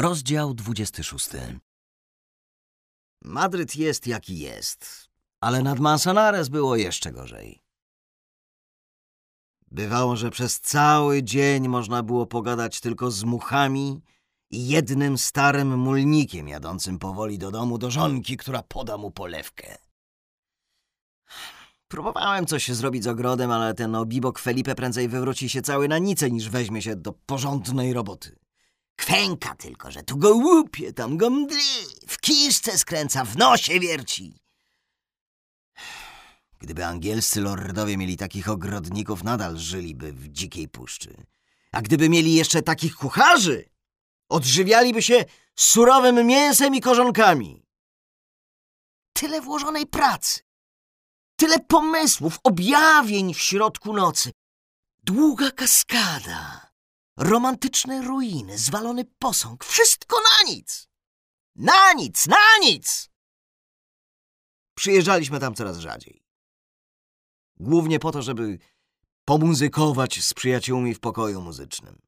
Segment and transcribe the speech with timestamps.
[0.00, 1.28] Rozdział 26.
[3.24, 5.08] Madryt jest jaki jest,
[5.40, 7.62] ale nad Manzanares było jeszcze gorzej.
[9.70, 14.02] Bywało, że przez cały dzień można było pogadać tylko z muchami
[14.50, 19.78] i jednym starym mulnikiem jadącym powoli do domu do żonki, która poda mu polewkę.
[21.88, 26.30] Próbowałem coś zrobić z ogrodem, ale ten obibok Felipe prędzej wywróci się cały na nicę,
[26.30, 28.47] niż weźmie się do porządnej roboty.
[28.98, 34.38] Kwęka tylko, że tu go łupie, tam go mdli, w kiszce skręca, w nosie wierci.
[36.58, 41.26] Gdyby angielscy lordowie mieli takich ogrodników, nadal żyliby w dzikiej puszczy.
[41.72, 43.68] A gdyby mieli jeszcze takich kucharzy,
[44.28, 45.24] odżywialiby się
[45.56, 47.62] surowym mięsem i korzonkami.
[49.12, 50.40] Tyle włożonej pracy,
[51.36, 54.30] tyle pomysłów, objawień w środku nocy.
[55.04, 56.67] Długa kaskada,
[57.18, 60.88] romantyczne ruiny, zwalony posąg, wszystko na nic.
[61.56, 63.10] Na nic, na nic!
[64.74, 66.24] Przyjeżdżaliśmy tam coraz rzadziej.
[67.56, 68.58] Głównie po to, żeby
[69.24, 71.98] pomuzykować z przyjaciółmi w pokoju muzycznym.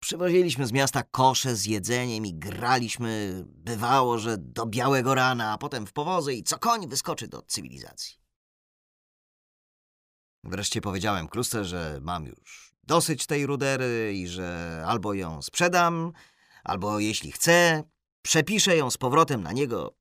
[0.00, 5.86] Przywoziliśmy z miasta kosze z jedzeniem i graliśmy, bywało, że do białego rana, a potem
[5.86, 8.16] w powozy i co koń wyskoczy do cywilizacji.
[10.44, 16.12] Wreszcie powiedziałem Kluste, że mam już dosyć tej rudery i że albo ją sprzedam,
[16.64, 17.84] albo jeśli chce,
[18.22, 19.96] przepiszę ją z powrotem na niego.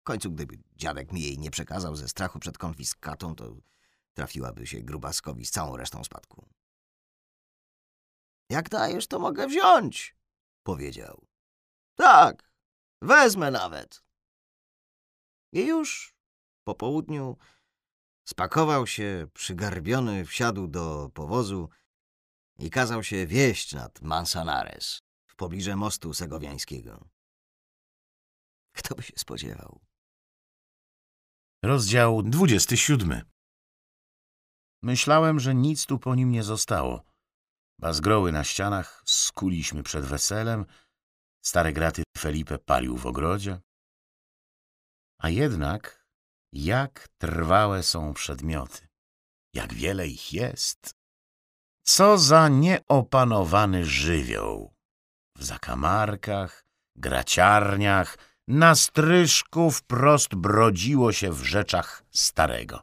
[0.00, 3.56] W końcu, gdyby dziadek mi jej nie przekazał ze strachu przed konfiskatą, to
[4.14, 6.48] trafiłaby się grubaskowi z całą resztą spadku.
[8.50, 10.16] Jak dajesz, to mogę wziąć,
[10.62, 11.26] powiedział.
[11.94, 12.52] Tak,
[13.02, 14.02] wezmę nawet.
[15.52, 16.14] I już
[16.64, 17.36] po południu
[18.30, 21.68] spakował się, przygarbiony, wsiadł do powozu
[22.58, 27.08] i kazał się wieść nad Mansanares, w pobliże mostu segowiańskiego.
[28.76, 29.80] Kto by się spodziewał?
[31.64, 33.22] Rozdział 27.
[34.82, 37.04] Myślałem, że nic tu po nim nie zostało.
[37.78, 40.66] Bazgroły na ścianach skuliśmy przed weselem,
[41.42, 43.60] stare graty Felipe palił w ogrodzie.
[45.18, 45.99] A jednak,
[46.52, 48.88] jak trwałe są przedmioty,
[49.54, 50.94] jak wiele ich jest.
[51.82, 54.74] Co za nieopanowany żywioł!
[55.38, 56.64] W zakamarkach,
[56.96, 58.18] graciarniach,
[58.48, 62.82] na stryżku wprost brodziło się w rzeczach starego.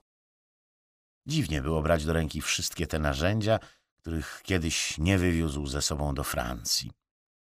[1.27, 3.59] Dziwnie było brać do ręki wszystkie te narzędzia,
[3.97, 6.91] których kiedyś nie wywiózł ze sobą do Francji.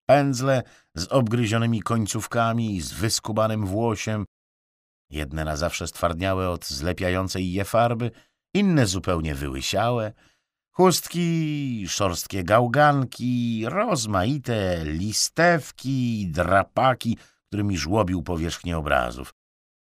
[0.08, 0.62] Pędzle
[0.94, 4.24] z obgryzionymi końcówkami i z wyskubanym włosiem,
[5.14, 8.10] jedne na zawsze stwardniałe od zlepiającej je farby,
[8.54, 10.12] inne zupełnie wyłysiałe,
[10.70, 19.34] chustki, szorstkie gałganki, rozmaite listewki, drapaki, którymi żłobił powierzchnię obrazów,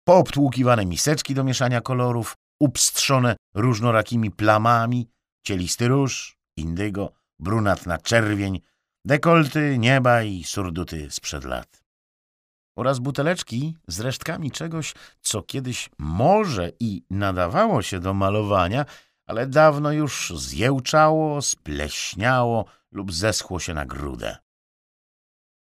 [0.04, 5.08] poobtłukiwane miseczki do mieszania kolorów, upstrzone różnorakimi plamami,
[5.46, 8.60] cielisty róż, indygo, brunatna czerwień,
[9.04, 11.79] dekolty, nieba i surduty sprzed lat.
[12.76, 18.84] Oraz buteleczki z resztkami czegoś, co kiedyś może i nadawało się do malowania,
[19.26, 24.36] ale dawno już zjełczało, spleśniało lub zeschło się na grudę.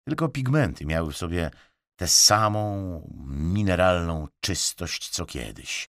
[0.06, 1.50] Tylko pigmenty miały w sobie
[1.96, 5.88] tę samą mineralną czystość co kiedyś.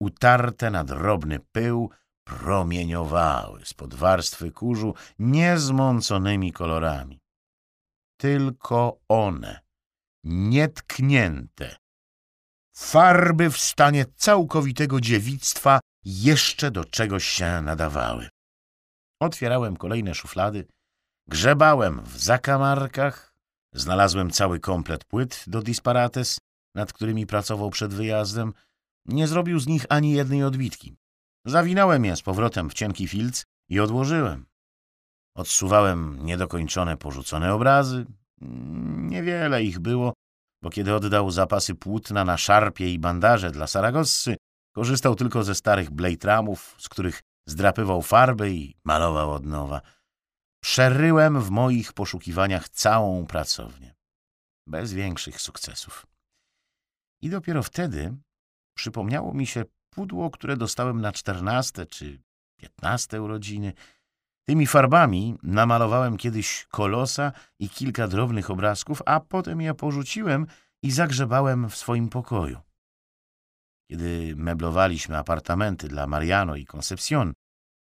[0.00, 1.90] Utarte na drobny pył,
[2.24, 7.20] promieniowały spod warstwy kurzu niezmąconymi kolorami.
[8.16, 9.60] Tylko one,
[10.24, 11.76] nietknięte,
[12.74, 18.28] farby w stanie całkowitego dziewictwa jeszcze do czegoś się nadawały.
[19.20, 20.66] Otwierałem kolejne szuflady,
[21.28, 23.34] grzebałem w zakamarkach,
[23.74, 26.38] znalazłem cały komplet płyt do disparates,
[26.74, 28.52] nad którymi pracował przed wyjazdem,
[29.06, 30.96] nie zrobił z nich ani jednej odbitki.
[31.44, 34.46] Zawinąłem je z powrotem w cienki filc i odłożyłem.
[35.36, 38.06] Odsuwałem niedokończone, porzucone obrazy.
[39.10, 40.12] Niewiele ich było,
[40.62, 44.36] bo kiedy oddał zapasy płótna na szarpie i bandaże dla Saragossy,
[44.74, 49.80] korzystał tylko ze starych blejtramów, z których zdrapywał farby i malował od nowa.
[50.62, 53.94] Przeryłem w moich poszukiwaniach całą pracownię.
[54.66, 56.06] Bez większych sukcesów.
[57.22, 58.16] I dopiero wtedy
[58.76, 62.22] przypomniało mi się pudło, które dostałem na czternaste czy
[62.60, 63.72] piętnaste urodziny.
[64.52, 70.46] Tymi farbami namalowałem kiedyś kolosa i kilka drobnych obrazków, a potem je porzuciłem
[70.82, 72.60] i zagrzebałem w swoim pokoju.
[73.90, 77.32] Kiedy meblowaliśmy apartamenty dla Mariano i Concepcion,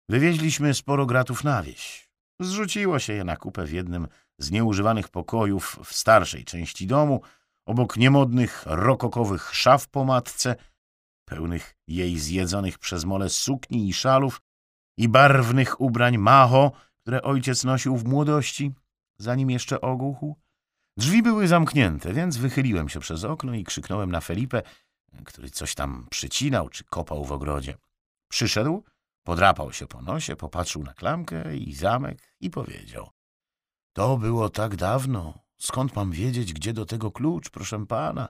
[0.08, 2.10] wywieźliśmy sporo gratów na wieś.
[2.40, 4.08] Zrzuciło się je na kupę w jednym
[4.38, 7.22] z nieużywanych pokojów w starszej części domu,
[7.66, 10.56] obok niemodnych, rokokowych szaf po matce,
[11.24, 14.40] pełnych jej zjedzonych przez mole sukni i szalów
[14.98, 18.72] i barwnych ubrań maho, które ojciec nosił w młodości,
[19.18, 20.36] zanim jeszcze ogłuchł.
[20.96, 24.62] Drzwi były zamknięte, więc wychyliłem się przez okno i krzyknąłem na Felipę,
[25.24, 27.76] który coś tam przycinał czy kopał w ogrodzie.
[28.28, 28.84] Przyszedł,
[29.22, 33.10] podrapał się po nosie, popatrzył na klamkę i zamek i powiedział.
[33.92, 35.38] To było tak dawno.
[35.58, 38.28] Skąd mam wiedzieć, gdzie do tego klucz, proszę pana?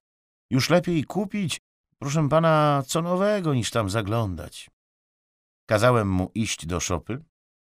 [0.50, 1.61] Już lepiej kupić,
[1.99, 4.71] proszę pana, co nowego, niż tam zaglądać.
[5.69, 7.25] Kazałem mu iść do szopy,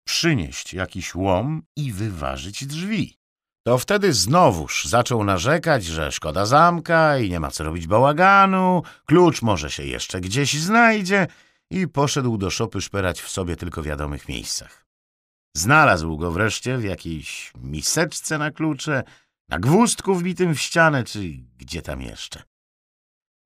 [0.07, 3.17] przynieść jakiś łom i wyważyć drzwi.
[3.67, 9.41] To wtedy znowuż zaczął narzekać, że szkoda zamka i nie ma co robić bałaganu, klucz
[9.41, 11.27] może się jeszcze gdzieś znajdzie
[11.71, 14.85] i poszedł do szopy szperać w sobie tylko wiadomych miejscach.
[15.57, 19.03] Znalazł go wreszcie w jakiejś miseczce na klucze,
[19.49, 21.19] na gwózdku wbitym w ścianę, czy
[21.57, 22.43] gdzie tam jeszcze.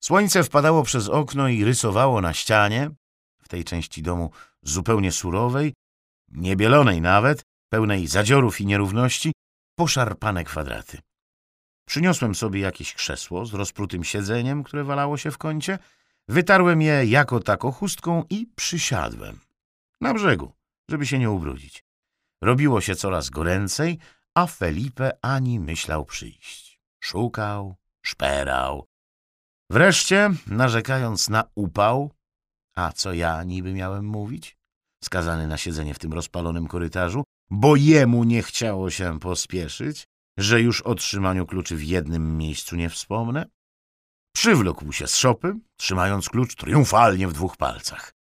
[0.03, 2.91] Słońce wpadało przez okno i rysowało na ścianie,
[3.49, 4.31] tej części domu
[4.61, 5.73] zupełnie surowej,
[6.31, 9.31] niebielonej nawet, pełnej zadziorów i nierówności,
[9.75, 10.97] poszarpane kwadraty.
[11.87, 15.79] Przyniosłem sobie jakieś krzesło z rozprutym siedzeniem, które walało się w kącie,
[16.27, 19.39] wytarłem je jako tako chustką i przysiadłem.
[20.01, 20.53] Na brzegu,
[20.89, 21.83] żeby się nie ubrudzić.
[22.41, 23.99] Robiło się coraz goręcej,
[24.35, 26.81] a Felipe ani myślał przyjść.
[26.99, 28.87] Szukał, szperał.
[29.69, 32.11] Wreszcie, narzekając na upał,
[32.79, 34.57] a co ja niby miałem mówić?
[35.03, 40.81] Skazany na siedzenie w tym rozpalonym korytarzu, bo jemu nie chciało się pospieszyć, że już
[40.81, 43.45] o trzymaniu kluczy w jednym miejscu nie wspomnę.
[44.35, 48.13] Przywlókł się z szopy, trzymając klucz triumfalnie w dwóch palcach.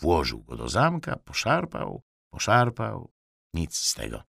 [0.00, 3.10] Włożył go do zamka, poszarpał, poszarpał.
[3.54, 4.22] Nic z tego.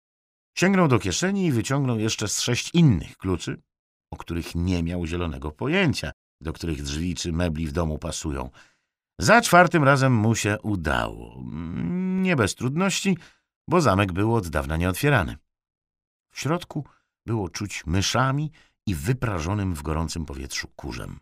[0.57, 3.61] Sięgnął do kieszeni i wyciągnął jeszcze z sześć innych kluczy,
[4.11, 8.49] o których nie miał zielonego pojęcia, do których drzwi czy mebli w domu pasują.
[9.19, 11.43] Za czwartym razem mu się udało.
[12.21, 13.17] Nie bez trudności,
[13.67, 15.37] bo zamek był od dawna nieotwierany.
[16.31, 16.87] W środku
[17.25, 18.51] było czuć myszami
[18.85, 21.19] i wyprażonym w gorącym powietrzu kurzem.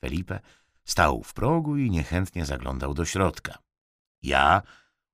[0.00, 0.40] Felipe
[0.84, 3.58] stał w progu i niechętnie zaglądał do środka.
[4.22, 4.62] Ja,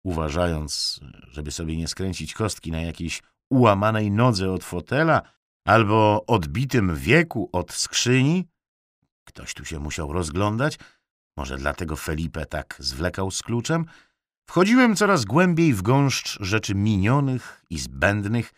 [0.05, 1.01] uważając,
[1.31, 5.23] żeby sobie nie skręcić kostki na jakiejś ułamanej nodze od fotela
[5.65, 8.49] albo odbitym wieku od skrzyni,
[9.25, 10.79] ktoś tu się musiał rozglądać,
[11.39, 13.87] może dlatego Felipe tak zwlekał z kluczem,
[14.49, 18.53] wchodziłem coraz głębiej w gąszcz rzeczy minionych i zbędnych,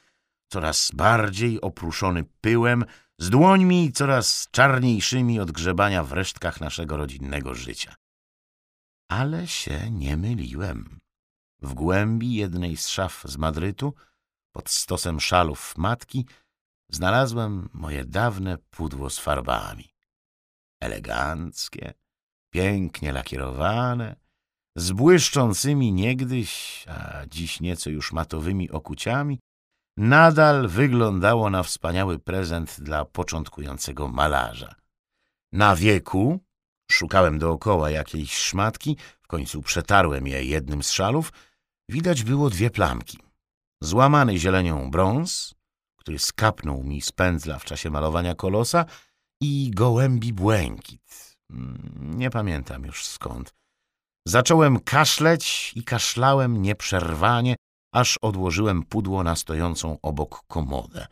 [0.48, 2.84] coraz bardziej opruszony pyłem,
[3.18, 7.94] z dłońmi coraz czarniejszymi od grzebania w resztkach naszego rodzinnego życia.
[9.08, 11.00] Ale się nie myliłem.
[11.62, 13.94] W głębi jednej z szaf z Madrytu,
[14.52, 16.26] pod stosem szalów matki,
[16.88, 19.94] znalazłem moje dawne pudło z farbami.
[20.80, 21.94] Eleganckie,
[22.50, 24.16] pięknie lakierowane,
[24.76, 29.38] z błyszczącymi niegdyś, a dziś nieco już matowymi okuciami,
[29.96, 34.74] nadal wyglądało na wspaniały prezent dla początkującego malarza.
[35.52, 36.40] Na wieku
[36.90, 41.32] szukałem dookoła jakiejś szmatki, w końcu przetarłem je jednym z szalów,
[41.88, 43.18] widać było dwie plamki.
[43.82, 45.54] Złamany zielenią brąz,
[45.96, 48.84] który skapnął mi z pędzla w czasie malowania kolosa
[49.40, 51.29] i gołębi błękit.
[51.50, 53.54] Mm, nie pamiętam już skąd.
[54.26, 57.56] Zacząłem kaszleć i kaszlałem nieprzerwanie,
[57.94, 61.06] aż odłożyłem pudło na stojącą obok komodę.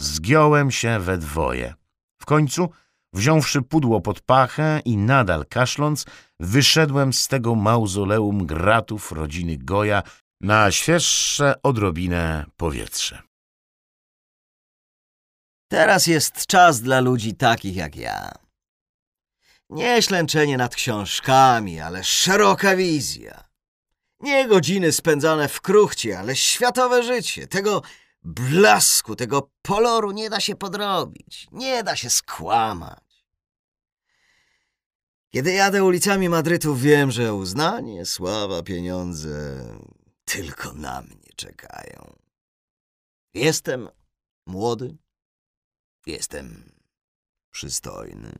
[0.00, 1.74] Zgiąłem się we dwoje.
[2.22, 2.70] W końcu,
[3.12, 6.04] wziąwszy pudło pod pachę i nadal kaszląc,
[6.40, 10.02] wyszedłem z tego mauzoleum gratów rodziny Goja
[10.40, 13.22] na świeższe odrobinę powietrze.
[15.70, 18.47] Teraz jest czas dla ludzi takich jak ja.
[19.70, 23.48] Nie ślęczenie nad książkami, ale szeroka wizja.
[24.20, 27.46] Nie godziny spędzone w kruchcie, ale światowe życie.
[27.46, 27.82] Tego
[28.22, 33.26] blasku, tego poloru nie da się podrobić, nie da się skłamać.
[35.30, 39.64] Kiedy jadę ulicami Madrytu, wiem, że uznanie, sława, pieniądze
[40.24, 42.14] tylko na mnie czekają.
[43.34, 43.88] Jestem
[44.46, 44.96] młody,
[46.06, 46.72] jestem
[47.50, 48.38] przystojny.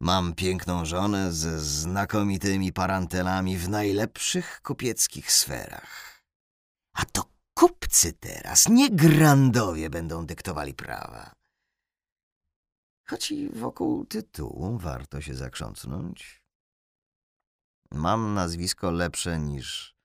[0.00, 6.22] Mam piękną żonę ze znakomitymi parantelami w najlepszych kupieckich sferach.
[6.92, 11.32] A to kupcy teraz, nie grandowie będą dyktowali prawa.
[13.08, 16.42] Choć i wokół tytułu warto się zakrzącnąć.
[17.90, 19.96] Mam nazwisko lepsze niż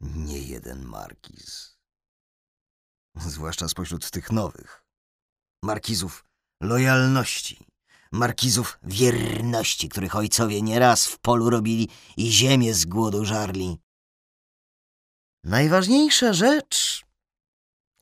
[0.00, 1.78] niejeden markiz.
[3.16, 4.84] zwłaszcza spośród tych nowych.
[5.62, 6.24] Markizów
[6.62, 7.69] lojalności,
[8.12, 13.78] markizów wierności, których ojcowie nieraz w polu robili i ziemię z głodu żarli.
[15.44, 17.04] Najważniejsza rzecz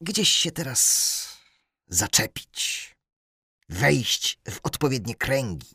[0.01, 1.39] gdzieś się teraz
[1.87, 2.95] zaczepić,
[3.69, 5.73] wejść w odpowiednie kręgi,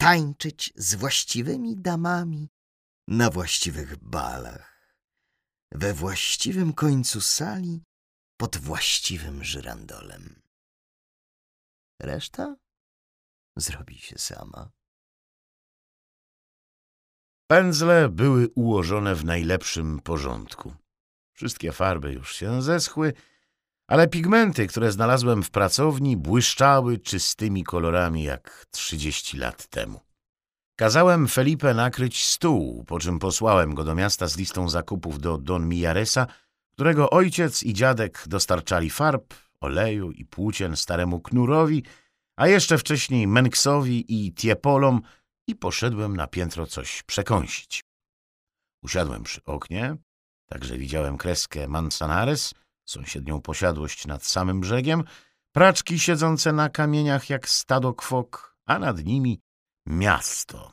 [0.00, 2.48] tańczyć z właściwymi damami
[3.08, 4.96] na właściwych balach,
[5.72, 7.82] we właściwym końcu sali,
[8.36, 10.42] pod właściwym żyrandolem.
[12.00, 12.56] Reszta
[13.56, 14.70] zrobi się sama.
[17.46, 20.74] Pędzle były ułożone w najlepszym porządku.
[21.32, 23.12] Wszystkie farby już się zeschły,
[23.88, 30.00] ale pigmenty, które znalazłem w pracowni, błyszczały czystymi kolorami jak trzydzieści lat temu.
[30.76, 35.68] Kazałem Felipe nakryć stół, po czym posłałem go do miasta z listą zakupów do Don
[35.68, 36.26] Mijaresa,
[36.72, 41.82] którego ojciec i dziadek dostarczali farb, oleju i płócien staremu Knurowi,
[42.36, 45.00] a jeszcze wcześniej Menksowi i Tiepolom
[45.48, 47.84] i poszedłem na piętro coś przekąsić.
[48.82, 49.96] Usiadłem przy oknie,
[50.46, 52.54] także widziałem kreskę Manzanares,
[52.88, 55.04] sąsiednią posiadłość nad samym brzegiem,
[55.52, 59.40] praczki siedzące na kamieniach jak stado kwok, a nad nimi
[59.86, 60.72] miasto,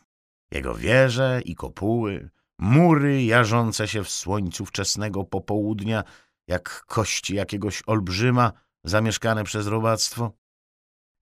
[0.52, 2.30] jego wieże i kopuły,
[2.60, 6.04] mury jarzące się w słońcu wczesnego popołudnia,
[6.48, 8.52] jak kości jakiegoś olbrzyma
[8.84, 10.43] zamieszkane przez robactwo.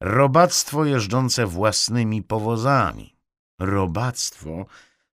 [0.01, 3.15] Robactwo jeżdżące własnymi powozami.
[3.59, 4.65] Robactwo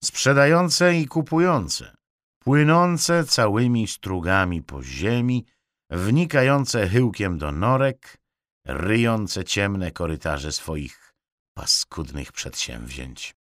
[0.05, 1.97] sprzedające i kupujące,
[2.39, 5.47] płynące całymi strugami po ziemi,
[5.91, 8.19] wnikające chyłkiem do norek,
[8.67, 11.15] ryjące ciemne korytarze swoich
[11.55, 13.35] paskudnych przedsięwzięć.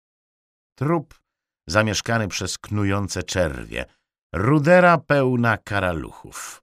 [0.78, 1.20] Trup
[1.66, 3.84] zamieszkany przez knujące czerwie,
[4.32, 6.62] rudera pełna karaluchów.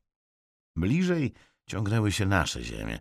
[0.75, 1.33] Bliżej
[1.69, 2.99] ciągnęły się nasze ziemie,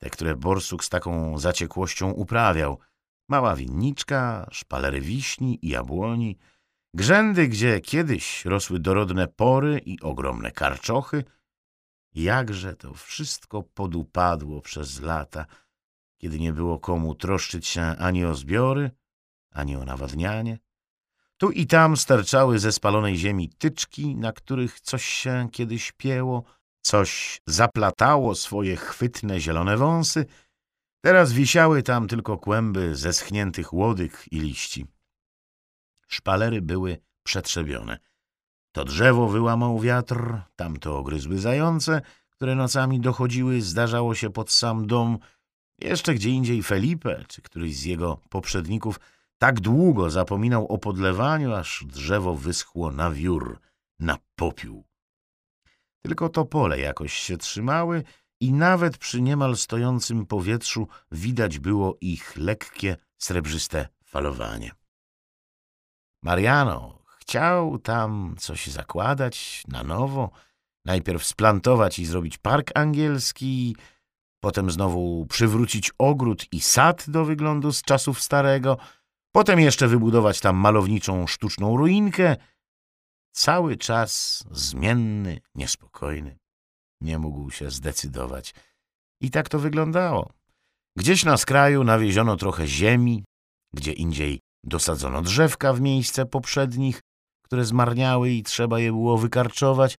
[0.00, 2.78] te, które borsuk z taką zaciekłością uprawiał.
[3.28, 6.38] Mała winniczka, szpalery wiśni i jabłoni,
[6.94, 11.24] grzędy, gdzie kiedyś rosły dorodne pory i ogromne karczochy.
[12.14, 15.46] Jakże to wszystko podupadło przez lata,
[16.18, 18.90] kiedy nie było komu troszczyć się ani o zbiory,
[19.50, 20.58] ani o nawadnianie.
[21.36, 26.44] Tu i tam sterczały ze spalonej ziemi tyczki, na których coś się kiedyś pieło,
[26.82, 30.26] coś zaplatało swoje chwytne zielone wąsy.
[31.00, 34.86] Teraz wisiały tam tylko kłęby zeschniętych łodyg i liści.
[36.08, 37.98] Szpalery były przetrzebione.
[38.72, 45.18] To drzewo wyłamał wiatr, tamto ogryzły zające, które nocami dochodziły, zdarzało się pod sam dom.
[45.78, 49.00] Jeszcze gdzie indziej Felipe, czy któryś z jego poprzedników,
[49.38, 53.60] tak długo zapominał o podlewaniu, aż drzewo wyschło na wiór,
[53.98, 54.89] na popiół.
[56.02, 58.02] Tylko to pole jakoś się trzymały
[58.40, 64.70] i nawet przy niemal stojącym powietrzu widać było ich lekkie, srebrzyste falowanie.
[66.22, 70.30] Mariano chciał tam coś zakładać na nowo,
[70.84, 73.76] najpierw splantować i zrobić park angielski,
[74.40, 78.78] potem znowu przywrócić ogród i sad do wyglądu z czasów starego,
[79.32, 82.36] potem jeszcze wybudować tam malowniczą sztuczną ruinkę.
[83.32, 86.38] Cały czas zmienny, niespokojny.
[87.00, 88.54] Nie mógł się zdecydować.
[89.20, 90.32] I tak to wyglądało.
[90.96, 93.24] Gdzieś na skraju nawieziono trochę ziemi,
[93.72, 97.00] gdzie indziej dosadzono drzewka w miejsce poprzednich,
[97.42, 99.96] które zmarniały i trzeba je było wykarczować,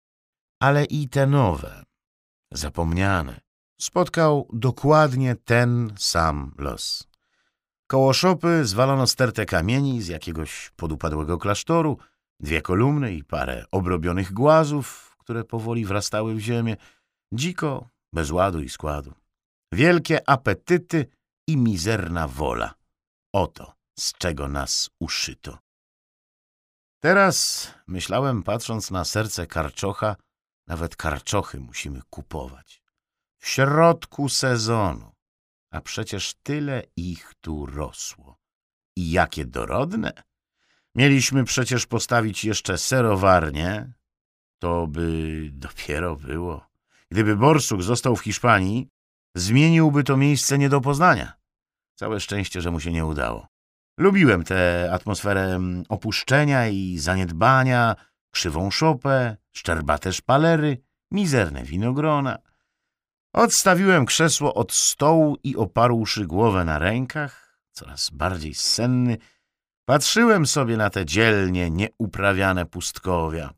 [0.59, 1.83] ale i te nowe,
[2.51, 3.41] zapomniane,
[3.81, 7.07] spotkał dokładnie ten sam los.
[7.87, 11.97] Koło szopy zwalono stertę kamieni z jakiegoś podupadłego klasztoru,
[12.41, 16.77] dwie kolumny i parę obrobionych głazów, które powoli wrastały w ziemię,
[17.33, 19.13] dziko, bez ładu i składu.
[19.73, 21.05] Wielkie apetyty
[21.47, 22.73] i mizerna wola.
[23.33, 25.57] Oto z czego nas uszyto.
[27.03, 30.15] Teraz myślałem, patrząc na serce karczocha,
[30.67, 32.83] nawet karczochy musimy kupować.
[33.39, 35.11] W środku sezonu.
[35.71, 38.37] A przecież tyle ich tu rosło.
[38.97, 40.23] I jakie dorodne!
[40.95, 43.93] Mieliśmy przecież postawić jeszcze serowarnię.
[44.59, 46.67] To by dopiero było.
[47.11, 48.89] Gdyby Borsuk został w Hiszpanii,
[49.35, 51.33] zmieniłby to miejsce nie do poznania.
[51.95, 53.47] Całe szczęście, że mu się nie udało.
[53.97, 57.95] Lubiłem tę atmosferę mm, opuszczenia i zaniedbania,
[58.31, 60.77] krzywą szopę, szczerbate szpalery,
[61.11, 62.37] mizerne winogrona.
[63.33, 69.17] Odstawiłem krzesło od stołu i oparłszy głowę na rękach, coraz bardziej senny,
[69.85, 73.53] patrzyłem sobie na te dzielnie nieuprawiane pustkowia.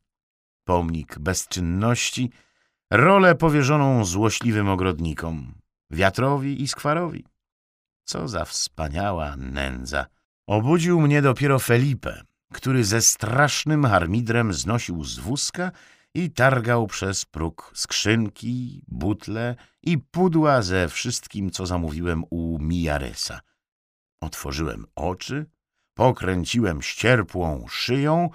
[0.63, 2.32] Pomnik bezczynności
[2.92, 5.53] rolę powierzoną złośliwym ogrodnikom,
[5.92, 7.25] wiatrowi i skwarowi.
[8.06, 10.06] Co za wspaniała nędza!
[10.48, 15.72] Obudził mnie dopiero Felipe, który ze strasznym harmidrem znosił z wózka
[16.13, 23.39] i targał przez próg skrzynki, butle i pudła ze wszystkim, co zamówiłem u Mijaresa.
[24.22, 25.46] Otworzyłem oczy,
[25.93, 28.29] pokręciłem ścierpłą szyją,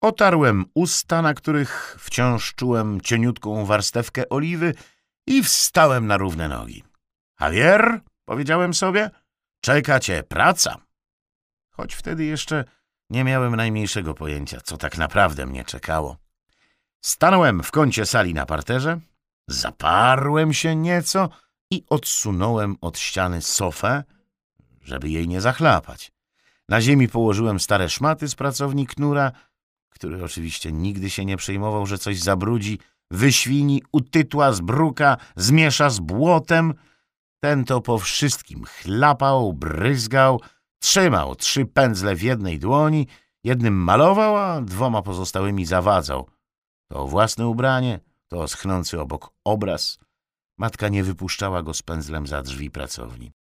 [0.00, 4.74] otarłem usta, na których wciąż czułem cieniutką warstewkę oliwy
[5.26, 6.84] i wstałem na równe nogi.
[7.40, 9.10] Javier, powiedziałem sobie,
[9.60, 10.76] czeka cię praca.
[11.70, 12.64] Choć wtedy jeszcze
[13.10, 16.16] nie miałem najmniejszego pojęcia, co tak naprawdę mnie czekało.
[17.00, 19.00] Stanąłem w kącie sali na parterze,
[19.48, 21.28] zaparłem się nieco
[21.70, 24.04] i odsunąłem od ściany sofę,
[24.82, 26.12] żeby jej nie zachlapać.
[26.68, 29.32] Na ziemi położyłem stare szmaty z pracowni knura,
[29.90, 32.78] który oczywiście nigdy się nie przejmował, że coś zabrudzi,
[33.10, 36.74] wyświni, utytła, zbruka, zmiesza z błotem.
[37.42, 40.40] Ten to po wszystkim chlapał, bryzgał,
[40.82, 43.06] trzymał trzy pędzle w jednej dłoni,
[43.44, 46.30] jednym malował, a dwoma pozostałymi zawadzał.
[46.90, 49.98] To własne ubranie, to schnący obok obraz.
[50.58, 53.32] Matka nie wypuszczała go z pędzlem za drzwi pracowni.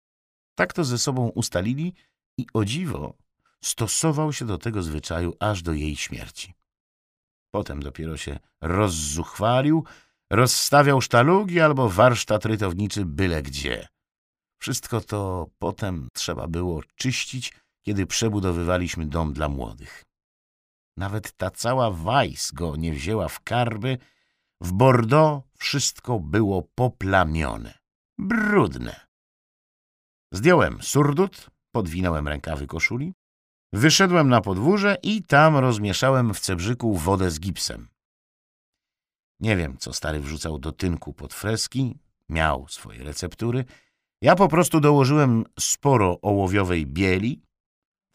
[0.56, 1.94] Tak to ze sobą ustalili
[2.42, 3.18] i o dziwo
[3.64, 6.54] stosował się do tego zwyczaju aż do jej śmierci.
[7.52, 9.86] Potem dopiero się rozzuchwalił,
[10.30, 13.88] rozstawiał sztalugi albo warsztat rytowniczy byle gdzie.
[14.62, 17.54] Wszystko to potem trzeba było czyścić,
[17.86, 20.04] kiedy przebudowywaliśmy dom dla młodych.
[20.98, 23.98] Nawet ta cała Weiss go nie wzięła w karby.
[24.62, 27.74] W Bordeaux wszystko było poplamione,
[28.18, 29.08] brudne.
[30.32, 33.14] Zdjąłem surdut, podwinąłem rękawy koszuli,
[33.74, 37.88] wyszedłem na podwórze i tam rozmieszałem w cebrzyku wodę z gipsem.
[39.40, 41.98] Nie wiem, co stary wrzucał do tynku pod freski,
[42.30, 43.66] miał swoje receptury.
[44.22, 47.42] Ja po prostu dołożyłem sporo ołowiowej bieli,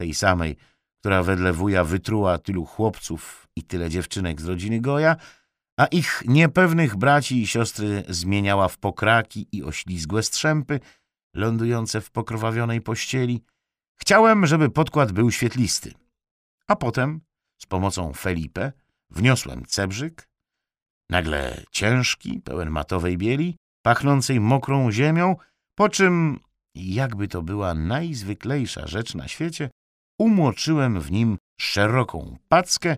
[0.01, 0.57] tej samej,
[1.01, 5.17] która wedle wuja wytruła tylu chłopców i tyle dziewczynek z rodziny Goja,
[5.77, 10.81] a ich niepewnych braci i siostry zmieniała w pokraki i oślizgłe strzępy,
[11.35, 13.45] lądujące w pokrwawionej pościeli.
[13.97, 15.93] Chciałem, żeby podkład był świetlisty.
[16.67, 17.21] A potem,
[17.59, 18.73] z pomocą Felipe,
[19.11, 20.29] wniosłem cebrzyk,
[21.11, 25.37] nagle ciężki, pełen matowej bieli, pachnącej mokrą ziemią,
[25.75, 26.41] po czym,
[26.75, 29.71] jakby to była najzwyklejsza rzecz na świecie,
[30.19, 32.97] umoczyłem w nim szeroką packę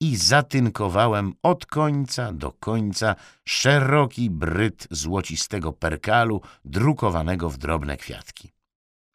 [0.00, 8.52] i zatynkowałem od końca do końca szeroki bryt złocistego perkalu drukowanego w drobne kwiatki.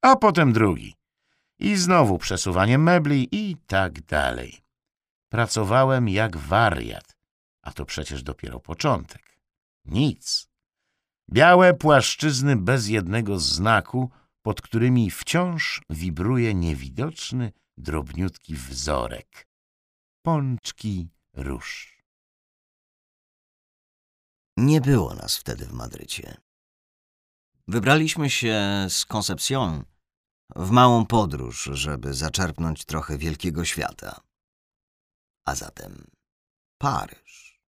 [0.02, 0.96] A potem drugi.
[1.60, 4.62] I znowu przesuwanie mebli i tak dalej.
[5.30, 7.18] Pracowałem jak wariat,
[7.62, 9.40] a to przecież dopiero początek.
[9.86, 10.50] Nic.
[11.32, 14.10] Białe płaszczyzny bez jednego znaku,
[14.42, 19.51] pod którymi wciąż wibruje niewidoczny, drobniutki wzorek.
[20.24, 21.98] Pączki róż.
[24.58, 26.42] Nie było nas wtedy w Madrycie.
[27.68, 29.86] Wybraliśmy się z Concepcion
[30.56, 34.22] w małą podróż, żeby zaczerpnąć trochę wielkiego świata.
[35.46, 36.12] A zatem
[36.78, 37.62] Paryż.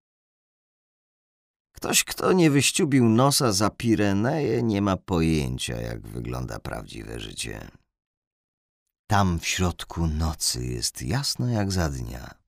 [1.76, 7.72] Ktoś, kto nie wyściubił nosa za Pireneje, nie ma pojęcia, jak wygląda prawdziwe życie.
[9.08, 12.41] Tam w środku nocy jest jasno jak za dnia.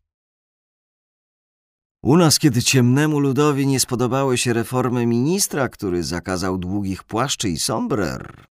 [2.03, 7.59] U nas, kiedy ciemnemu ludowi nie spodobały się reformy ministra, który zakazał długich płaszczy i
[7.59, 8.45] sombrer,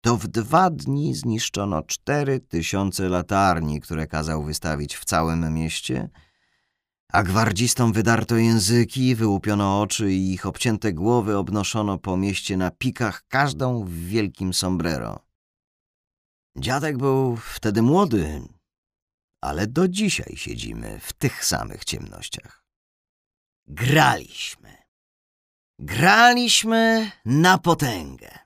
[0.00, 6.08] to w dwa dni zniszczono cztery tysiące latarni, które kazał wystawić w całym mieście,
[7.12, 13.22] a gwardzistom wydarto języki, wyłupiono oczy i ich obcięte głowy obnoszono po mieście na pikach,
[13.28, 15.18] każdą w wielkim sombrero.
[16.58, 18.42] Dziadek był wtedy młody,
[19.40, 22.67] ale do dzisiaj siedzimy w tych samych ciemnościach.
[23.70, 24.76] Graliśmy.
[25.78, 28.38] Graliśmy na potęgę.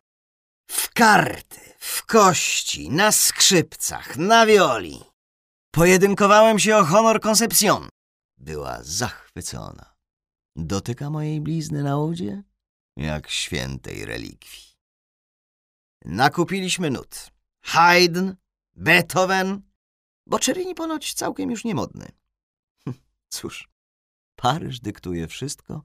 [0.71, 5.01] W karty, w kości, na skrzypcach, na wioli.
[5.71, 7.89] Pojedynkowałem się o honor Concepcion.
[8.39, 9.95] Była zachwycona.
[10.57, 12.43] Dotyka mojej blizny na udzie?
[12.97, 14.73] Jak świętej relikwii.
[16.05, 17.31] Nakupiliśmy nut.
[17.65, 18.31] Haydn,
[18.77, 19.63] Beethoven,
[20.27, 22.13] bo Czerini ponoć całkiem już niemodny.
[23.35, 23.72] Cóż,
[24.37, 25.83] Paryż dyktuje wszystko,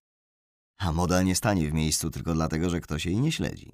[0.79, 3.71] a moda nie stanie w miejscu tylko dlatego, że ktoś jej nie śledzi.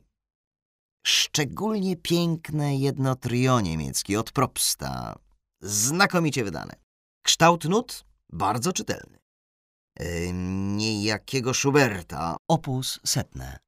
[1.05, 5.19] Szczególnie piękne jedno trio niemieckie od Propsta,
[5.61, 6.75] znakomicie wydane.
[7.25, 9.19] Kształt nut bardzo czytelny.
[9.99, 10.33] Yy,
[10.75, 13.59] niejakiego Schuberta, opus setne.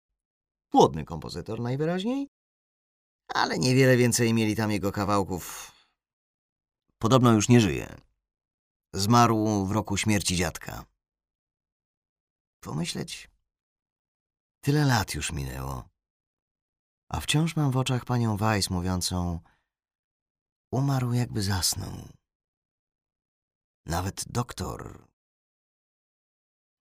[0.71, 2.27] Płodny kompozytor najwyraźniej,
[3.33, 5.71] ale niewiele więcej mieli tam jego kawałków.
[6.97, 7.95] Podobno już nie żyje.
[8.93, 10.85] Zmarł w roku śmierci dziadka.
[12.65, 13.30] Pomyśleć,
[14.62, 15.89] tyle lat już minęło,
[17.10, 19.39] a wciąż mam w oczach panią Weiss mówiącą
[20.71, 22.10] umarł jakby zasnął.
[23.86, 25.08] Nawet doktor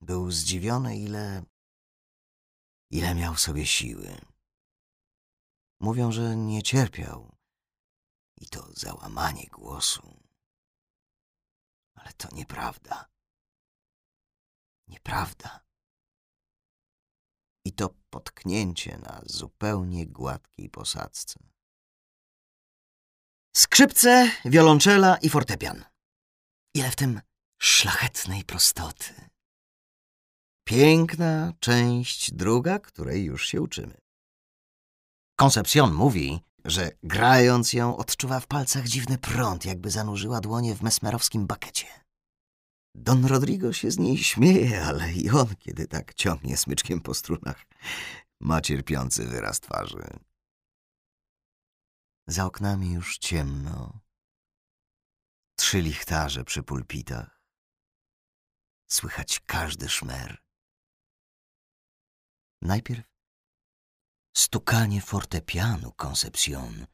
[0.01, 1.42] był zdziwiony, ile,
[2.90, 4.18] ile miał sobie siły.
[5.81, 7.37] Mówią, że nie cierpiał
[8.37, 10.20] i to załamanie głosu.
[11.94, 13.11] Ale to nieprawda.
[14.88, 15.63] Nieprawda.
[17.64, 21.40] I to potknięcie na zupełnie gładkiej posadzce.
[23.57, 25.85] Skrzypce, wiolonczela i fortepian.
[26.74, 27.20] Ile w tym
[27.62, 29.14] szlachetnej prostoty.
[30.64, 33.96] Piękna część druga, której już się uczymy.
[35.37, 41.46] Concepcion mówi, że grając ją odczuwa w palcach dziwny prąd, jakby zanurzyła dłonie w mesmerowskim
[41.46, 42.03] bakecie.
[42.94, 47.66] Don Rodrigo się z niej śmieje, ale i on, kiedy tak ciągnie smyczkiem po strunach,
[48.40, 50.18] ma cierpiący wyraz twarzy.
[52.26, 54.00] Za oknami już ciemno.
[55.57, 57.42] Trzy lichtarze przy pulpitach.
[58.90, 60.42] Słychać każdy szmer.
[62.62, 63.04] Najpierw
[64.37, 66.87] stukanie fortepianu Concepcion,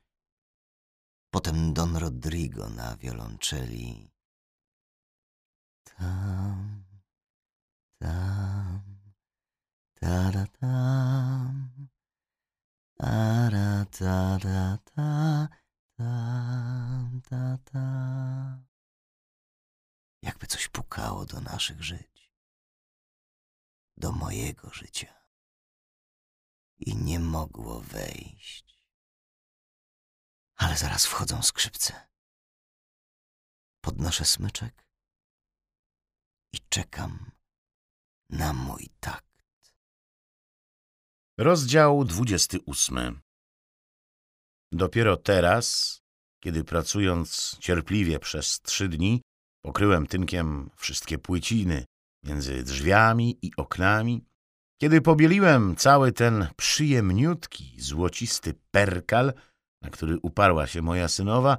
[1.31, 4.11] potem Don Rodrigo na wiolonczeli.
[6.01, 6.85] Tam,
[7.99, 8.83] tam,
[10.01, 11.89] ta tam,
[12.99, 15.49] ara ta da ta,
[15.97, 17.87] tam, ta ta.
[20.23, 22.33] Jakby coś pukało do naszych żyć,
[23.97, 25.25] do mojego życia
[26.79, 28.85] i nie mogło wejść.
[30.57, 32.09] Ale zaraz wchodzą skrzypce.
[33.81, 34.90] Podnoszę smyczek
[36.53, 37.31] i czekam
[38.31, 39.27] na mój takt.
[41.39, 43.21] Rozdział 28
[44.73, 45.99] Dopiero teraz,
[46.43, 49.23] kiedy pracując cierpliwie przez trzy dni,
[49.65, 51.85] pokryłem tynkiem wszystkie płyciny
[52.25, 54.25] między drzwiami i oknami,
[54.81, 59.33] kiedy pobieliłem cały ten przyjemniutki, złocisty perkal,
[59.83, 61.57] na który uparła się moja synowa,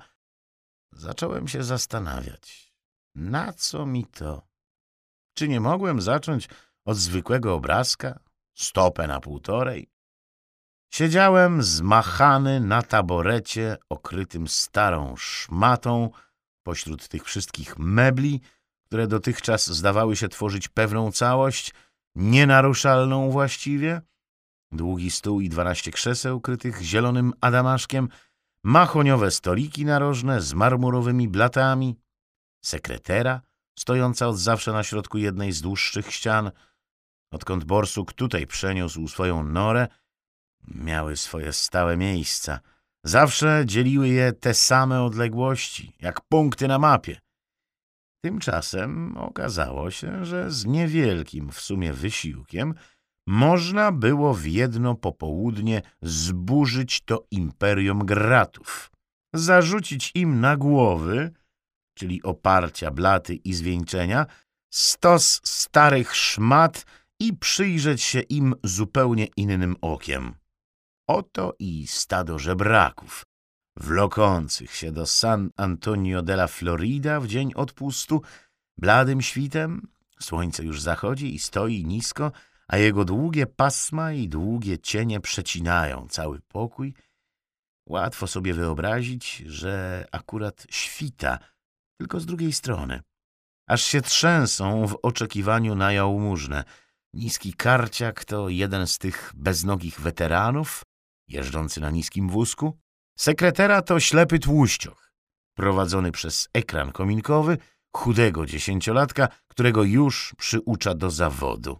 [0.92, 2.74] zacząłem się zastanawiać,
[3.16, 4.51] na co mi to?
[5.42, 6.50] Czy nie mogłem zacząć
[6.86, 8.20] od zwykłego obrazka,
[8.56, 9.90] stopę na półtorej?
[10.94, 16.10] Siedziałem zmachany na taborecie okrytym starą szmatą
[16.64, 18.42] pośród tych wszystkich mebli,
[18.86, 21.74] które dotychczas zdawały się tworzyć pewną całość–
[22.16, 24.02] nienaruszalną właściwie,
[24.72, 28.10] długi stół i dwanaście krzeseł krytych zielonym adamaszkiem,
[28.64, 31.96] mahoniowe stoliki narożne z marmurowymi blatami,
[32.64, 33.42] sekretera
[33.80, 36.52] stojąca od zawsze na środku jednej z dłuższych ścian,
[37.32, 39.88] odkąd borsuk tutaj przeniósł swoją norę,
[40.68, 42.60] miały swoje stałe miejsca.
[43.04, 47.20] Zawsze dzieliły je te same odległości, jak punkty na mapie.
[48.24, 52.74] Tymczasem okazało się, że z niewielkim w sumie wysiłkiem
[53.28, 58.92] można było w jedno popołudnie zburzyć to imperium gratów,
[59.34, 61.32] zarzucić im na głowy,
[62.02, 64.26] czyli oparcia, blaty i zwieńczenia,
[64.74, 66.86] stos starych szmat
[67.20, 70.34] i przyjrzeć się im zupełnie innym okiem.
[71.08, 73.26] Oto i stado żebraków,
[73.78, 78.22] wlokących się do San Antonio de la Florida w dzień odpustu,
[78.78, 79.88] bladym świtem,
[80.20, 82.32] słońce już zachodzi i stoi nisko,
[82.68, 86.94] a jego długie pasma i długie cienie przecinają cały pokój.
[87.90, 91.40] Łatwo sobie wyobrazić, że akurat świta,
[92.02, 93.02] tylko z drugiej strony.
[93.68, 96.64] Aż się trzęsą w oczekiwaniu na jałmużnę.
[97.14, 100.84] Niski karciak to jeden z tych beznogich weteranów,
[101.28, 102.78] jeżdżący na niskim wózku,
[103.18, 105.12] Sekretera to ślepy tłuścioch,
[105.56, 107.58] prowadzony przez ekran kominkowy
[107.96, 111.80] chudego dziesięciolatka, którego już przyucza do zawodu.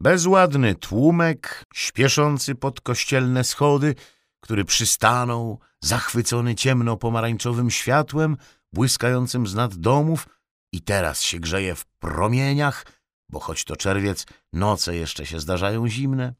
[0.00, 3.94] Bezładny tłumek, śpieszący pod kościelne schody,
[4.40, 8.36] który przystanął, zachwycony ciemno-pomarańczowym światłem,
[8.72, 10.28] błyskającym z nad domów
[10.72, 12.86] i teraz się grzeje w promieniach,
[13.28, 16.34] bo choć to czerwiec, noce jeszcze się zdarzają zimne.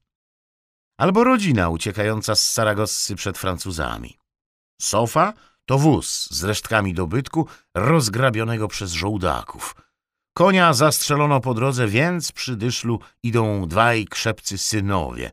[0.99, 4.19] Albo rodzina uciekająca z Saragossy przed Francuzami.
[4.81, 5.33] Sofa
[5.67, 9.75] to wóz z resztkami dobytku rozgrabionego przez żołdaków.
[10.37, 15.31] Konia zastrzelono po drodze, więc przy dyszlu idą dwaj krzepcy synowie.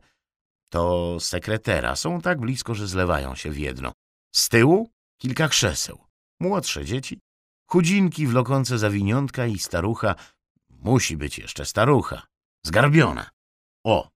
[0.72, 3.92] To sekretera, są tak blisko, że zlewają się w jedno.
[4.34, 6.05] Z tyłu kilka krzeseł,
[6.40, 7.20] młodsze dzieci,
[7.70, 10.14] chudzinki wlokące zawiniątka i starucha,
[10.70, 12.26] musi być jeszcze starucha,
[12.66, 13.30] zgarbiona.
[13.84, 14.10] O,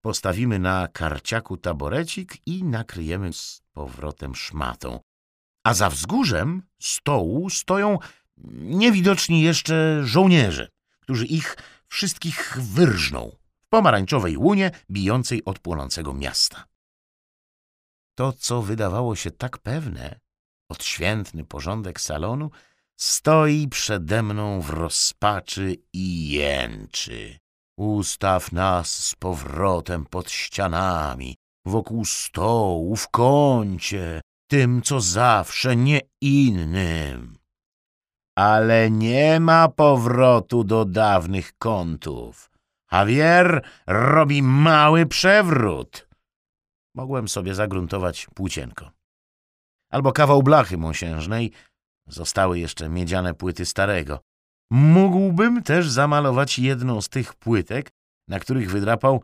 [0.00, 5.00] postawimy na karciaku taborecik i nakryjemy z powrotem szmatą.
[5.64, 7.98] A za wzgórzem stołu stoją
[8.60, 10.68] niewidoczni jeszcze żołnierze,
[11.00, 11.56] którzy ich
[11.88, 16.64] wszystkich wyrżną w pomarańczowej łunie bijącej od płonącego miasta.
[18.14, 20.20] To, co wydawało się tak pewne,
[20.74, 22.50] odświętny porządek salonu,
[22.96, 27.38] stoi przede mną w rozpaczy i jęczy.
[27.78, 37.38] Ustaw nas z powrotem pod ścianami, wokół stołu, w kącie, tym, co zawsze, nie innym.
[38.36, 42.50] Ale nie ma powrotu do dawnych kątów.
[42.92, 46.08] Javier robi mały przewrót.
[46.94, 48.93] Mogłem sobie zagruntować płócienko.
[49.94, 51.52] Albo kawał blachy mosiężnej.
[52.06, 54.20] Zostały jeszcze miedziane płyty starego.
[54.70, 57.90] Mógłbym też zamalować jedną z tych płytek,
[58.28, 59.22] na których wydrapał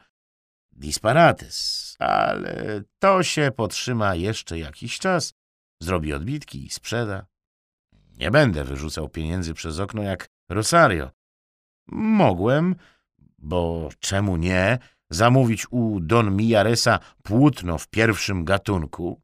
[0.72, 5.34] disparates, ale to się potrzyma jeszcze jakiś czas,
[5.82, 7.26] zrobi odbitki i sprzeda.
[8.18, 11.10] Nie będę wyrzucał pieniędzy przez okno jak Rosario.
[11.92, 12.74] Mogłem,
[13.38, 14.78] bo czemu nie,
[15.10, 19.20] zamówić u Don Miaresa płótno w pierwszym gatunku?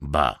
[0.00, 0.40] Ba,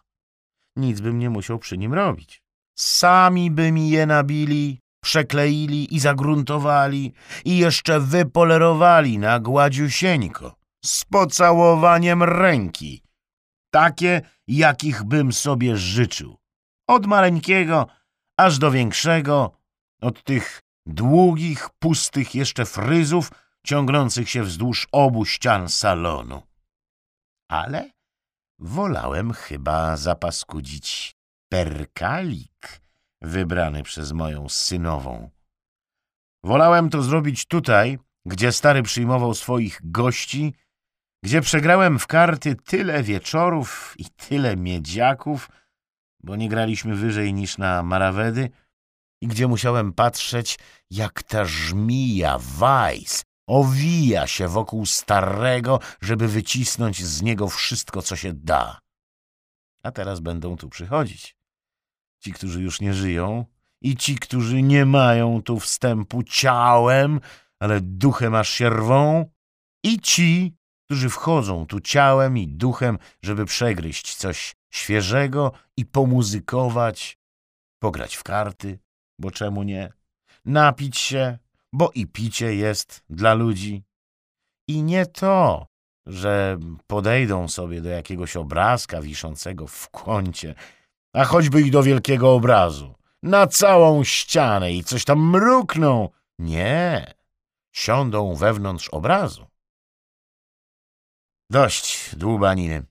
[0.76, 2.42] nic bym nie musiał przy nim robić.
[2.78, 7.12] Sami by mi je nabili, przekleili i zagruntowali
[7.44, 13.02] i jeszcze wypolerowali na gładziusieńko, z pocałowaniem ręki,
[13.70, 16.36] takie, jakich bym sobie życzył.
[16.88, 17.86] Od maleńkiego
[18.38, 19.50] aż do większego,
[20.00, 23.30] od tych długich, pustych jeszcze fryzów,
[23.66, 26.42] ciągnących się wzdłuż obu ścian salonu.
[27.50, 27.90] Ale
[28.60, 31.16] wolałem chyba zapaskudzić
[31.48, 32.80] perkalik
[33.22, 35.30] wybrany przez moją synową.
[36.44, 40.54] Wolałem to zrobić tutaj, gdzie stary przyjmował swoich gości,
[41.24, 45.50] gdzie przegrałem w karty tyle wieczorów i tyle miedziaków,
[46.22, 48.50] bo nie graliśmy wyżej niż na marawedy,
[49.22, 50.58] i gdzie musiałem patrzeć,
[50.90, 58.32] jak ta żmija Weiss owija się wokół starego, żeby wycisnąć z niego wszystko, co się
[58.32, 58.78] da.
[59.82, 61.36] A teraz będą tu przychodzić.
[62.18, 63.44] Ci, którzy już nie żyją
[63.80, 67.20] i ci, którzy nie mają tu wstępu ciałem,
[67.58, 69.30] ale duchem aż się rwą,
[69.84, 77.18] i ci, którzy wchodzą tu ciałem i duchem, żeby przegryźć coś świeżego i pomuzykować,
[77.78, 78.78] pograć w karty,
[79.18, 79.92] bo czemu nie,
[80.44, 81.38] napić się,
[81.72, 83.84] bo i picie jest dla ludzi.
[84.68, 85.66] I nie to,
[86.06, 90.54] że podejdą sobie do jakiegoś obrazka wiszącego w kącie,
[91.12, 96.08] a choćby i do wielkiego obrazu, na całą ścianę i coś tam mrukną.
[96.38, 97.14] Nie,
[97.72, 99.46] siądą wewnątrz obrazu.
[101.50, 102.82] Dość dłubaniny.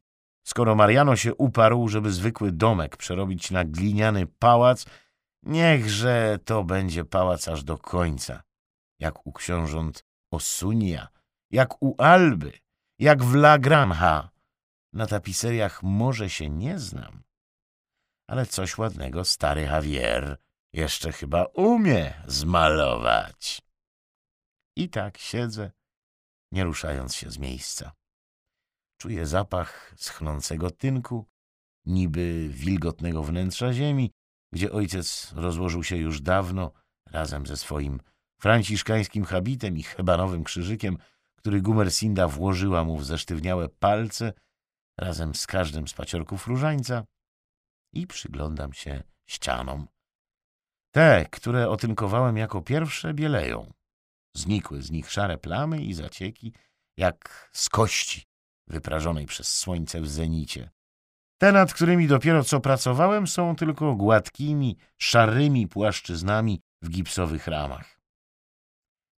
[0.43, 4.85] Skoro Mariano się uparł, żeby zwykły domek przerobić na gliniany pałac,
[5.43, 8.43] niechże to będzie pałac aż do końca.
[8.99, 11.07] Jak u książąt Osunia,
[11.51, 12.59] jak u Alby,
[12.99, 14.29] jak w La Granja.
[14.93, 17.23] Na tapiseriach może się nie znam,
[18.27, 20.37] ale coś ładnego stary Javier
[20.73, 23.61] jeszcze chyba umie zmalować.
[24.75, 25.71] I tak siedzę,
[26.51, 27.91] nie ruszając się z miejsca.
[28.97, 31.25] Czuję zapach schnącego tynku,
[31.85, 34.11] niby wilgotnego wnętrza ziemi,
[34.51, 36.71] gdzie ojciec rozłożył się już dawno
[37.05, 37.99] razem ze swoim
[38.39, 40.97] franciszkańskim habitem i hebanowym krzyżykiem,
[41.35, 44.33] który Gumersinda włożyła mu w zesztywniałe palce
[44.97, 47.03] razem z każdym z paciorków różańca
[47.93, 49.87] i przyglądam się ścianom.
[50.91, 53.73] Te, które otynkowałem jako pierwsze, bieleją.
[54.35, 56.53] Znikły z nich szare plamy i zacieki,
[56.97, 58.23] jak z kości
[58.67, 60.69] wyprażonej przez słońce w zenicie.
[61.37, 67.98] Te, nad którymi dopiero co pracowałem, są tylko gładkimi, szarymi płaszczyznami w gipsowych ramach.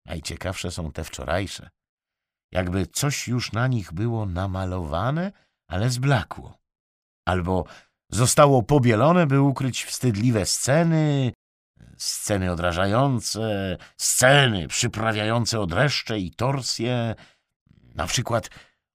[0.05, 1.69] Najciekawsze są te wczorajsze.
[2.51, 5.31] Jakby coś już na nich było namalowane,
[5.67, 6.57] ale zblakło.
[7.25, 7.65] Albo
[8.09, 11.33] zostało pobielone, by ukryć wstydliwe sceny,
[11.97, 17.15] sceny odrażające, sceny przyprawiające odreszcze i torsje,
[17.95, 18.49] na przykład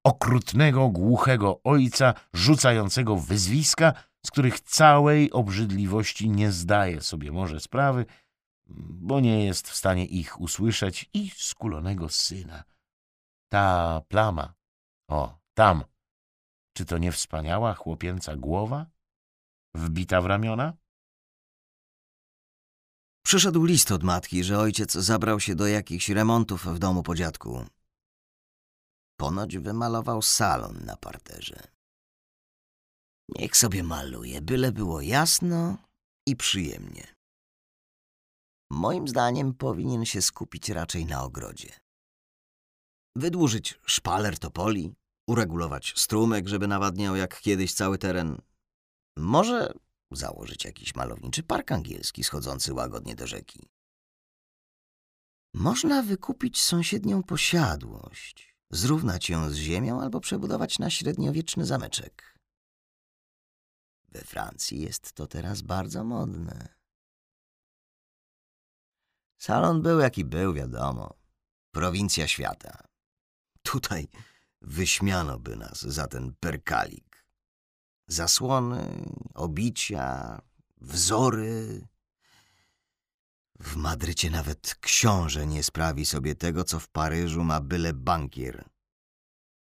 [0.04, 3.92] okrutnego, głuchego ojca rzucającego wyzwiska,
[4.26, 8.06] z których całej obrzydliwości nie zdaje sobie może sprawy,
[8.66, 12.64] bo nie jest w stanie ich usłyszeć i skulonego syna.
[13.48, 14.54] Ta plama,
[15.08, 15.84] o, tam,
[16.76, 18.86] czy to nie wspaniała chłopięca głowa?
[19.74, 20.72] Wbita w ramiona?
[23.24, 27.66] Przyszedł list od matki, że ojciec zabrał się do jakichś remontów w domu po dziadku.
[29.16, 31.68] Ponoć wymalował salon na parterze.
[33.28, 35.76] Niech sobie maluje, byle było jasno
[36.26, 37.15] i przyjemnie.
[38.70, 41.72] Moim zdaniem powinien się skupić raczej na ogrodzie.
[43.16, 44.94] Wydłużyć szpaler topoli,
[45.26, 48.42] uregulować strumyk, żeby nawadniał jak kiedyś cały teren.
[49.16, 49.72] Może
[50.10, 53.68] założyć jakiś malowniczy park angielski schodzący łagodnie do rzeki.
[55.54, 62.38] Można wykupić sąsiednią posiadłość, zrównać ją z ziemią albo przebudować na średniowieczny zameczek.
[64.08, 66.75] We Francji jest to teraz bardzo modne.
[69.38, 71.14] Salon był jaki był, wiadomo.
[71.70, 72.82] Prowincja świata.
[73.62, 74.08] Tutaj
[74.62, 77.26] wyśmiano by nas za ten perkalik.
[78.08, 80.40] Zasłony, obicia,
[80.76, 81.86] wzory.
[83.60, 88.68] W Madrycie nawet książę nie sprawi sobie tego, co w Paryżu ma byle bankier.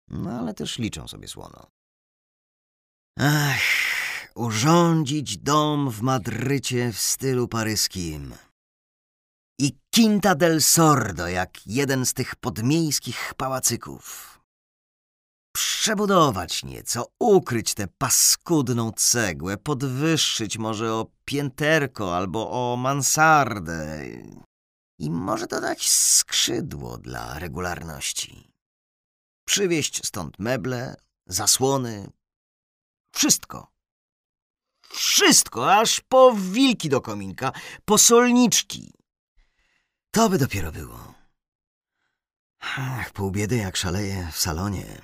[0.08, 1.70] No ale też liczą sobie słono.
[3.16, 3.60] Ach,
[4.34, 8.34] urządzić dom w Madrycie w stylu paryskim.
[9.60, 14.34] I Quinta del Sordo, jak jeden z tych podmiejskich pałacyków.
[15.52, 24.06] Przebudować nieco, ukryć tę paskudną cegłę, podwyższyć może o pięterko albo o mansardę
[24.98, 28.52] i może dodać skrzydło dla regularności.
[29.44, 30.94] Przywieźć stąd meble,
[31.26, 32.10] zasłony,
[33.14, 33.72] wszystko.
[34.82, 37.52] Wszystko, aż po wilki do kominka,
[37.84, 38.97] po solniczki.
[40.10, 41.14] To by dopiero było.
[42.60, 45.00] Ach, pół biedy jak szaleje w salonie.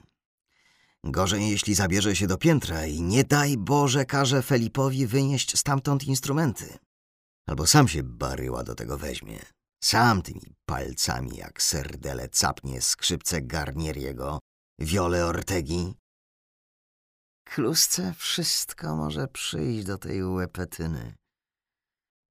[1.04, 6.78] Gorzej, jeśli zabierze się do piętra i nie daj Boże każe Felipowi wynieść stamtąd instrumenty.
[7.46, 9.38] Albo sam się baryła do tego weźmie.
[9.84, 14.38] Sam tymi palcami jak serdele capnie skrzypce Garnieriego,
[14.78, 15.94] wiole Ortegi.
[17.44, 21.14] Klusce wszystko może przyjść do tej łepetyny.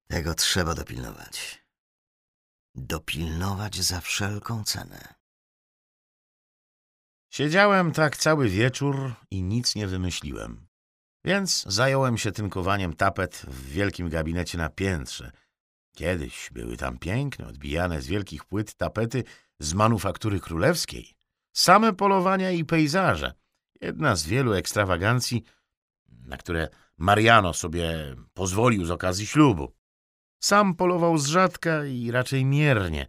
[0.07, 1.62] Tego trzeba dopilnować.
[2.75, 5.13] Dopilnować za wszelką cenę.
[7.29, 10.67] Siedziałem tak cały wieczór i nic nie wymyśliłem.
[11.25, 15.31] Więc zająłem się tynkowaniem tapet w wielkim gabinecie na piętrze.
[15.95, 19.23] Kiedyś były tam piękne, odbijane z wielkich płyt tapety
[19.59, 21.15] z manufaktury królewskiej.
[21.53, 23.33] Same polowania i pejzaże.
[23.81, 25.43] Jedna z wielu ekstrawagancji,
[26.07, 29.73] na które Mariano sobie pozwolił z okazji ślubu.
[30.43, 33.07] Sam polował z rzadka i raczej miernie,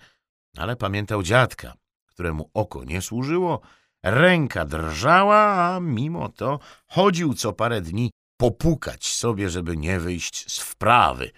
[0.57, 1.75] ale pamiętał dziadka,
[2.07, 3.61] któremu oko nie służyło,
[4.03, 10.59] ręka drżała, a mimo to chodził co parę dni popukać sobie, żeby nie wyjść z
[10.59, 11.31] wprawy.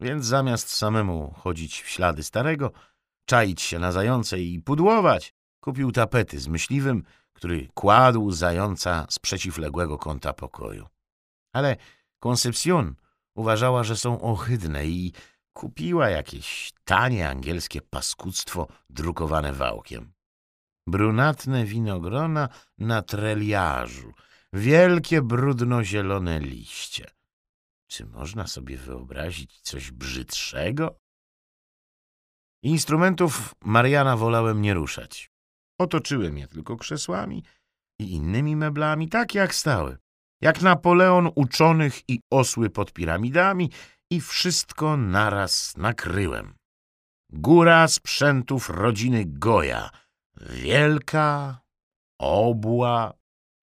[0.00, 2.72] Więc zamiast samemu chodzić w ślady starego,
[3.24, 7.02] czaić się na zające i pudłować, kupił tapety z myśliwym,
[7.32, 10.88] który kładł zająca z przeciwległego kąta pokoju.
[11.52, 11.76] Ale
[12.20, 12.94] Concepcion
[13.34, 15.12] uważała, że są ohydne i
[15.52, 20.12] kupiła jakieś tanie angielskie paskudztwo drukowane wałkiem.
[20.86, 24.12] Brunatne winogrona na treliarzu,
[24.52, 27.10] wielkie brudno-zielone liście.
[27.86, 31.00] Czy można sobie wyobrazić coś brzydszego?
[32.62, 35.30] Instrumentów Mariana wolałem nie ruszać.
[35.78, 37.44] Otoczyłem je tylko krzesłami
[37.98, 39.98] i innymi meblami, tak jak stały.
[40.40, 43.70] Jak Napoleon uczonych i osły pod piramidami
[44.10, 46.54] i wszystko naraz nakryłem.
[47.32, 49.90] Góra sprzętów rodziny Goja,
[50.50, 51.60] wielka,
[52.20, 53.12] obła,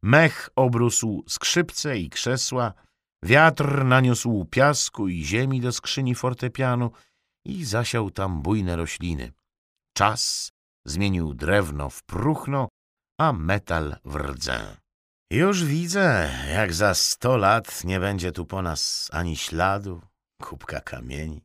[0.03, 2.73] mech obrósł skrzypce i krzesła,
[3.23, 6.91] wiatr naniósł piasku i ziemi do skrzyni fortepianu
[7.45, 9.31] i zasiał tam bujne rośliny.
[9.97, 10.51] Czas
[10.85, 12.67] zmienił drewno w próchno,
[13.19, 14.86] a metal w rdzę.
[15.31, 20.01] Już widzę, jak za sto lat nie będzie tu po nas ani śladu,
[20.41, 21.41] kubka kamieni.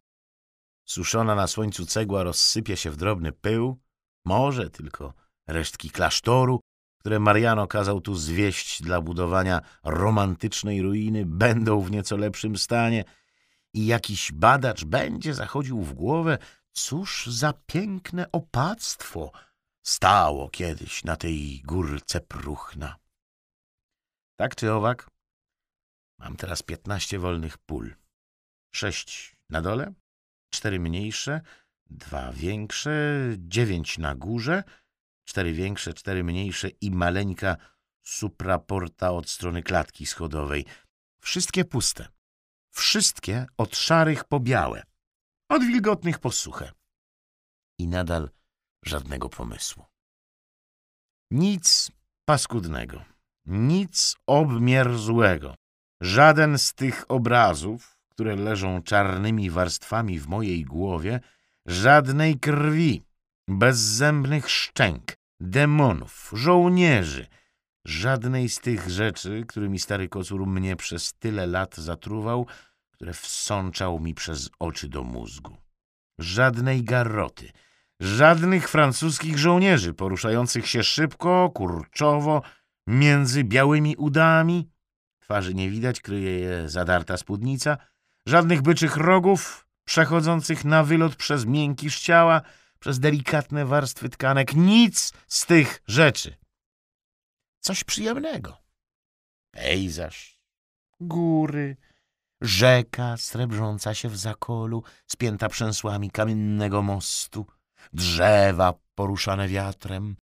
[0.85, 3.81] Suszona na słońcu cegła rozsypie się w drobny pył,
[4.25, 5.15] może tylko
[5.47, 6.61] resztki klasztoru,
[7.01, 13.05] które Mariano kazał tu zwieść dla budowania romantycznej ruiny, będą w nieco lepszym stanie
[13.75, 16.39] i jakiś badacz będzie zachodził w głowę,
[16.73, 19.33] cóż za piękne opactwo
[19.83, 23.02] stało kiedyś na tej górce próchna.
[24.43, 25.11] Tak czy owak,
[26.19, 27.95] mam teraz piętnaście wolnych pól.
[28.75, 29.95] Sześć na dole,
[30.51, 31.41] cztery mniejsze,
[31.87, 32.93] dwa większe,
[33.39, 34.65] dziewięć na górze,
[35.25, 37.57] cztery większe, cztery mniejsze i maleńka
[38.03, 40.65] supraporta od strony klatki schodowej.
[41.21, 42.09] Wszystkie puste.
[42.71, 44.83] Wszystkie od szarych po białe,
[45.49, 46.73] od wilgotnych po suche.
[47.79, 48.31] I nadal
[48.85, 49.85] żadnego pomysłu.
[51.31, 51.93] Nic
[52.25, 53.12] paskudnego,
[53.47, 55.55] nic obmierzłego.
[56.01, 61.21] Żaden z tych obrazów, które leżą czarnymi warstwami w mojej głowie,
[61.67, 63.03] żadnej krwi,
[63.49, 67.27] bezzębnych szczęk, demonów, żołnierzy,
[67.85, 72.47] żadnej z tych rzeczy, którymi stary kocur mnie przez tyle lat zatruwał,
[72.91, 75.57] które wsączał mi przez oczy do mózgu.
[76.19, 77.53] Żadnej garroty,
[78.01, 82.43] żadnych francuskich żołnierzy poruszających się szybko, kurczowo,
[82.87, 84.71] między białymi udami.
[85.21, 87.77] Twarzy nie widać, kryje je zadarta spódnica.
[88.27, 92.43] Żadnych byczych rogów przechodzących na wylot przez miękki ciała,
[92.79, 94.55] przez delikatne warstwy tkanek.
[94.55, 96.37] Nic z tych rzeczy.
[97.61, 98.57] Coś przyjemnego.
[99.51, 100.41] Pejzaż,
[101.01, 101.77] góry,
[102.41, 107.47] rzeka srebrząca się w zakolu, spięta przęsłami kamiennego mostu,
[107.93, 110.17] drzewa poruszane wiatrem,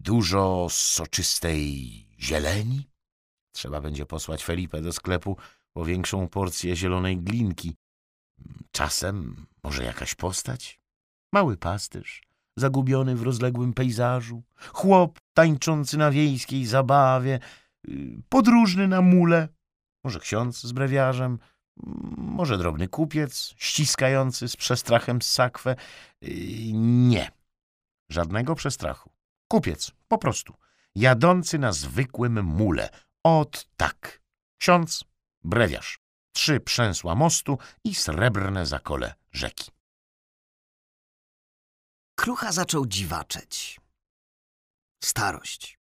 [0.00, 1.90] dużo soczystej
[2.20, 2.90] zieleni.
[3.52, 5.36] Trzeba będzie posłać Felipe do sklepu
[5.72, 7.76] po większą porcję zielonej glinki.
[8.70, 10.80] Czasem może jakaś postać?
[11.32, 12.22] Mały pasterz,
[12.56, 14.42] zagubiony w rozległym pejzażu,
[14.72, 17.40] chłop tańczący na wiejskiej zabawie,
[17.88, 19.48] y, podróżny na mule,
[20.04, 21.38] może ksiądz z brewiarzem,
[22.16, 25.76] może drobny kupiec ściskający z przestrachem sakwę.
[26.22, 27.30] Y, nie,
[28.10, 29.09] żadnego przestrachu.
[29.52, 30.54] Kupiec, po prostu,
[30.94, 32.90] jadący na zwykłym mule.
[33.24, 34.22] Ot tak.
[34.58, 35.04] Ksiądz,
[35.44, 35.98] brewiarz,
[36.32, 39.70] trzy przęsła mostu i srebrne zakole rzeki.
[42.14, 43.80] Krucha zaczął dziwaczeć.
[45.04, 45.78] Starość.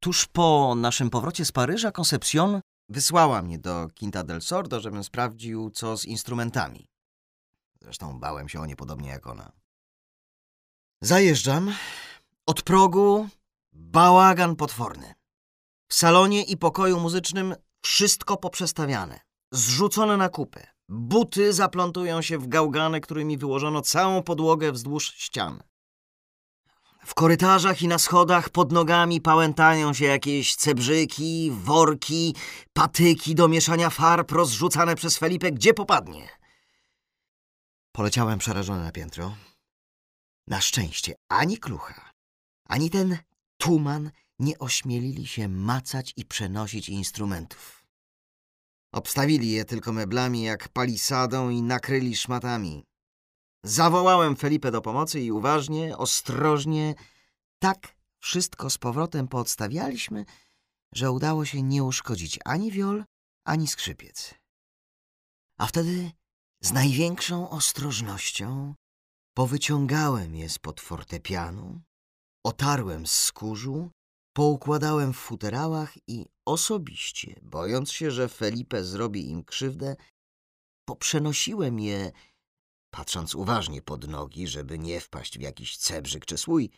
[0.00, 5.70] Tuż po naszym powrocie z Paryża Concepcion wysłała mnie do Quinta del Sordo, żebym sprawdził,
[5.70, 6.88] co z instrumentami.
[7.80, 9.52] Zresztą bałem się o nie podobnie jak ona.
[11.00, 11.74] Zajeżdżam.
[12.46, 13.28] Od progu
[13.72, 15.14] bałagan potworny.
[15.88, 19.20] W salonie i pokoju muzycznym wszystko poprzestawiane,
[19.52, 20.66] zrzucone na kupę.
[20.88, 25.62] Buty zaplątują się w gałgany, którymi wyłożono całą podłogę wzdłuż ścian.
[27.04, 32.34] W korytarzach i na schodach pod nogami pałętają się jakieś cebrzyki, worki,
[32.72, 36.28] patyki do mieszania farb rozrzucane przez Felipę, gdzie popadnie.
[37.92, 39.36] Poleciałem przerażony na piętro.
[40.46, 42.11] Na szczęście ani klucha,
[42.72, 43.18] ani ten
[43.56, 47.86] tuman nie ośmielili się macać i przenosić instrumentów.
[48.92, 52.84] Obstawili je tylko meblami jak palisadą i nakryli szmatami.
[53.64, 56.94] Zawołałem Felipę do pomocy i uważnie, ostrożnie,
[57.58, 60.24] tak wszystko z powrotem poodstawialiśmy,
[60.94, 63.04] że udało się nie uszkodzić ani wiol,
[63.44, 64.34] ani skrzypiec.
[65.58, 66.10] A wtedy
[66.62, 68.74] z największą ostrożnością
[69.34, 71.80] powyciągałem je spod fortepianu,
[72.44, 73.90] otarłem z skórzu,
[74.32, 79.96] poukładałem w futerałach i osobiście, bojąc się, że Felipe zrobi im krzywdę,
[80.84, 82.12] poprzenosiłem je
[82.90, 86.70] patrząc uważnie pod nogi, żeby nie wpaść w jakiś cebrzyk czy słój,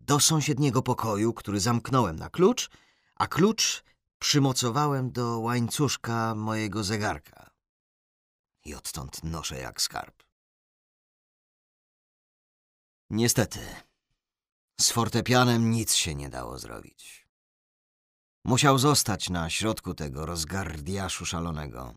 [0.00, 2.70] do sąsiedniego pokoju, który zamknąłem na klucz,
[3.14, 3.84] a klucz
[4.18, 7.50] przymocowałem do łańcuszka mojego zegarka.
[8.64, 10.22] I odtąd noszę jak skarb.
[13.10, 13.60] Niestety,
[14.80, 17.28] z fortepianem nic się nie dało zrobić.
[18.44, 21.94] Musiał zostać na środku tego rozgardiaszu szalonego.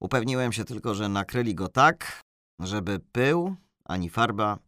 [0.00, 2.20] Upewniłem się tylko, że nakryli go tak,
[2.60, 4.58] żeby pył ani farba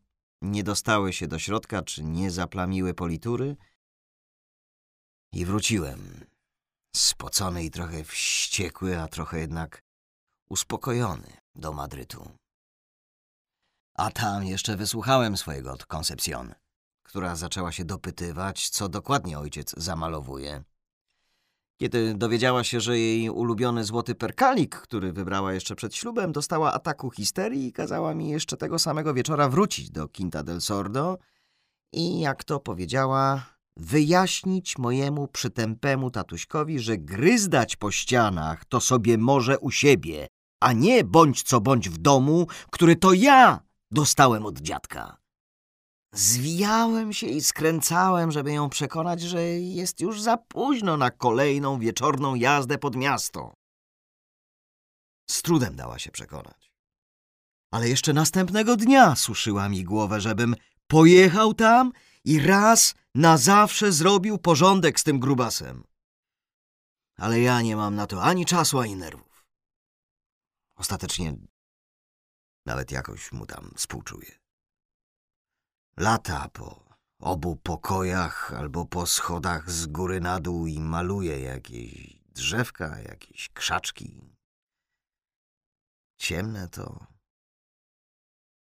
[0.43, 3.57] nie dostały się do środka, czy nie zaplamiły politury.
[5.33, 6.25] I wróciłem,
[6.97, 9.83] spocony i trochę wściekły, a trochę jednak
[10.51, 12.31] uspokojony do Madrytu.
[13.95, 16.55] A tam jeszcze wysłuchałem swojego od Concepcion,
[17.09, 20.63] która zaczęła się dopytywać, co dokładnie ojciec zamalowuje.
[21.81, 27.11] Kiedy dowiedziała się, że jej ulubiony złoty perkalik, który wybrała jeszcze przed ślubem, dostała ataku
[27.11, 31.19] histerii i kazała mi jeszcze tego samego wieczora wrócić do Quinta del Sordo
[31.93, 33.47] i, jak to powiedziała,
[33.77, 40.27] wyjaśnić mojemu przytępemu tatuśkowi, że gryzdać po ścianach to sobie może u siebie,
[40.61, 45.28] a nie bądź co bądź w domu, który to ja dostałem od dziadka.
[46.19, 52.35] Zwijałem się i skręcałem, żeby ją przekonać, że jest już za późno na kolejną wieczorną
[52.35, 53.55] jazdę pod miasto.
[55.31, 56.73] Z trudem dała się przekonać.
[57.71, 60.57] Ale jeszcze następnego dnia suszyła mi głowę, żebym
[60.87, 61.93] pojechał tam
[62.25, 65.85] i raz na zawsze zrobił porządek z tym grubasem.
[67.17, 69.47] Ale ja nie mam na to ani czasu, ani nerwów.
[70.77, 71.37] Ostatecznie
[72.67, 74.38] nawet jakoś mu tam współczuję.
[75.99, 76.85] Lata po
[77.19, 84.35] obu pokojach albo po schodach z góry na dół i maluje jakieś drzewka, jakieś krzaczki.
[86.17, 87.07] Ciemne to,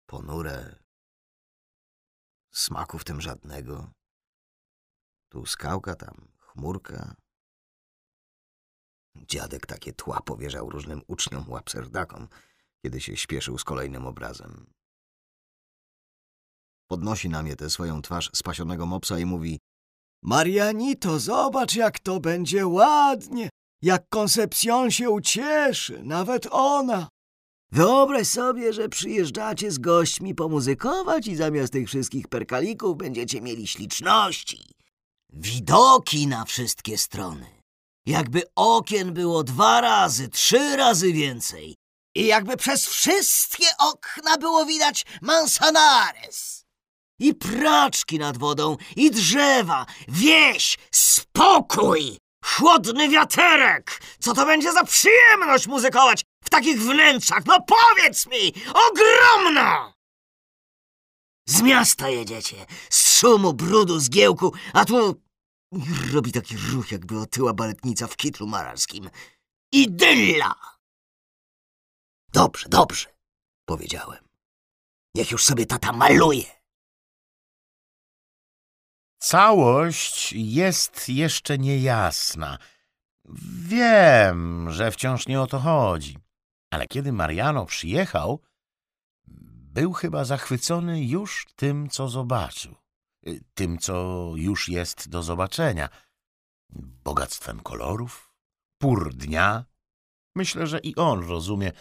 [0.06, 0.84] ponure,
[2.52, 3.92] smaku w tym żadnego.
[5.30, 7.16] Tu skałka, tam chmurka.
[9.16, 12.28] Dziadek takie tła powierzał różnym uczniom łapserdakom,
[12.82, 14.77] kiedy się śpieszył z kolejnym obrazem.
[16.88, 19.60] Podnosi na mnie tę swoją twarz spasionego mopsa i mówi
[20.24, 23.50] Marianito, zobacz jak to będzie ładnie,
[23.82, 27.08] jak Koncepcjon się ucieszy, nawet ona.
[27.72, 34.72] Wyobraź sobie, że przyjeżdżacie z gośćmi pomuzykować i zamiast tych wszystkich perkalików będziecie mieli śliczności.
[35.34, 37.46] Widoki na wszystkie strony.
[38.06, 41.76] Jakby okien było dwa razy, trzy razy więcej.
[42.16, 46.67] I jakby przez wszystkie okna było widać Mansanares.
[47.20, 54.02] I praczki nad wodą, i drzewa, wieś, spokój, chłodny wiaterek.
[54.20, 57.46] Co to będzie za przyjemność muzykować w takich wnętrzach?
[57.46, 59.94] No powiedz mi, ogromna!
[61.50, 65.22] Z miasta jedziecie, z szumu, brudu, z giełku, a tu
[66.14, 69.10] robi taki ruch, jakby otyła baletnica w kitlu mararskim.
[69.72, 70.56] Idylla!
[72.34, 73.18] Dobrze, dobrze,
[73.66, 74.28] powiedziałem.
[75.16, 76.57] Niech już sobie tata maluje.
[79.18, 82.58] Całość jest jeszcze niejasna.
[83.60, 86.18] Wiem, że wciąż nie o to chodzi.
[86.72, 88.42] Ale kiedy Mariano przyjechał,
[89.74, 92.76] był chyba zachwycony już tym, co zobaczył.
[93.28, 95.90] Y, Tym, co już jest do zobaczenia.
[97.04, 98.34] Bogactwem kolorów,
[98.82, 99.66] pór dnia.
[100.36, 101.72] Myślę, że i on rozumie,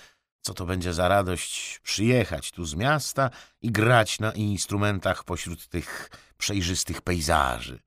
[0.47, 3.31] co to będzie za radość przyjechać tu z miasta
[3.63, 7.79] i grać na instrumentach pośród tych przejrzystych pejzaży.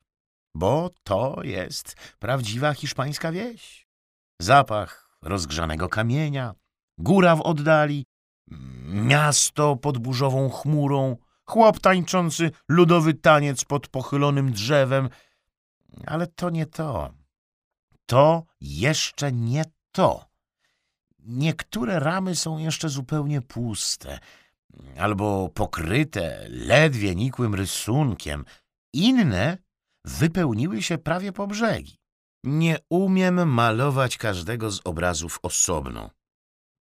[0.55, 3.87] Bo to jest prawdziwa hiszpańska wieś.
[4.41, 6.55] Zapach rozgrzanego kamienia,
[6.97, 8.05] góra w oddali,
[8.85, 15.09] miasto pod burzową chmurą, chłop tańczący ludowy taniec pod pochylonym drzewem.
[16.05, 17.13] Ale to nie to.
[18.05, 20.28] To jeszcze nie to.
[21.29, 24.19] Niektóre ramy są jeszcze zupełnie puste,
[24.97, 28.45] albo pokryte ledwie nikłym rysunkiem.
[28.93, 29.57] Inne
[30.05, 31.99] wypełniły się prawie po brzegi.
[32.43, 36.09] Nie umiem malować każdego z obrazów osobno.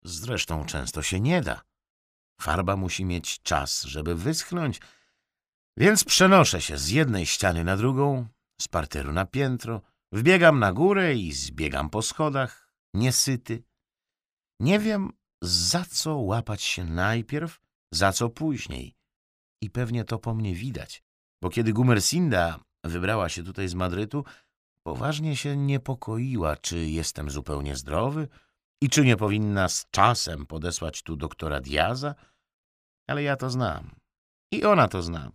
[0.04, 1.62] Zresztą często się nie da.
[2.40, 4.80] Farba musi mieć czas, żeby wyschnąć,
[5.76, 8.26] więc przenoszę się z jednej ściany na drugą,
[8.60, 9.82] z parteru na piętro,
[10.12, 13.67] wbiegam na górę i zbiegam po schodach, niesyty.
[14.60, 17.60] Nie wiem, za co łapać się najpierw,
[17.92, 18.94] za co później.
[19.60, 21.02] I pewnie to po mnie widać,
[21.42, 24.24] bo kiedy Gumersinda wybrała się tutaj z Madrytu,
[24.82, 28.28] poważnie się niepokoiła, czy jestem zupełnie zdrowy
[28.80, 32.14] i czy nie powinna z czasem podesłać tu doktora Diaza.
[33.06, 33.90] Ale ja to znam.
[34.52, 35.30] I ona to zna.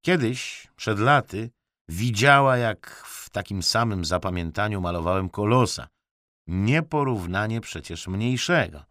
[0.00, 1.50] Kiedyś, przed laty,
[1.88, 5.88] widziała, jak w takim samym zapamiętaniu malowałem kolosa.
[6.48, 8.84] Nieporównanie przecież mniejszego.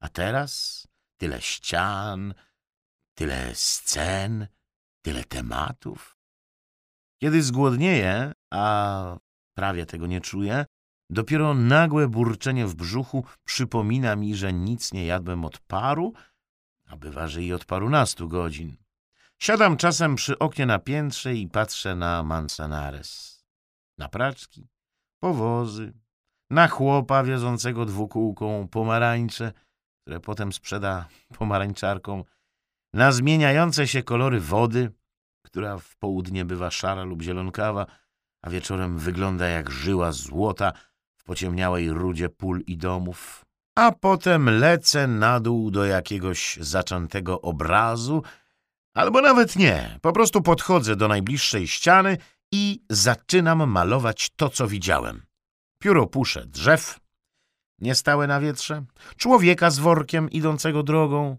[0.00, 0.86] A teraz
[1.16, 2.34] tyle ścian,
[3.14, 4.46] tyle scen,
[5.02, 6.16] tyle tematów.
[7.18, 9.16] Kiedy zgłodnieję, a
[9.54, 10.64] prawie tego nie czuję,
[11.10, 16.12] dopiero nagłe burczenie w brzuchu przypomina mi, że nic nie jadłem od paru,
[16.86, 18.76] a bywa, że i od parunastu godzin.
[19.38, 23.42] Siadam czasem przy oknie na piętrze i patrzę na Manzanares.
[23.98, 24.68] Na praczki,
[25.20, 25.92] powozy,
[26.52, 29.52] na chłopa wiozącego dwukółką pomarańcze,
[30.00, 32.24] które potem sprzeda pomarańczarką,
[32.94, 34.92] na zmieniające się kolory wody,
[35.42, 37.86] która w południe bywa szara lub zielonkawa,
[38.42, 40.72] a wieczorem wygląda jak żyła złota
[41.16, 43.44] w pociemniałej rudzie pól i domów,
[43.78, 48.22] a potem lecę na dół do jakiegoś zaczętego obrazu,
[48.94, 52.18] albo nawet nie, po prostu podchodzę do najbliższej ściany
[52.52, 55.31] i zaczynam malować to, co widziałem.
[55.82, 57.00] Pióro puszę drzew,
[57.78, 58.84] niestałe na wietrze,
[59.16, 61.36] człowieka z workiem idącego drogą,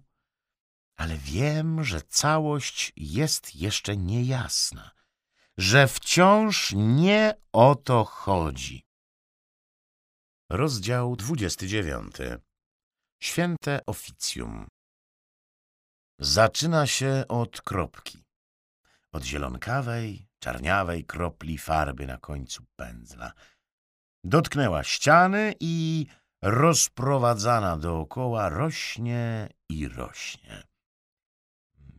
[0.96, 4.92] ale wiem, że całość jest jeszcze niejasna,
[5.58, 8.86] że wciąż nie o to chodzi.
[10.50, 12.16] Rozdział 29.
[13.20, 14.68] Święte oficjum
[16.20, 18.24] zaczyna się od kropki.
[19.12, 23.34] Od zielonkawej, czarniawej kropli farby na końcu pędzla.
[24.24, 26.06] Dotknęła ściany i
[26.42, 30.64] rozprowadzana dookoła rośnie i rośnie.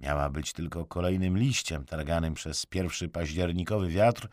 [0.00, 4.28] Miała być tylko kolejnym liściem targanym przez pierwszy październikowy wiatr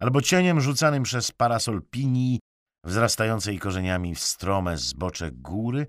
[0.00, 2.40] albo cieniem rzucanym przez parasol pinii
[2.84, 5.86] wzrastającej korzeniami w strome zbocze góry,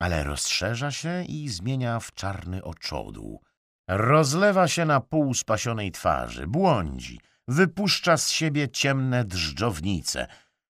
[0.00, 3.42] ale rozszerza się i zmienia w czarny oczodół.
[3.88, 10.26] Rozlewa się na pół spasionej twarzy, błądzi, wypuszcza z siebie ciemne drżdżownice,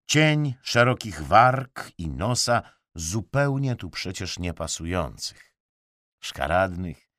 [0.06, 2.62] cień szerokich warg i nosa
[2.96, 5.54] zupełnie tu przecież niepasujących.
[6.20, 7.10] Szkaradnych,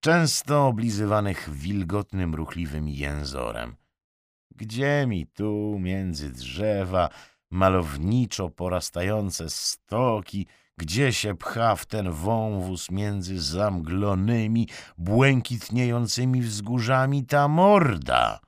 [0.00, 3.76] często oblizywanych wilgotnym, ruchliwym jęzorem.
[4.50, 7.08] Gdzie mi tu między drzewa
[7.50, 10.46] malowniczo porastające stoki,
[10.78, 14.68] gdzie się pcha w ten wąwóz między zamglonymi,
[14.98, 18.40] błękitniejącymi wzgórzami ta morda?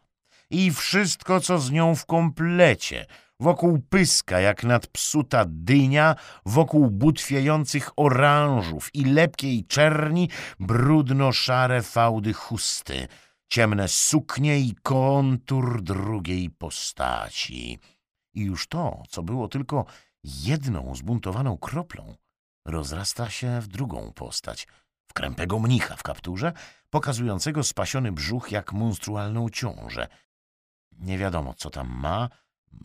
[0.51, 3.07] I wszystko, co z nią w komplecie,
[3.41, 6.15] wokół pyska jak nadpsuta dynia,
[6.47, 10.29] wokół butwiejących oranżów i lepkiej czerni
[10.61, 13.09] brudno-szare fałdy chusty,
[13.49, 17.79] ciemne suknie i kontur drugiej postaci.
[18.35, 19.85] I już to, co było tylko
[20.25, 22.17] jedną zbuntowaną kroplą,
[22.65, 24.67] rozrasta się w drugą postać,
[25.09, 26.53] w krępego mnicha w kapturze,
[26.91, 30.09] pokazującego spasiony brzuch jak monstrualną ciążę.
[30.93, 32.29] Nie wiadomo, co tam ma,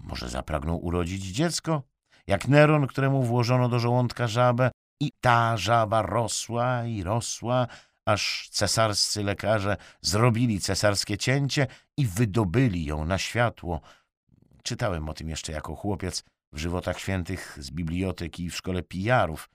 [0.04, 1.84] może zapragnął urodzić dziecko,
[2.28, 4.72] jak Neron, któremu włożono do żołądka żabę
[5.02, 7.68] i ta żaba rosła i rosła,
[8.06, 11.68] aż cesarscy lekarze zrobili cesarskie cięcie
[11.98, 13.82] i wydobyli ją na światło.
[14.64, 16.24] Czytałem o tym jeszcze jako chłopiec
[16.54, 19.50] w żywotach świętych z biblioteki w szkole pijarów.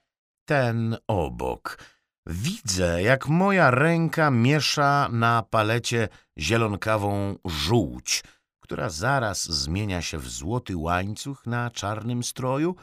[0.45, 1.79] Ten obok.
[2.25, 6.07] Widzę, jak moja ręka miesza na palecie
[6.37, 8.23] zielonkawą żółć,
[8.67, 12.75] która zaraz zmienia się w złoty łańcuch na czarnym stroju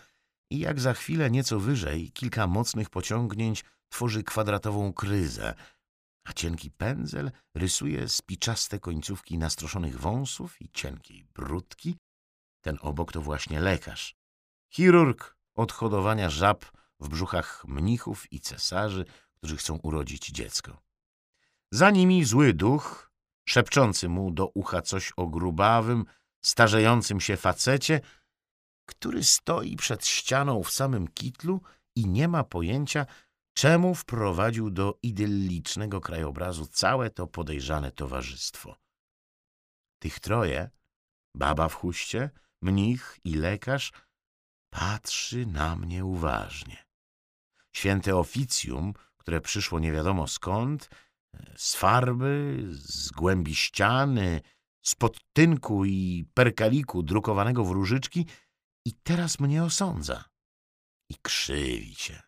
[0.50, 5.54] i jak za chwilę nieco wyżej kilka mocnych pociągnięć tworzy kwadratową kryzę,
[6.24, 11.96] a cienki pędzel rysuje spiczaste końcówki nastroszonych wąsów i cienkiej brudki.
[12.60, 14.16] Ten obok to właśnie lekarz.
[14.70, 16.64] Chirurg od hodowania żab
[17.00, 19.04] w brzuchach mnichów i cesarzy,
[19.36, 20.82] którzy chcą urodzić dziecko.
[21.70, 23.13] Za nimi zły duch,
[23.48, 26.04] szepczący mu do ucha coś o grubawym,
[26.44, 28.00] starzejącym się facecie,
[28.86, 31.60] który stoi przed ścianą w samym kitlu
[31.96, 33.06] i nie ma pojęcia,
[33.54, 38.76] czemu wprowadził do idyllicznego krajobrazu całe to podejrzane towarzystwo.
[39.98, 40.70] Tych troje,
[41.34, 42.30] baba w chuście,
[42.62, 43.92] mnich i lekarz,
[44.70, 46.84] patrzy na mnie uważnie.
[47.72, 50.90] Święte oficjum, które przyszło nie wiadomo skąd,
[51.56, 54.40] z farby, z głębi ściany,
[54.82, 58.26] z podtynku i perkaliku drukowanego w różyczki
[58.86, 60.24] i teraz mnie osądza.
[61.10, 62.22] I krzywi się.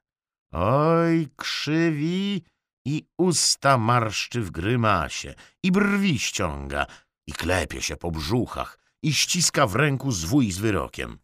[0.53, 2.43] Oj, krzywi
[2.87, 6.87] i usta marszczy w grymasie, i brwi ściąga,
[7.27, 11.19] i klepie się po brzuchach, i ściska w ręku zwój z wyrokiem.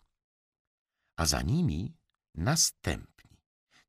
[1.16, 1.96] A za nimi
[2.34, 3.11] następni,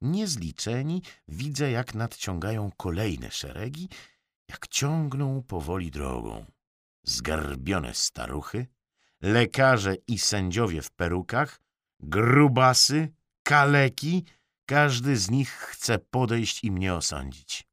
[0.04, 3.90] niezliczeni, widzę, jak nadciągają kolejne szeregi,
[4.50, 6.46] jak ciągną powoli drogą.
[7.04, 8.68] Zgarbione staruchy,
[9.22, 11.62] lekarze i sędziowie w perukach,
[12.00, 14.26] grubasy, kaleki,
[14.66, 17.68] każdy z nich chce podejść i mnie osądzić.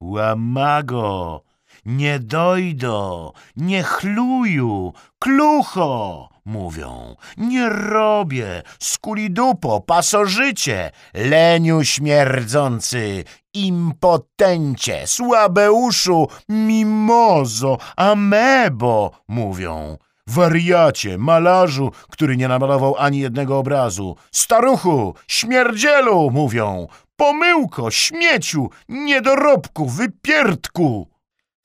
[0.00, 1.42] Łamago,
[1.86, 7.16] nie dojdo, nie chluju, klucho, mówią.
[7.36, 13.24] Nie robię, skulidupo, pasożycie, leniu śmierdzący,
[13.54, 19.98] impotencie, słabeuszu, mimozo, amebo, mówią.
[20.26, 24.16] Wariacie, malarzu, który nie namalował ani jednego obrazu.
[24.32, 26.86] Staruchu, śmierdzielu, mówią.
[27.16, 31.13] Pomyłko, śmieciu, niedorobku, wypierdku.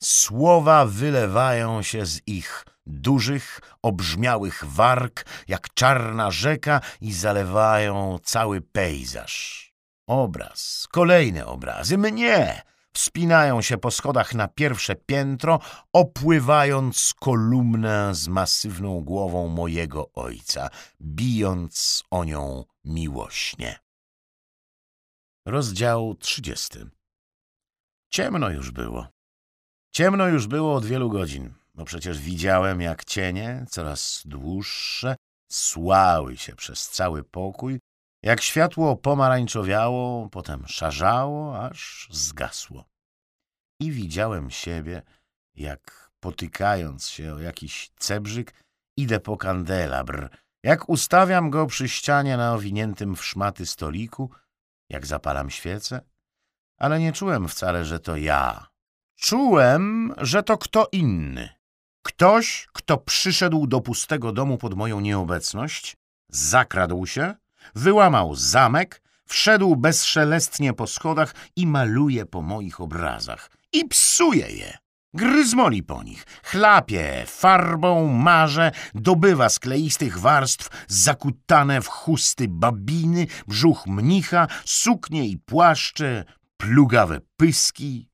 [0.02, 9.66] Słowa wylewają się z ich dużych, obrzmiałych warg, jak czarna rzeka i zalewają cały pejzaż.
[10.06, 12.62] Obraz, kolejne obrazy, mnie,
[12.94, 15.60] wspinają się po schodach na pierwsze piętro,
[15.92, 20.68] opływając kolumnę z masywną głową mojego ojca,
[21.00, 23.78] bijąc o nią miłośnie.
[25.46, 26.90] Rozdział trzydziesty
[28.10, 29.19] Ciemno już było.
[29.92, 35.16] Ciemno już było od wielu godzin, bo przecież widziałem, jak cienie, coraz dłuższe,
[35.50, 37.80] słały się przez cały pokój,
[38.22, 42.84] jak światło pomarańczowiało, potem szarzało, aż zgasło.
[43.80, 45.02] i widziałem siebie,
[45.54, 48.54] jak potykając się o jakiś cebrzyk,
[48.96, 50.28] idę po kandelabr,
[50.64, 54.30] jak ustawiam go przy ścianie na owiniętym w szmaty stoliku,
[54.88, 56.00] jak zapalam świecę,
[56.78, 58.69] ale nie czułem wcale, że to ja.
[59.20, 61.48] Czułem, że to kto inny.
[62.02, 65.96] Ktoś, kto przyszedł do pustego domu pod moją nieobecność,
[66.28, 67.34] zakradł się,
[67.74, 73.50] wyłamał zamek, wszedł bezszelestnie po schodach i maluje po moich obrazach.
[73.72, 74.78] I psuje je.
[75.14, 83.86] Gryzmoli po nich, chlapie, farbą, marze, dobywa z kleistych warstw zakutane w chusty babiny, brzuch
[83.86, 86.24] mnicha, suknie i płaszcze,
[86.56, 88.09] plugawe pyski.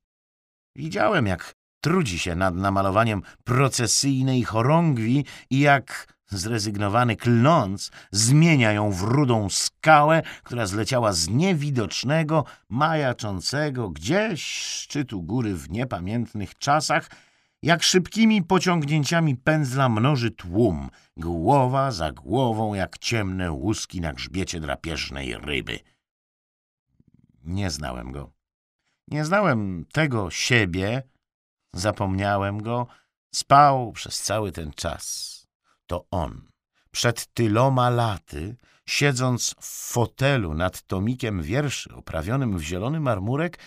[0.76, 9.02] Widziałem, jak trudzi się nad namalowaniem procesyjnej chorągwi i jak zrezygnowany klnąc zmienia ją w
[9.02, 17.10] rudą skałę, która zleciała z niewidocznego, majaczącego gdzieś szczytu góry w niepamiętnych czasach,
[17.62, 25.38] jak szybkimi pociągnięciami pędzla mnoży tłum, głowa za głową, jak ciemne łuski na grzbiecie drapieżnej
[25.38, 25.78] ryby.
[27.44, 28.35] Nie znałem go.
[29.08, 31.02] Nie znałem tego siebie,
[31.74, 32.86] zapomniałem go,
[33.34, 35.36] spał przez cały ten czas.
[35.86, 36.48] To on,
[36.90, 38.56] przed tyloma laty,
[38.88, 43.58] siedząc w fotelu nad tomikiem wierszy oprawionym w zielony marmurek,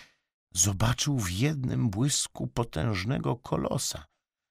[0.53, 4.05] zobaczył w jednym błysku potężnego kolosa,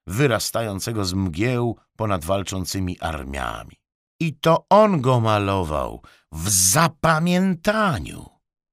[0.06, 3.76] wyrastającego z mgieł ponad walczącymi armiami.
[4.20, 8.26] I to on go malował w zapamiętaniu,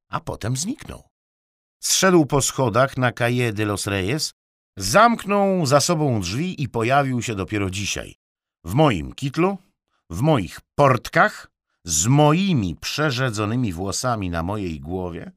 [0.09, 1.14] a potem zniknął.
[1.86, 4.34] Zszedł po schodach na Calle de los Reyes,
[4.78, 8.16] zamknął za sobą drzwi i pojawił się dopiero dzisiaj.
[8.64, 9.58] W moim kitlu,
[10.10, 11.52] w moich portkach,
[11.84, 15.32] z moimi przerzedzonymi włosami na mojej głowie,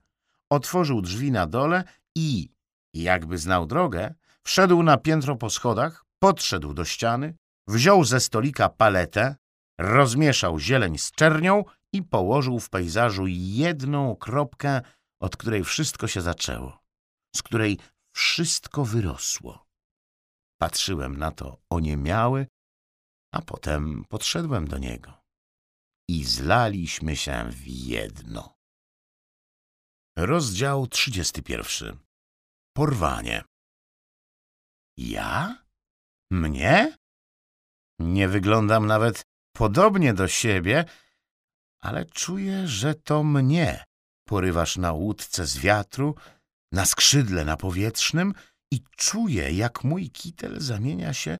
[0.51, 1.84] otworzył drzwi na dole
[2.16, 2.49] i,
[2.94, 7.34] jakby znał drogę, wszedł na piętro po schodach, podszedł do ściany,
[7.66, 9.36] wziął ze stolika paletę,
[9.78, 14.80] rozmieszał zieleń z czernią i położył w pejzażu jedną kropkę,
[15.20, 16.78] od której wszystko się zaczęło,
[17.36, 17.78] z której
[18.14, 19.66] wszystko wyrosło.
[20.60, 22.46] Patrzyłem na to oniemiały,
[23.32, 25.12] a potem podszedłem do niego
[26.08, 28.58] i zlaliśmy się w jedno.
[30.16, 31.98] Rozdział 31.
[32.76, 33.44] Porwanie.
[34.96, 35.64] Ja?
[36.30, 36.96] Mnie?
[37.98, 39.22] Nie wyglądam nawet
[39.56, 40.84] podobnie do siebie,
[41.80, 43.84] ale czuję, że to mnie
[44.28, 46.14] porywasz na łódce z wiatru,
[46.72, 48.34] na skrzydle na powietrznym
[48.70, 51.36] i czuję, jak mój kitel zamienia się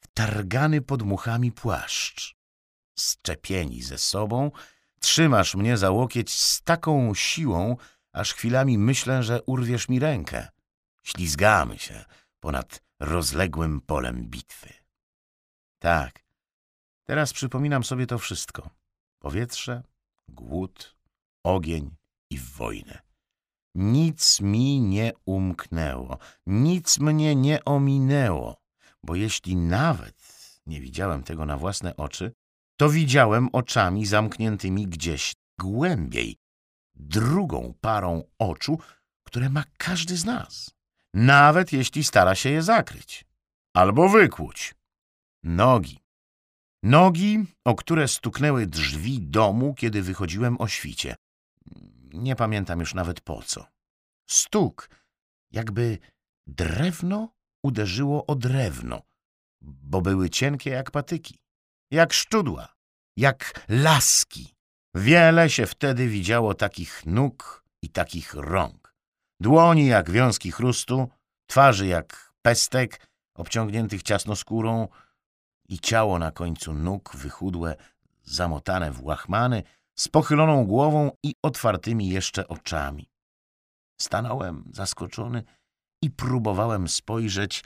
[0.00, 2.34] w targany pod muchami płaszcz.
[2.98, 4.50] Szczepieni ze sobą,
[5.00, 7.76] trzymasz mnie za łokieć z taką siłą,
[8.12, 10.48] aż chwilami myślę, że urwiesz mi rękę.
[11.02, 12.04] Ślizgamy się
[12.40, 14.72] ponad rozległym polem bitwy.
[15.78, 16.24] Tak,
[17.04, 18.70] teraz przypominam sobie to wszystko.
[19.18, 19.82] Powietrze,
[20.28, 20.96] głód,
[21.44, 21.99] ogień
[22.30, 22.98] i wojnę.
[23.74, 28.56] Nic mi nie umknęło, nic mnie nie ominęło,
[29.02, 30.14] bo jeśli nawet
[30.66, 32.32] nie widziałem tego na własne oczy,
[32.76, 36.36] to widziałem oczami zamkniętymi gdzieś głębiej,
[36.94, 38.78] drugą parą oczu,
[39.22, 40.70] które ma każdy z nas,
[41.14, 43.24] nawet jeśli stara się je zakryć
[43.74, 44.74] albo wykłuć.
[45.42, 45.98] Nogi.
[46.82, 51.16] Nogi, o które stuknęły drzwi domu, kiedy wychodziłem o świcie.
[52.12, 53.66] Nie pamiętam już nawet po co.
[54.26, 54.90] Stuk,
[55.50, 55.98] jakby
[56.46, 57.28] drewno
[57.62, 59.02] uderzyło o drewno,
[59.60, 61.42] bo były cienkie jak patyki,
[61.90, 62.74] jak szczudła,
[63.16, 64.54] jak laski.
[64.94, 68.94] Wiele się wtedy widziało takich nóg i takich rąk.
[69.40, 71.08] Dłoni jak wiązki chrustu,
[71.46, 74.88] twarzy jak pestek, obciągniętych ciasno skórą
[75.68, 77.76] i ciało na końcu nóg wychudłe,
[78.22, 79.62] zamotane w łachmany,
[80.00, 83.10] z pochyloną głową i otwartymi jeszcze oczami.
[84.00, 85.42] Stanąłem zaskoczony
[86.02, 87.64] i próbowałem spojrzeć,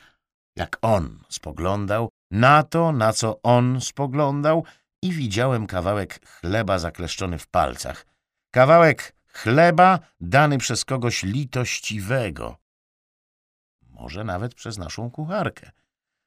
[0.57, 4.65] jak on spoglądał, na to, na co on spoglądał
[5.03, 8.07] i widziałem kawałek chleba zakleszczony w palcach.
[8.51, 12.57] Kawałek chleba dany przez kogoś litościwego.
[13.83, 15.71] Może nawet przez naszą kucharkę.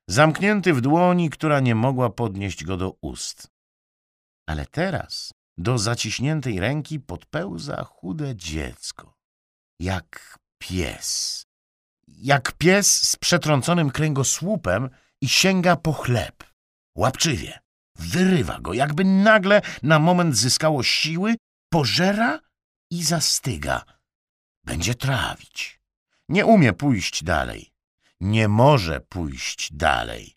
[0.07, 3.51] Zamknięty w dłoni, która nie mogła podnieść go do ust.
[4.45, 9.17] Ale teraz do zaciśniętej ręki podpełza chude dziecko.
[9.79, 11.45] Jak pies.
[12.07, 14.89] Jak pies z przetrąconym kręgosłupem
[15.21, 16.43] i sięga po chleb.
[16.95, 17.59] Łapczywie.
[17.95, 21.35] Wyrywa go, jakby nagle na moment zyskało siły,
[21.69, 22.39] pożera
[22.91, 23.83] i zastyga.
[24.63, 25.79] Będzie trawić.
[26.29, 27.71] nie umie pójść dalej.
[28.21, 30.35] Nie może pójść dalej.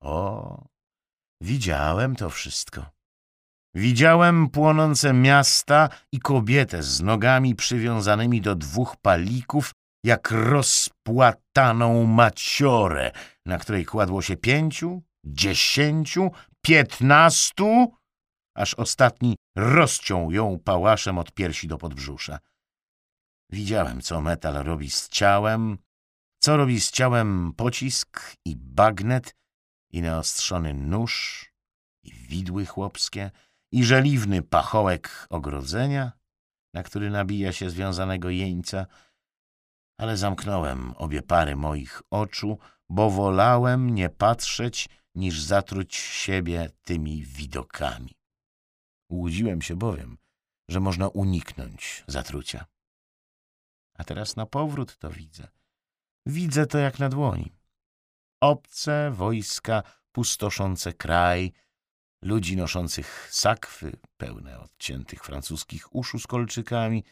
[0.00, 0.64] O,
[1.40, 2.90] widziałem to wszystko.
[3.74, 9.72] Widziałem płonące miasta i kobietę z nogami przywiązanymi do dwóch palików,
[10.04, 13.12] jak rozpłataną maciorę,
[13.46, 16.30] na której kładło się pięciu, dziesięciu,
[16.62, 17.92] piętnastu,
[18.56, 22.38] aż ostatni rozciął ją pałaszem od piersi do podbrzusza.
[23.50, 25.78] Widziałem, co metal robi z ciałem,
[26.42, 29.34] co robi z ciałem pocisk i bagnet,
[29.92, 31.46] i naostrzony nóż,
[32.04, 33.30] i widły chłopskie,
[33.72, 36.12] i żeliwny pachołek ogrodzenia,
[36.74, 38.86] na który nabija się związanego jeńca,
[39.98, 42.58] ale zamknąłem obie pary moich oczu,
[42.88, 48.14] bo wolałem nie patrzeć, niż zatruć siebie tymi widokami.
[49.10, 50.18] Łudziłem się bowiem,
[50.68, 52.66] że można uniknąć zatrucia.
[53.98, 55.48] A teraz na powrót to widzę.
[56.26, 57.52] Widzę to jak na dłoni.
[58.40, 61.52] Obce wojska pustoszące kraj,
[62.22, 67.04] ludzi noszących sakwy pełne odciętych francuskich uszu z kolczykami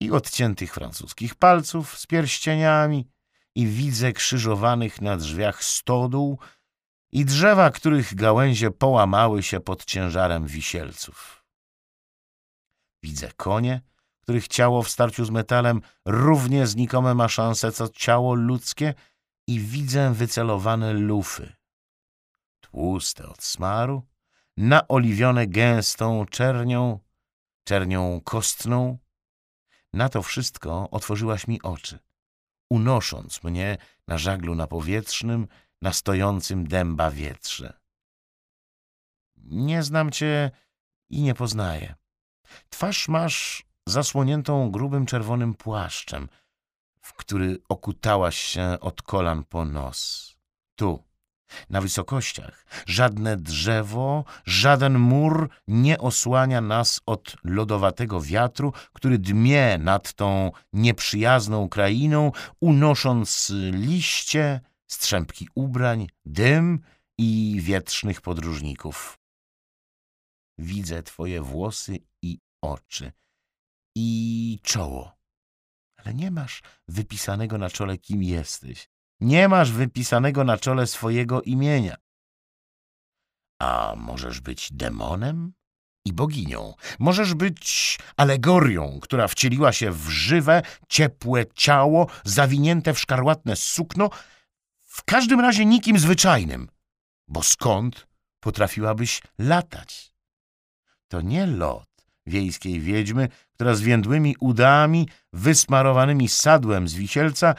[0.00, 3.08] i odciętych francuskich palców z pierścieniami
[3.54, 6.38] i widzę krzyżowanych na drzwiach stodół
[7.12, 11.44] i drzewa, których gałęzie połamały się pod ciężarem wisielców.
[13.02, 13.80] Widzę konie,
[14.20, 18.94] których ciało w starciu z metalem równie znikome ma szanse co ciało ludzkie
[19.46, 21.52] i widzę wycelowane lufy.
[22.60, 24.02] Tłuste od smaru,
[24.56, 27.00] naoliwione gęstą czernią,
[27.64, 28.98] czernią kostną.
[29.92, 31.98] Na to wszystko otworzyłaś mi oczy,
[32.70, 33.78] unosząc mnie
[34.08, 35.48] na żaglu napowietrznym,
[35.82, 37.80] na stojącym dęba wietrze.
[39.36, 40.50] Nie znam cię
[41.10, 41.94] i nie poznaję.
[42.68, 46.28] Twarz masz zasłoniętą grubym czerwonym płaszczem,
[47.00, 50.32] w który okutałaś się od kolan po nos.
[50.76, 51.05] Tu,
[51.70, 60.12] na wysokościach, żadne drzewo, żaden mur nie osłania nas od lodowatego wiatru, który dmie nad
[60.12, 66.80] tą nieprzyjazną krainą, unosząc liście, strzępki ubrań, dym
[67.18, 69.18] i wietrznych podróżników.
[70.58, 73.12] Widzę twoje włosy i oczy
[73.96, 75.18] i czoło,
[75.96, 78.88] ale nie masz wypisanego na czole, kim jesteś.
[79.20, 81.96] Nie masz wypisanego na czole swojego imienia.
[83.60, 85.52] A możesz być demonem
[86.04, 86.74] i boginią.
[86.98, 94.10] Możesz być alegorią, która wcieliła się w żywe, ciepłe ciało, zawinięte w szkarłatne sukno,
[94.80, 96.68] w każdym razie nikim zwyczajnym,
[97.28, 98.06] bo skąd
[98.40, 100.12] potrafiłabyś latać?
[101.08, 101.88] To nie lot
[102.26, 107.54] wiejskiej wiedźmy, która z więdłymi udami, wysmarowanymi sadłem z wisielca,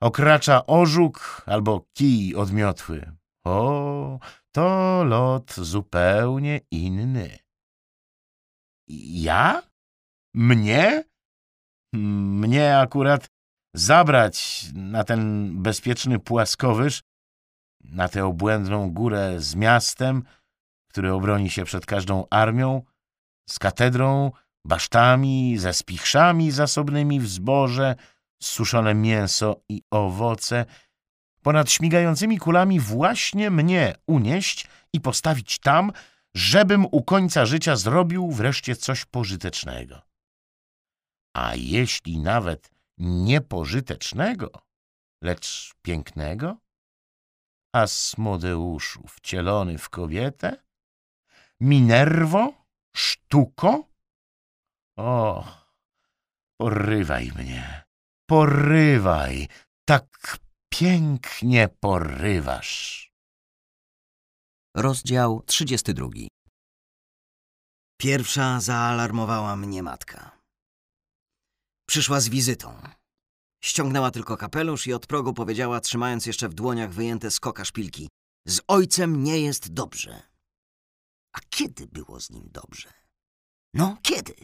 [0.00, 3.12] okracza ożuk albo kij odmiotły.
[3.44, 4.18] O,
[4.52, 7.38] to lot zupełnie inny.
[8.88, 9.62] Ja?
[10.34, 11.04] Mnie?
[11.92, 13.30] Mnie akurat
[13.74, 17.02] zabrać na ten bezpieczny płaskowyż,
[17.84, 20.22] na tę obłędną górę z miastem,
[20.90, 22.82] który obroni się przed każdą armią,
[23.48, 24.32] z katedrą,
[24.66, 27.96] basztami, ze spichrzami zasobnymi w zboże,
[28.42, 30.66] suszone mięso i owoce,
[31.42, 35.92] ponad śmigającymi kulami właśnie mnie unieść i postawić tam,
[36.34, 40.02] żebym u końca życia zrobił wreszcie coś pożytecznego.
[41.36, 44.50] A jeśli nawet niepożytecznego,
[45.22, 46.56] lecz pięknego?
[47.72, 50.62] Asmodeuszu wcielony w kobietę?
[51.60, 52.52] Minerwo?
[52.96, 53.84] Sztuko?
[54.96, 55.44] O,
[56.56, 57.84] porywaj mnie,
[58.30, 59.48] porywaj,
[59.84, 63.10] tak pięknie porywasz.
[64.76, 66.08] Rozdział 32
[68.00, 70.40] Pierwsza zaalarmowała mnie matka.
[71.88, 72.82] Przyszła z wizytą.
[73.64, 78.08] Ściągnęła tylko kapelusz i od progu powiedziała, trzymając jeszcze w dłoniach wyjęte z koka szpilki.
[78.48, 80.22] Z ojcem nie jest dobrze.
[81.32, 82.92] A kiedy było z nim dobrze?
[83.74, 84.34] No, kiedy?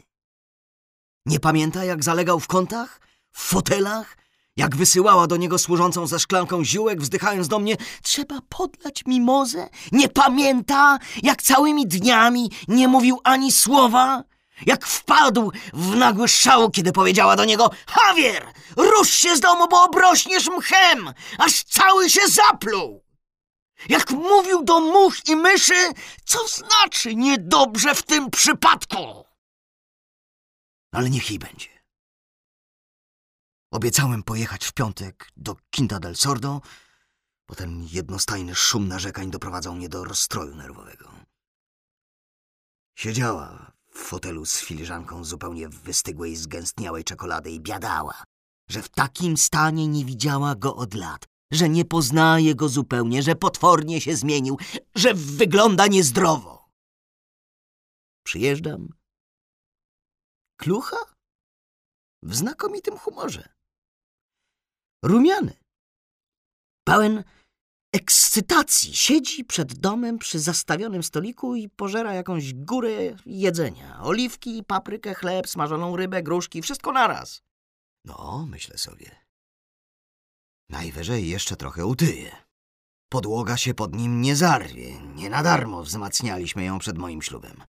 [1.27, 3.01] Nie pamięta, jak zalegał w kątach?
[3.37, 4.17] W fotelach?
[4.57, 9.69] Jak wysyłała do niego służącą ze szklanką ziółek, wzdychając do mnie, trzeba podlać mimozę?
[9.93, 14.25] Nie pamięta, jak całymi dniami nie mówił ani słowa?
[14.67, 19.85] Jak wpadł w nagły szał, kiedy powiedziała do niego Javier, rusz się z domu, bo
[19.85, 23.05] obrośniesz mchem, aż cały się zapluł.
[23.89, 25.93] Jak mówił do much i myszy,
[26.25, 29.25] co znaczy niedobrze w tym przypadku.
[30.93, 31.76] Ale niech jej będzie.
[33.71, 36.61] Obiecałem pojechać w piątek do Quinta del Sordo,
[37.49, 41.11] bo ten jednostajny szum narzekań doprowadzał mnie do rozstroju nerwowego.
[42.99, 48.25] Siedziała w fotelu z filiżanką zupełnie wystygłej, zgęstniałej czekolady i biadała,
[48.71, 53.35] że w takim stanie nie widziała go od lat, że nie poznaje go zupełnie, że
[53.35, 54.59] potwornie się zmienił,
[54.95, 56.69] że wygląda niezdrowo.
[58.23, 58.89] Przyjeżdżam.
[60.57, 61.16] Klucha?
[62.27, 63.49] W znakomitym humorze.
[65.05, 65.57] Rumiany.
[66.85, 67.25] Pełen
[67.93, 68.97] ekscytacji.
[68.97, 74.01] Siedzi przed domem przy zastawionym stoliku i pożera jakąś górę jedzenia.
[74.03, 77.43] Oliwki, paprykę, chleb, smażoną rybę, gruszki, wszystko naraz.
[78.05, 79.11] No, myślę sobie.
[80.71, 82.37] Najwyżej jeszcze trochę utyje.
[83.09, 85.01] Podłoga się pod nim nie zarwie.
[85.01, 87.65] Nie na darmo wzmacnialiśmy ją przed moim ślubem.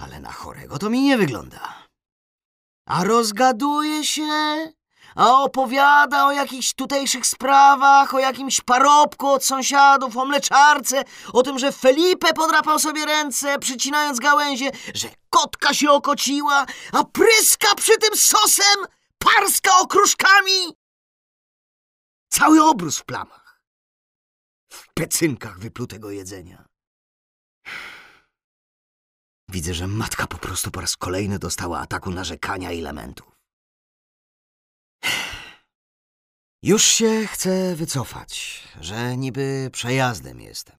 [0.00, 1.83] Ale na chorego to mi nie wygląda.
[2.86, 4.72] A rozgaduje się,
[5.14, 11.58] a opowiada o jakichś tutejszych sprawach, o jakimś parobku od sąsiadów, o mleczarce, o tym,
[11.58, 18.16] że Felipe podrapał sobie ręce, przycinając gałęzie, że kotka się okociła, a pryska przy tym
[18.16, 18.84] sosem,
[19.18, 20.76] parska okruszkami.
[22.28, 23.62] Cały obrus w plamach,
[24.68, 26.73] w pecynkach wyplutego jedzenia.
[29.48, 33.38] Widzę, że matka po prostu po raz kolejny dostała ataku narzekania i lamentów.
[36.62, 40.76] Już się chcę wycofać, że niby przejazdem jestem.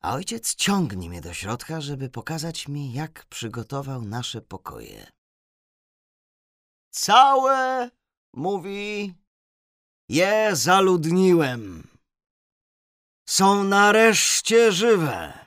[0.00, 5.10] A ojciec ciągnie mnie do środka, żeby pokazać mi, jak przygotował nasze pokoje.
[6.90, 7.90] Całe,
[8.34, 9.14] mówi,
[10.08, 11.88] je zaludniłem.
[13.28, 15.45] Są nareszcie żywe.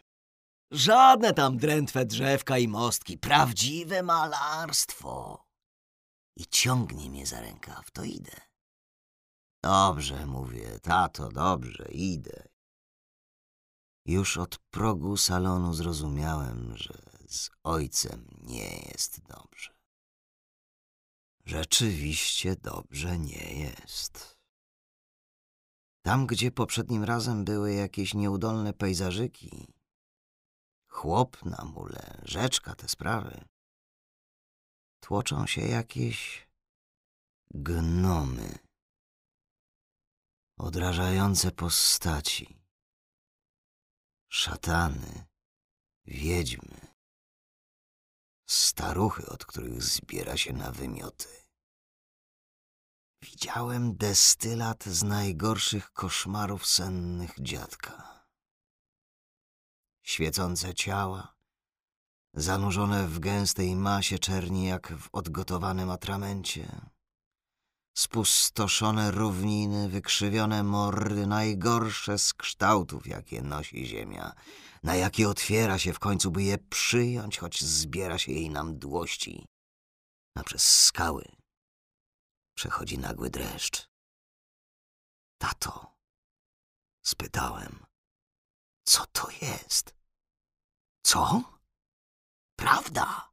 [0.72, 5.46] Żadne tam drętwe drzewka i mostki, prawdziwe malarstwo.
[6.36, 8.42] I ciągnie mnie za rękaw, to idę.
[9.64, 12.48] Dobrze, mówię, tato, dobrze, idę.
[14.06, 16.94] Już od progu salonu zrozumiałem, że
[17.28, 19.74] z ojcem nie jest dobrze.
[21.46, 24.40] Rzeczywiście dobrze nie jest.
[26.02, 29.68] Tam, gdzie poprzednim razem były jakieś nieudolne pejzażyki,
[31.00, 33.45] chłop na mule, rzeczka, te sprawy,
[35.00, 36.47] tłoczą się jakieś
[37.52, 38.60] gnomy,
[40.58, 42.58] odrażające postaci,
[44.30, 45.26] szatany,
[46.06, 46.95] wiedźmy,
[48.50, 51.30] staruchy, od których zbiera się na wymioty.
[53.22, 58.19] Widziałem destylat z najgorszych koszmarów sennych dziadka.
[60.10, 61.36] Świecące ciała,
[62.34, 66.82] zanurzone w gęstej masie czerni jak w odgotowanym atramencie.
[67.97, 74.34] Spustoszone równiny, wykrzywione mordy, najgorsze z kształtów, jakie nosi ziemia,
[74.84, 79.45] na jakie otwiera się w końcu, by je przyjąć, choć zbiera się jej na mdłości.
[80.36, 81.26] A przez skały
[82.57, 83.89] przechodzi nagły dreszcz.
[85.38, 85.95] Tato,
[87.01, 87.86] spytałem,
[88.84, 89.99] co to jest?
[91.10, 91.43] Co?
[92.55, 93.32] Prawda?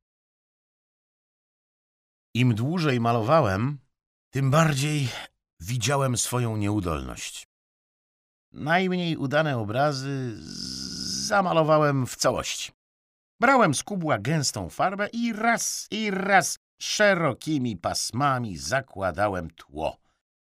[2.34, 3.78] Im dłużej malowałem,
[4.30, 5.08] tym bardziej
[5.60, 7.48] widziałem swoją nieudolność.
[8.52, 10.36] Najmniej udane obrazy
[11.26, 12.72] zamalowałem w całości.
[13.40, 19.96] Brałem z kubła gęstą farbę i raz i raz szerokimi pasmami zakładałem tło.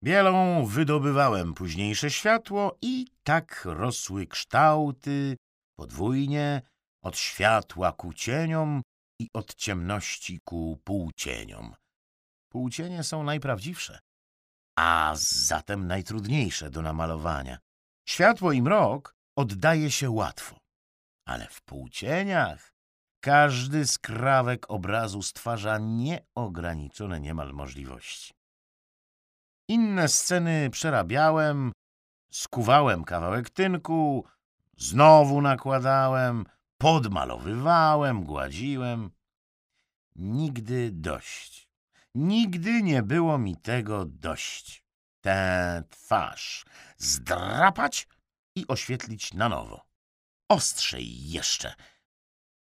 [0.04, 5.38] Bielą wydobywałem późniejsze światło i tak rosły kształty
[5.76, 6.62] podwójnie
[7.06, 8.82] od światła ku cieniom
[9.20, 11.76] i od ciemności ku półcieniom.
[12.50, 14.00] Półcienie są najprawdziwsze,
[14.80, 17.58] a zatem najtrudniejsze do namalowania.
[18.10, 20.58] Światło i mrok oddaje się łatwo,
[21.28, 22.72] ale w półcieniach
[23.20, 28.34] każdy skrawek obrazu stwarza nieograniczone niemal możliwości.
[29.70, 31.72] Inne sceny przerabiałem,
[32.32, 34.26] skuwałem kawałek tynku,
[34.78, 36.46] znowu nakładałem,
[36.78, 39.12] podmalowywałem, gładziłem.
[40.16, 41.70] Nigdy dość.
[42.16, 44.84] Nigdy nie było mi tego dość.
[45.22, 46.66] Tę twarz
[46.98, 48.08] zdrapać
[48.56, 49.86] i oświetlić na nowo.
[50.50, 51.74] Ostrzej jeszcze.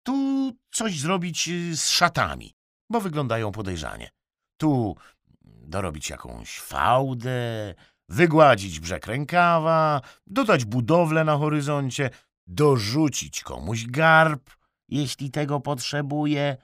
[0.03, 2.55] Tu coś zrobić y, z szatami,
[2.89, 4.09] bo wyglądają podejrzanie.
[4.57, 4.95] Tu
[5.41, 7.74] dorobić jakąś fałdę,
[8.09, 12.09] wygładzić brzeg rękawa, dodać budowlę na horyzoncie,
[12.52, 14.49] dorzucić komuś garb,
[14.89, 16.58] jeśli tego potrzebuje,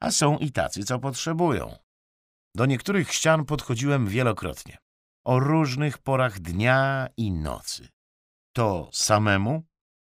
[0.00, 1.76] a są i tacy, co potrzebują.
[2.54, 4.78] Do niektórych ścian podchodziłem wielokrotnie,
[5.24, 7.88] o różnych porach dnia i nocy.
[8.52, 9.62] To samemu,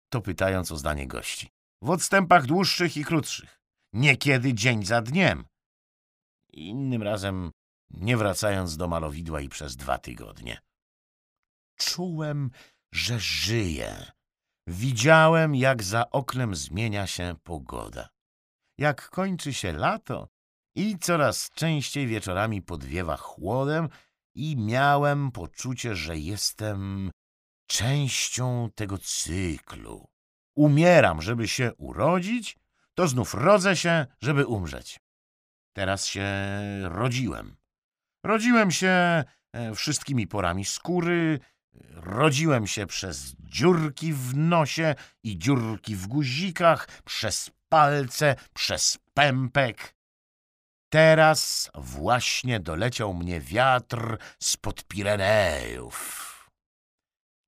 [0.10, 1.50] to pytając o zdanie gości.
[1.82, 3.62] W odstępach dłuższych i krótszych,
[3.94, 5.46] niekiedy dzień za dniem.
[6.54, 7.52] Innym razem
[7.90, 10.62] nie wracając do malowidła i przez dwa tygodnie.
[11.76, 12.52] Czułem,
[12.94, 14.12] że żyję.
[14.72, 18.10] Widziałem, jak za oknem zmienia się pogoda.
[18.78, 20.28] Jak kończy się lato
[20.76, 23.90] i coraz częściej wieczorami podwiewa chłodem
[24.36, 27.12] i miałem poczucie, że jestem
[27.68, 30.08] częścią tego cyklu.
[30.56, 32.58] Umieram, żeby się urodzić,
[32.94, 35.00] to znów rodzę się, żeby umrzeć.
[35.74, 36.26] Teraz się
[36.84, 37.56] rodziłem.
[38.24, 41.40] Rodziłem się e, wszystkimi porami skóry,
[41.94, 49.96] rodziłem się przez dziurki w nosie i dziurki w guzikach, przez palce, przez pępek.
[50.92, 56.30] Teraz właśnie doleciał mnie wiatr spod Pirenejów.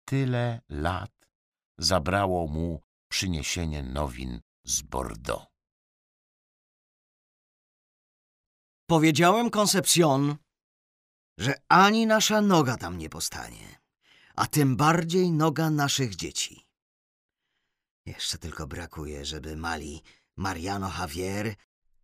[0.06, 1.12] Tyle lat
[1.78, 5.46] zabrało mu przyniesienie nowin z Bordeaux.
[8.90, 10.36] Powiedziałem Koncepcjon,
[11.38, 13.81] że ani nasza noga tam nie postanie,
[14.36, 16.66] a tym bardziej noga naszych dzieci.
[18.06, 20.02] Jeszcze tylko brakuje, żeby mali
[20.38, 21.56] Mariano Javier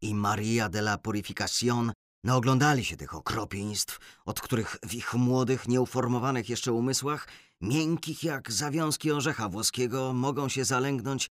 [0.01, 1.91] i Maria de la Purificación
[2.23, 7.27] naoglądali się tych okropieństw, od których w ich młodych, nieuformowanych jeszcze umysłach,
[7.61, 11.29] miękkich jak zawiązki orzecha włoskiego, mogą się zalęgnąć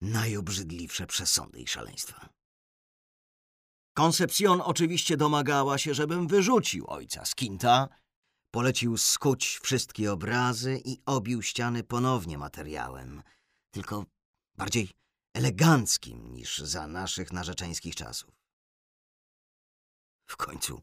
[0.00, 2.28] najobrzydliwsze przesądy i szaleństwa.
[3.94, 7.88] Koncepcjon oczywiście domagała się, żebym wyrzucił ojca z Kinta,
[8.52, 13.22] polecił skuć wszystkie obrazy i obił ściany ponownie materiałem,
[13.70, 14.04] tylko
[14.54, 14.90] bardziej
[15.34, 18.30] eleganckim niż za naszych narzeczeńskich czasów.
[20.26, 20.82] W końcu,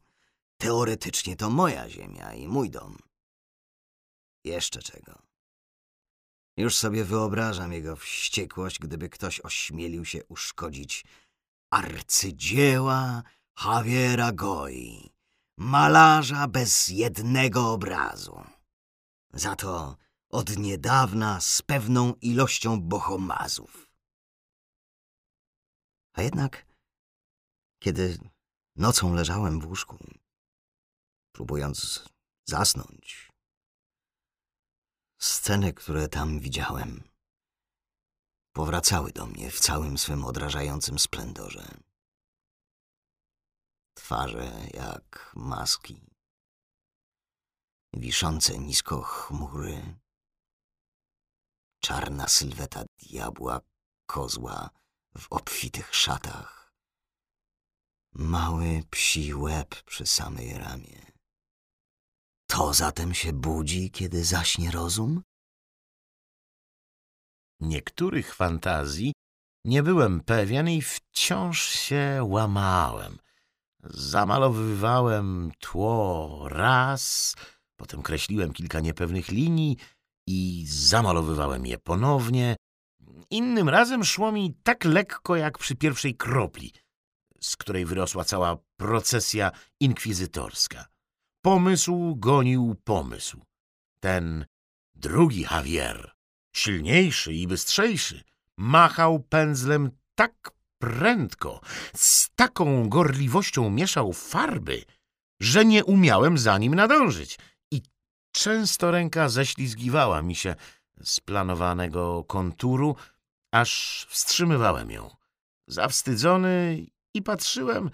[0.58, 2.98] teoretycznie to moja ziemia i mój dom.
[4.44, 5.22] Jeszcze czego.
[6.58, 11.06] Już sobie wyobrażam jego wściekłość, gdyby ktoś ośmielił się uszkodzić
[11.70, 13.24] arcydzieła
[13.66, 15.10] Javiera Goi,
[15.60, 18.44] malarza bez jednego obrazu.
[19.34, 19.98] Za to
[20.30, 23.90] od niedawna z pewną ilością bohomazów.
[26.14, 26.66] A jednak,
[27.80, 28.20] kiedy
[28.76, 29.98] nocą leżałem w łóżku,
[31.32, 32.06] próbując
[32.46, 33.32] zasnąć,
[35.18, 37.04] sceny, które tam widziałem,
[38.54, 41.89] powracały do mnie w całym swym odrażającym splendorze.
[44.00, 46.02] Twarze jak maski,
[47.94, 50.00] wiszące nisko chmury,
[51.80, 53.62] czarna sylweta diabła,
[54.06, 54.70] kozła
[55.18, 56.74] w obfitych szatach,
[58.14, 61.12] mały psi łeb przy samej ramie.
[62.48, 65.24] To zatem się budzi, kiedy zaśnie rozum?
[67.60, 69.14] niektórych fantazji
[69.66, 73.20] nie byłem pewien i wciąż się łamałem.
[73.84, 77.36] Zamalowywałem tło raz,
[77.76, 79.78] potem kreśliłem kilka niepewnych linii
[80.28, 82.56] i zamalowywałem je ponownie.
[83.30, 86.74] Innym razem szło mi tak lekko jak przy pierwszej kropli,
[87.42, 90.86] z której wyrosła cała procesja inkwizytorska.
[91.42, 93.42] Pomysł gonił pomysł.
[94.00, 94.46] Ten
[94.96, 96.12] drugi Javier
[96.56, 98.24] silniejszy i bystrzejszy,
[98.58, 101.62] machał pędzlem tak prędko,
[101.96, 104.84] z taką gorliwością mieszał farby,
[105.42, 107.40] że nie umiałem za nim nadążyć
[107.72, 107.82] i
[108.32, 110.56] często ręka ześlizgiwała mi się
[111.04, 112.96] z planowanego konturu,
[113.52, 115.16] aż wstrzymywałem ją.
[115.68, 117.90] Zawstydzony i patrzyłem,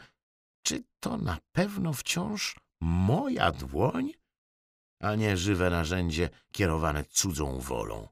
[0.63, 4.11] czy to na pewno wciąż moja dłoń,
[5.01, 8.07] a nie żywe narzędzie kierowane cudzą wolą.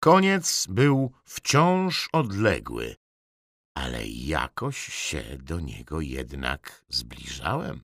[0.00, 2.96] Koniec był wciąż odległy,
[3.74, 7.82] ale jakoś się do niego jednak zbliżałem.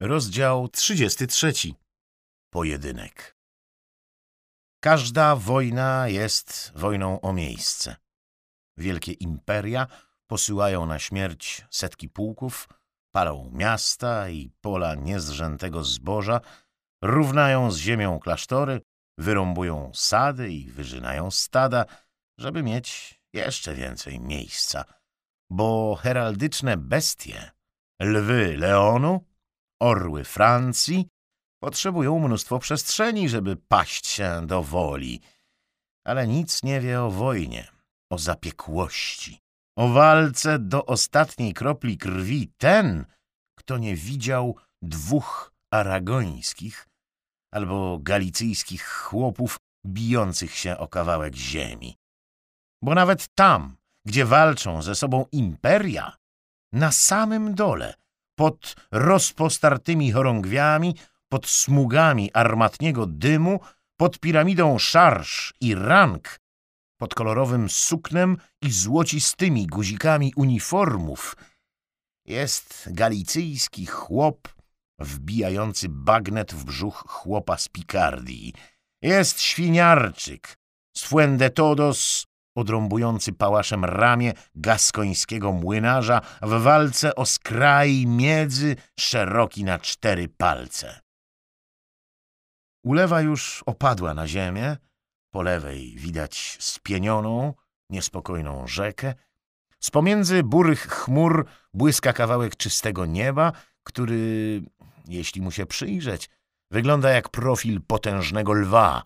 [0.00, 1.52] Rozdział 33.
[2.52, 3.36] Pojedynek.
[4.80, 7.96] Każda wojna jest wojną o miejsce.
[8.76, 9.86] Wielkie imperia
[10.26, 12.68] posyłają na śmierć setki pułków,
[13.14, 16.40] palą miasta i pola niezrzętego zboża,
[17.02, 18.80] równają z ziemią klasztory,
[19.18, 21.84] wyrąbują sady i wyżynają stada,
[22.38, 24.84] żeby mieć jeszcze więcej miejsca,
[25.50, 27.50] bo heraldyczne bestie,
[28.00, 29.24] lwy Leonu,
[29.82, 31.08] orły Francji,
[31.62, 35.20] potrzebują mnóstwo przestrzeni, żeby paść się do woli,
[36.06, 37.68] ale nic nie wie o wojnie,
[38.12, 39.40] o zapiekłości,
[39.76, 43.04] o walce do ostatniej kropli krwi ten,
[43.58, 46.88] kto nie widział dwóch aragońskich
[47.52, 49.56] albo galicyjskich chłopów
[49.86, 51.96] bijących się o kawałek ziemi.
[52.82, 56.16] Bo nawet tam, gdzie walczą ze sobą imperia,
[56.72, 57.94] na samym dole,
[58.38, 60.94] pod rozpostartymi chorągwiami,
[61.28, 63.60] pod smugami armatniego dymu,
[63.96, 66.40] pod piramidą szarż i rank,
[67.00, 71.36] pod kolorowym suknem i złocistymi guzikami uniformów,
[72.24, 74.48] jest galicyjski chłop
[74.98, 78.52] wbijający bagnet w brzuch chłopa z Pikardii.
[79.02, 80.58] Jest świniarczyk
[80.96, 82.26] z Fuendetodos
[82.58, 91.00] odrąbujący pałaszem ramię gaskońskiego młynarza w walce o skraj miedzy szeroki na cztery palce.
[92.84, 94.76] Ulewa już opadła na ziemię,
[95.30, 97.54] po lewej widać spienioną,
[97.90, 99.14] niespokojną rzekę.
[99.80, 103.52] Z pomiędzy burych chmur błyska kawałek czystego nieba,
[103.82, 104.62] który,
[105.08, 106.30] jeśli mu się przyjrzeć,
[106.70, 109.02] wygląda jak profil potężnego lwa,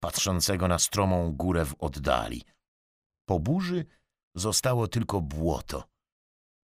[0.00, 2.44] patrzącego na stromą górę w oddali.
[3.28, 3.84] Po burzy
[4.34, 5.88] zostało tylko błoto.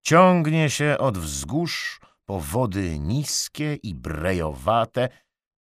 [0.04, 5.08] Ciągnie się od wzgórz po wody niskie i brejowate,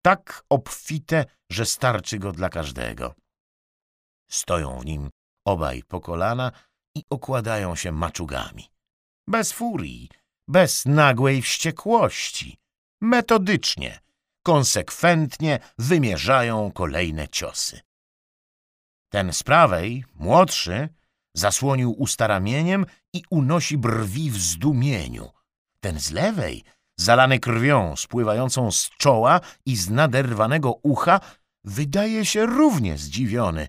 [0.03, 3.15] tak obfite, że starczy go dla każdego.
[4.31, 5.11] Stoją w nim
[5.45, 6.53] obaj po kolana
[6.95, 8.71] i okładają się maczugami.
[9.29, 10.09] Bez furii,
[10.49, 12.59] bez nagłej wściekłości,
[13.01, 14.01] metodycznie,
[14.43, 17.81] konsekwentnie wymierzają kolejne ciosy.
[19.11, 20.89] Ten z prawej, młodszy,
[21.35, 25.31] zasłonił usta ramieniem i unosi brwi w zdumieniu.
[25.81, 26.65] Ten z lewej,
[26.99, 31.21] zalany krwią spływającą z czoła i z naderwanego ucha,
[31.65, 33.69] wydaje się równie zdziwiony.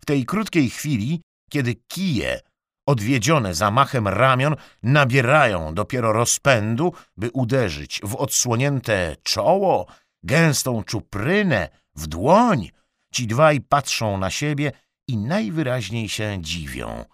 [0.00, 2.40] W tej krótkiej chwili, kiedy kije,
[2.86, 9.86] odwiedzione zamachem ramion, nabierają dopiero rozpędu, by uderzyć w odsłonięte czoło,
[10.22, 12.70] gęstą czuprynę, w dłoń,
[13.12, 14.72] Ci dwaj patrzą na siebie
[15.08, 17.04] i najwyraźniej się dziwią,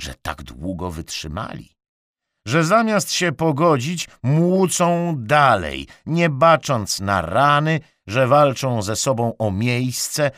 [0.00, 1.76] że tak długo wytrzymali.
[2.46, 9.50] Że zamiast się pogodzić, młócą dalej, nie bacząc na rany, że walczą ze sobą o
[9.50, 10.30] miejsce,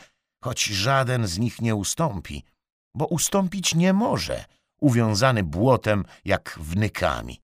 [0.43, 2.43] choć żaden z nich nie ustąpi,
[2.95, 4.45] bo ustąpić nie może,
[4.81, 7.41] uwiązany błotem jak wnykami.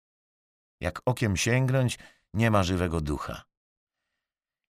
[0.81, 1.99] Jak okiem sięgnąć,
[2.35, 3.43] nie ma żywego ducha.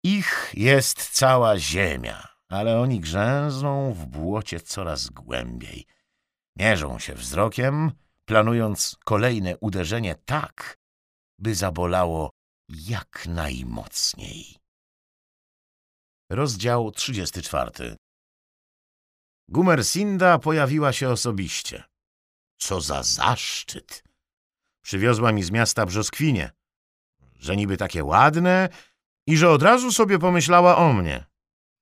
[0.04, 5.86] Ich jest cała ziemia, ale oni grzęzną w błocie coraz głębiej.
[6.56, 7.92] Mierzą się wzrokiem,
[8.24, 10.78] planując kolejne uderzenie tak,
[11.38, 12.30] by zabolało
[12.68, 14.56] jak najmocniej.
[16.30, 17.96] Rozdział 34
[19.48, 21.84] Gumersinda pojawiła się osobiście.
[22.58, 24.04] Co za zaszczyt!
[24.84, 26.50] Przywiozła mi z miasta brzoskwinie,
[27.34, 28.68] że niby takie ładne
[29.26, 31.24] i że od razu sobie pomyślała o mnie.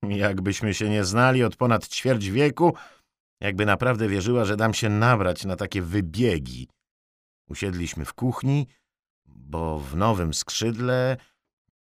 [0.09, 2.75] Jakbyśmy się nie znali od ponad ćwierć wieku,
[3.41, 6.67] jakby naprawdę wierzyła, że dam się nabrać na takie wybiegi.
[7.49, 8.67] Usiedliśmy w kuchni,
[9.25, 11.17] bo w nowym skrzydle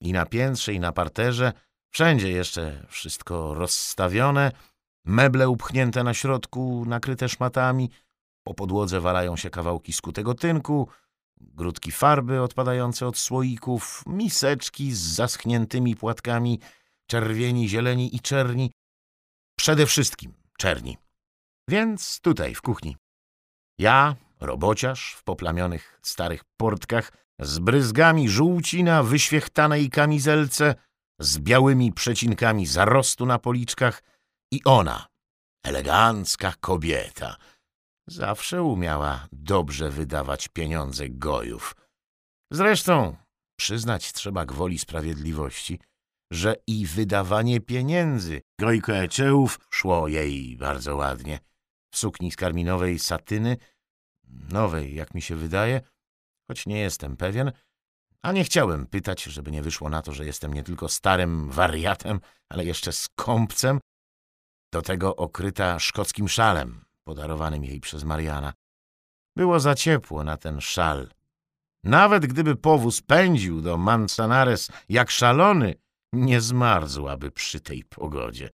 [0.00, 1.52] i na piętrze, i na parterze,
[1.90, 4.52] wszędzie jeszcze wszystko rozstawione,
[5.04, 7.90] meble upchnięte na środku, nakryte szmatami,
[8.44, 10.88] po podłodze walają się kawałki skutego tynku,
[11.40, 16.60] grudki farby odpadające od słoików, miseczki z zaschniętymi płatkami–
[17.12, 18.72] czerwieni, zieleni i czerni.
[19.58, 20.98] Przede wszystkim czerni.
[21.68, 22.96] Więc tutaj, w kuchni.
[23.78, 30.74] Ja, robociarz w poplamionych starych portkach, z bryzgami żółci na wyświechtanej kamizelce,
[31.20, 34.02] z białymi przecinkami zarostu na policzkach
[34.52, 35.06] i ona,
[35.66, 37.36] elegancka kobieta,
[38.06, 41.76] zawsze umiała dobrze wydawać pieniądze gojów.
[42.50, 43.16] Zresztą,
[43.56, 45.78] przyznać trzeba gwoli sprawiedliwości–
[46.32, 48.42] że i wydawanie pieniędzy
[48.88, 51.38] Eczeów szło jej bardzo ładnie.
[51.90, 53.56] W sukni z karminowej satyny,
[54.28, 55.80] nowej, jak mi się wydaje,
[56.48, 57.52] choć nie jestem pewien,
[58.22, 62.20] a nie chciałem pytać, żeby nie wyszło na to, że jestem nie tylko starym wariatem,
[62.48, 63.80] ale jeszcze skąpcem,
[64.72, 68.52] do tego okryta szkockim szalem, podarowanym jej przez Mariana.
[69.36, 71.08] Było za ciepło na ten szal.
[71.84, 75.74] Nawet gdyby powóz pędził do Manzanares jak szalony,
[76.12, 78.50] nie zmarzłaby przy tej pogodzie.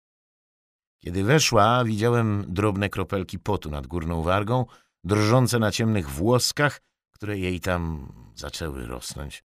[1.02, 4.66] Kiedy weszła, widziałem drobne kropelki potu nad górną wargą,
[5.05, 6.80] drżące na ciemnych włoskach,
[7.10, 9.44] które jej tam zaczęły rosnąć.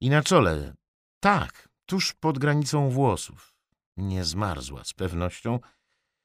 [0.00, 0.74] I na czole,
[1.20, 3.54] tak, tuż pod granicą włosów.
[3.96, 5.58] Nie zmarzła z pewnością,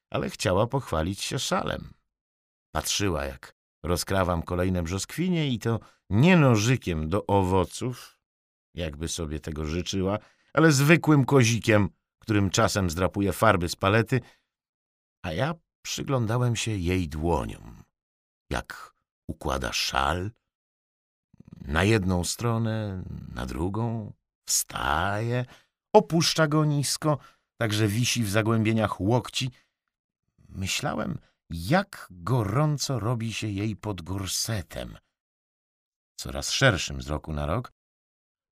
[0.09, 1.93] ale chciała pochwalić się szalem.
[2.71, 5.79] Patrzyła, jak rozkrawam kolejne brzoskwinie i to
[6.09, 8.19] nie nożykiem do owoców,
[8.73, 10.19] jakby sobie tego życzyła,
[10.57, 11.89] ale zwykłym kozikiem,
[12.19, 14.21] którym czasem zdrapuje farby z palety,
[15.25, 17.83] a ja przyglądałem się jej dłoniom,
[18.49, 18.95] jak
[19.27, 20.31] układa szal,
[21.61, 23.03] na jedną stronę,
[23.33, 24.13] na drugą,
[24.47, 25.45] wstaje,
[25.93, 27.17] opuszcza go nisko,
[27.57, 29.51] tak że wisi w zagłębieniach łokci.
[30.49, 31.17] Myślałem,
[31.49, 34.97] jak gorąco robi się jej pod gorsetem.
[36.19, 37.76] Coraz szerszym z roku na rok,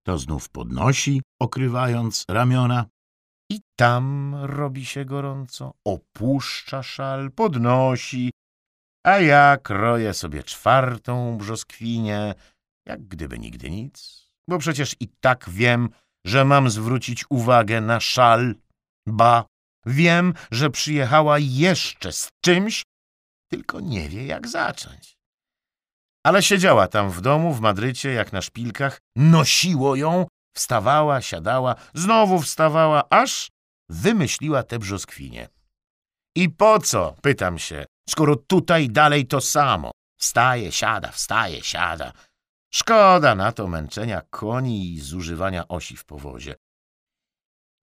[0.06, 2.86] to znów podnosi, okrywając ramiona.
[3.52, 8.32] I tam robi się gorąco, opuszcza szal, podnosi,
[9.06, 12.34] a ja kroję sobie czwartą brzoskwinię,
[12.86, 15.90] jak gdyby nigdy nic, bo przecież i tak wiem,
[16.26, 18.56] że mam zwrócić uwagę na szal,
[19.08, 19.46] ba,
[19.86, 22.84] wiem, że przyjechała jeszcze z czymś,
[23.52, 25.15] tylko nie wie, jak zacząć.
[26.26, 32.40] Ale siedziała tam w domu, w Madrycie, jak na szpilkach, nosiło ją, wstawała, siadała, znowu
[32.40, 33.50] wstawała, aż
[33.90, 35.50] wymyśliła te brzoskwinie.
[36.36, 39.92] I po co, pytam się, skoro tutaj dalej to samo?
[40.20, 42.12] Wstaje, siada, wstaje, siada.
[42.74, 46.56] Szkoda na to męczenia koni i zużywania osi w powozie.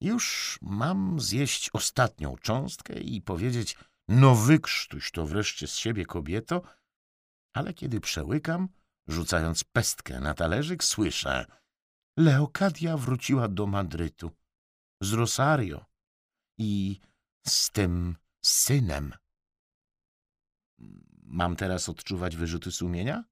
[0.00, 3.76] Już mam zjeść ostatnią cząstkę i powiedzieć,
[4.08, 6.62] no wykrztuś to wreszcie z siebie kobieto,
[7.52, 8.68] ale kiedy przełykam,
[9.06, 11.46] rzucając pestkę na talerzyk, słyszę
[12.16, 14.30] Leokadia wróciła do Madrytu
[15.00, 15.84] z Rosario
[16.58, 17.00] i
[17.46, 19.14] z tym synem.
[21.22, 23.24] Mam teraz odczuwać wyrzuty sumienia?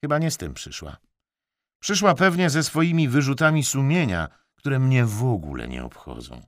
[0.00, 0.96] Chyba nie z tym przyszła.
[1.78, 6.46] Przyszła pewnie ze swoimi wyrzutami sumienia, które mnie w ogóle nie obchodzą.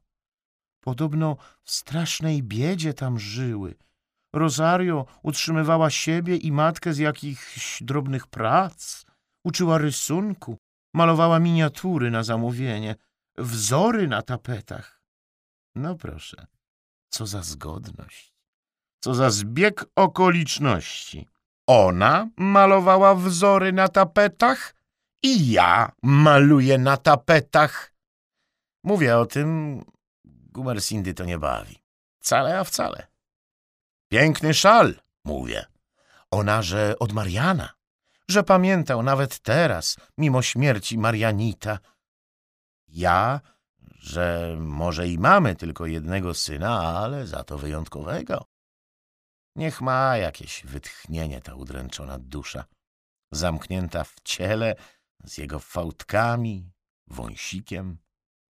[0.81, 3.75] Podobno w strasznej biedzie tam żyły.
[4.35, 9.05] Rosario utrzymywała siebie i matkę z jakichś drobnych prac,
[9.45, 10.59] uczyła rysunku,
[10.95, 12.97] malowała miniatury na zamówienie,
[13.39, 15.01] wzory na tapetach.
[15.75, 16.47] No proszę,
[17.09, 18.35] co za zgodność,
[19.01, 21.29] co za zbieg okoliczności.
[21.67, 24.75] Ona malowała wzory na tapetach
[25.23, 27.93] i ja maluję na tapetach.
[28.85, 29.81] Mówię o tym,
[30.25, 31.79] Gumersindy to nie bawi.
[32.21, 33.14] Wcale, a wcale.
[34.15, 35.67] Piękny szal, mówię.
[36.31, 37.73] Ona, że od Mariana,
[38.29, 41.79] że pamiętał nawet teraz, mimo śmierci Marianita.
[42.89, 43.41] Ja,
[43.99, 48.45] że może i mamy tylko jednego syna, ale za to wyjątkowego.
[49.57, 52.65] Niech ma jakieś wytchnienie ta udręczona dusza,
[53.33, 54.75] zamknięta w ciele
[55.25, 56.73] z jego fałdkami,
[57.07, 57.99] wąsikiem,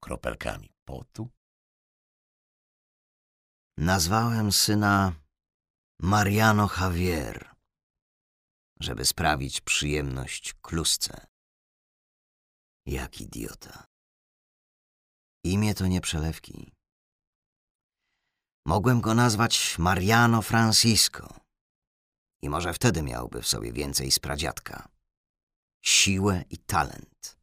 [0.01, 1.31] kropelkami potu.
[3.77, 5.24] Nazwałem syna
[6.01, 7.55] Mariano Javier,
[8.81, 11.27] żeby sprawić przyjemność klusce.
[12.87, 13.87] Jak idiota.
[15.45, 16.73] Imię to nie przelewki.
[18.67, 21.41] Mogłem go nazwać Mariano Francisco
[22.43, 24.89] i może wtedy miałby w sobie więcej z pradziadka.
[25.85, 27.37] Siłę i talent.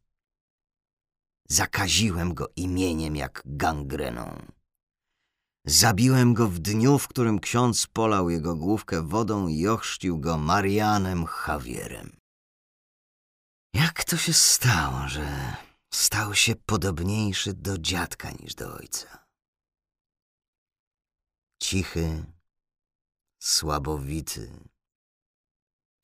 [1.48, 4.52] Zakaziłem go imieniem jak gangreną.
[5.66, 11.24] Zabiłem go w dniu, w którym ksiądz polał jego główkę wodą i ochrzcił go Marianem
[11.48, 12.16] Javierem.
[13.74, 15.56] Jak to się stało, że
[15.94, 19.26] stał się podobniejszy do dziadka niż do ojca?
[21.62, 22.24] Cichy,
[23.42, 24.60] słabowity,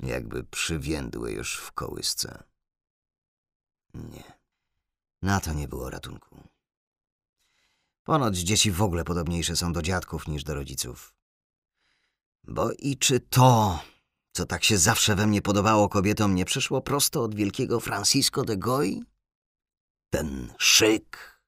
[0.02, 2.44] jakby przywiędły już w kołysce.
[3.94, 4.38] Nie,
[5.22, 6.48] na to nie było ratunku.
[8.08, 11.14] Ponoć dzieci w ogóle podobniejsze są do dziadków niż do rodziców.
[12.44, 13.80] Bo i czy to,
[14.32, 18.56] co tak się zawsze we mnie podobało kobietom, nie przyszło prosto od wielkiego Francisco de
[18.56, 19.00] Goy?
[20.10, 21.40] Ten szyk,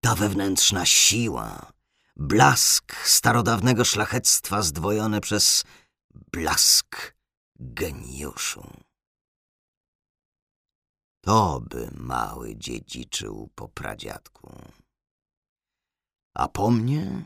[0.00, 1.72] ta wewnętrzna siła,
[2.16, 5.64] blask starodawnego szlachectwa zdwojone przez
[6.32, 7.14] blask
[7.56, 8.70] geniuszu.
[11.20, 14.77] To by mały dziedziczył po pradziadku.
[16.38, 17.24] A po mnie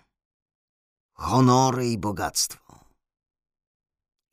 [1.16, 2.84] honory i bogactwo.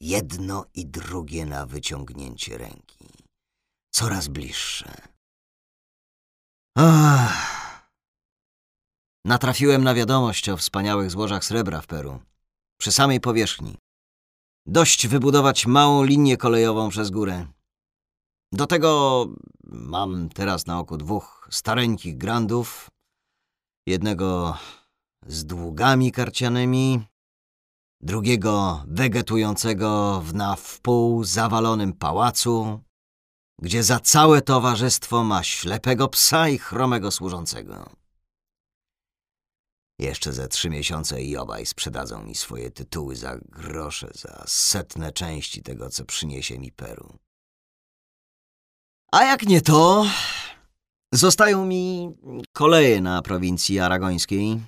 [0.01, 3.07] Jedno i drugie na wyciągnięcie ręki.
[3.91, 5.07] Coraz bliższe.
[6.77, 7.89] Ach.
[9.25, 12.19] Natrafiłem na wiadomość o wspaniałych złożach srebra w Peru.
[12.79, 13.77] Przy samej powierzchni.
[14.65, 17.47] Dość wybudować małą linię kolejową przez górę.
[18.51, 19.25] Do tego
[19.63, 22.89] mam teraz na oku dwóch stareńkich grandów,
[23.87, 24.57] jednego
[25.27, 27.03] z długami karcianymi,
[28.01, 32.79] drugiego wegetującego w na wpół zawalonym pałacu,
[33.61, 37.89] gdzie za całe towarzystwo ma ślepego psa i chromego służącego.
[39.99, 45.63] Jeszcze ze trzy miesiące i obaj sprzedadzą mi swoje tytuły za grosze, za setne części
[45.63, 47.17] tego, co przyniesie mi Peru.
[49.11, 50.05] A jak nie to,
[51.13, 52.11] zostają mi
[52.53, 54.61] koleje na prowincji aragońskiej.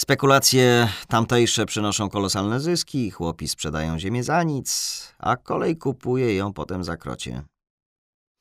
[0.00, 4.68] Spekulacje tamtejsze przynoszą kolosalne zyski, chłopi sprzedają ziemię za nic,
[5.18, 7.42] a kolej kupuje ją potem za krocie.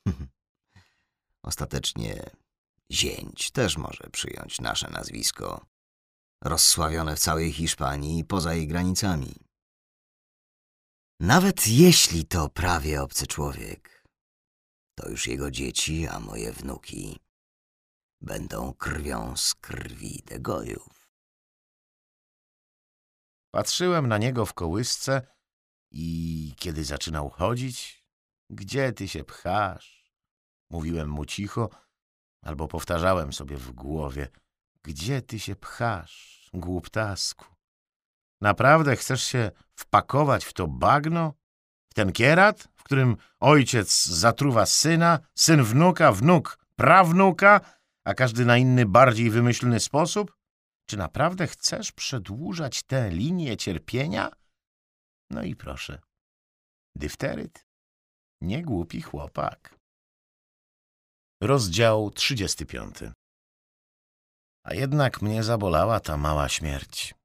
[1.44, 2.30] Ostatecznie
[2.92, 5.66] zięć też może przyjąć nasze nazwisko,
[6.44, 9.36] rozsławione w całej Hiszpanii i poza jej granicami.
[11.20, 14.03] Nawet jeśli to prawie obcy człowiek,
[14.96, 17.20] to już jego dzieci, a moje wnuki
[18.22, 21.10] będą krwią z krwi Degojów.
[23.52, 25.28] Patrzyłem na niego w kołysce
[25.92, 28.06] i kiedy zaczynał chodzić,
[28.50, 30.14] gdzie ty się pchasz?
[30.70, 31.70] Mówiłem mu cicho,
[32.42, 34.28] albo powtarzałem sobie w głowie,
[34.84, 37.46] gdzie ty się pchasz, głuptasku?
[38.42, 41.34] Naprawdę chcesz się wpakować w to bagno?
[41.94, 47.62] Ten kierat, w którym ojciec zatruwa syna, syn wnuka, wnuk prawnuka,
[48.06, 50.38] a każdy na inny, bardziej wymyślny sposób?
[50.90, 54.32] Czy naprawdę chcesz przedłużać tę linię cierpienia?
[55.30, 56.02] No i proszę.
[56.96, 57.66] Dyfteryt?
[58.42, 59.76] Nie głupi chłopak.
[61.42, 62.96] Rozdział 35
[64.66, 67.16] A jednak mnie zabolała ta mała śmierć.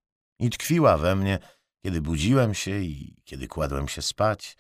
[0.41, 1.39] I tkwiła we mnie,
[1.83, 4.57] kiedy budziłem się i kiedy kładłem się spać.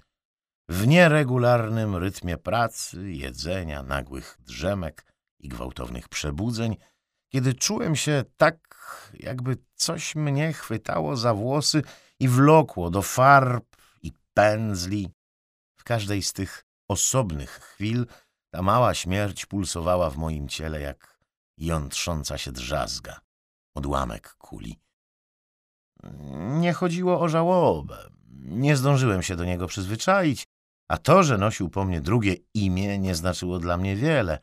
[0.69, 5.05] W nieregularnym rytmie pracy, jedzenia, nagłych drzemek
[5.41, 6.77] i gwałtownych przebudzeń,
[7.29, 8.59] kiedy czułem się tak,
[9.15, 11.83] jakby coś mnie chwytało za włosy
[12.21, 15.09] i wlokło do farb i pędzli.
[15.77, 18.07] W każdej z tych osobnych chwil
[18.51, 21.19] ta mała śmierć pulsowała w moim ciele jak
[21.59, 23.21] jątrząca się drzazga,
[23.75, 24.81] odłamek kuli.
[26.61, 28.11] Nie chodziło o żałobę.
[28.41, 30.45] Nie zdążyłem się do niego przyzwyczaić,
[30.89, 34.39] a to, że nosił po mnie drugie imię, nie znaczyło dla mnie wiele.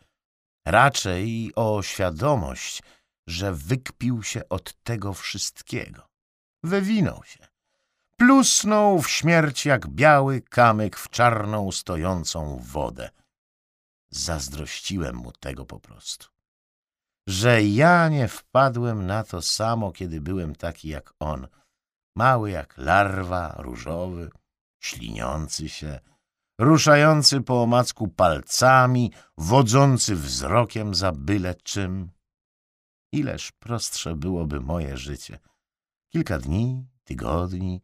[0.65, 2.84] Raczej o świadomość,
[3.27, 6.07] że wykpił się od tego wszystkiego.
[6.64, 7.48] Wywinął się.
[8.18, 13.10] Plusnął w śmierć jak biały kamyk w czarną stojącą wodę.
[14.10, 16.35] Zazdrościłem mu tego po prostu.
[17.27, 21.47] Że ja nie wpadłem na to samo, kiedy byłem taki jak on.
[22.15, 24.30] Mały jak larwa, różowy,
[24.84, 25.99] śliniący się,
[26.60, 32.11] ruszający po omacku palcami, wodzący wzrokiem za byle czym.
[33.14, 35.39] Ileż prostsze byłoby moje życie.
[36.14, 37.81] Kilka dni, tygodni,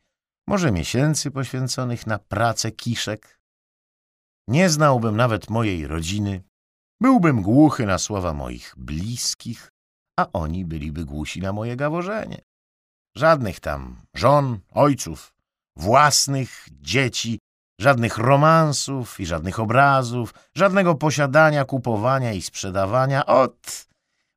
[0.47, 3.41] może miesięcy poświęconych na pracę kiszek.
[4.47, 6.43] Nie znałbym nawet mojej rodziny,
[7.01, 9.71] byłbym głuchy na słowa moich bliskich,
[10.19, 12.41] a oni byliby głusi na moje gaworzenie.
[13.15, 15.33] Żadnych tam żon, ojców,
[15.75, 17.39] własnych dzieci,
[17.79, 23.25] żadnych romansów i żadnych obrazów, żadnego posiadania, kupowania i sprzedawania.
[23.25, 23.87] Ot,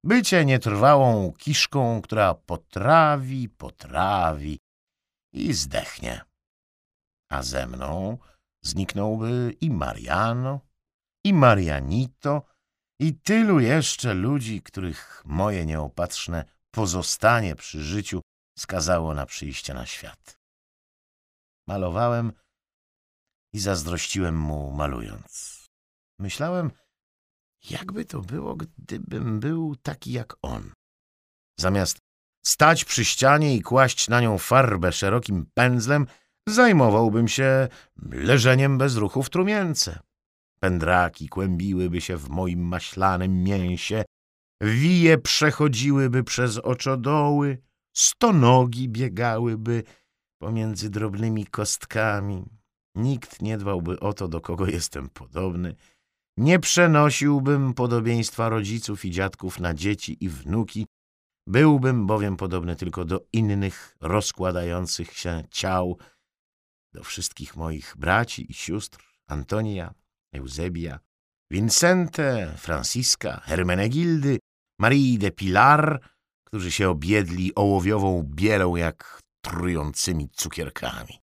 [0.04, 4.58] bycie nietrwałą kiszką, która potrawi, potrawi
[5.32, 6.20] i zdechnie.
[7.30, 8.18] A ze mną
[8.62, 10.60] zniknąłby i Mariano,
[11.24, 12.42] i Marianito,
[13.00, 18.20] i tylu jeszcze ludzi, których moje nieopatrzne pozostanie przy życiu
[18.58, 20.38] skazało na przyjście na świat.
[21.68, 22.32] Malowałem
[23.52, 25.64] i zazdrościłem mu malując.
[26.18, 26.70] Myślałem,
[27.70, 30.72] jakby to było, gdybym był taki jak on.
[31.60, 31.98] Zamiast
[32.46, 36.06] stać przy ścianie i kłaść na nią farbę szerokim pędzlem,
[36.48, 37.68] zajmowałbym się
[38.10, 39.98] leżeniem bez ruchu w trumience.
[40.64, 44.04] Pędraki kłębiłyby się w moim maślanym mięsie,
[44.60, 47.58] wije przechodziłyby przez oczodoły,
[47.96, 49.82] stonogi biegałyby
[50.38, 52.44] pomiędzy drobnymi kostkami.
[52.94, 55.74] Nikt nie dbałby o to, do kogo jestem podobny.
[56.36, 60.86] Nie przenosiłbym podobieństwa rodziców i dziadków na dzieci i wnuki.
[61.46, 65.98] Byłbym bowiem podobny tylko do innych rozkładających się ciał,
[66.92, 69.94] do wszystkich moich braci i sióstr, Antonia,
[70.34, 70.98] Eusebia,
[71.50, 74.38] Vincente, Franciska, Hermenegildy,
[74.78, 76.00] Marii de Pilar,
[76.44, 81.20] którzy się objedli ołowiową bielą jak trującymi cukierkami.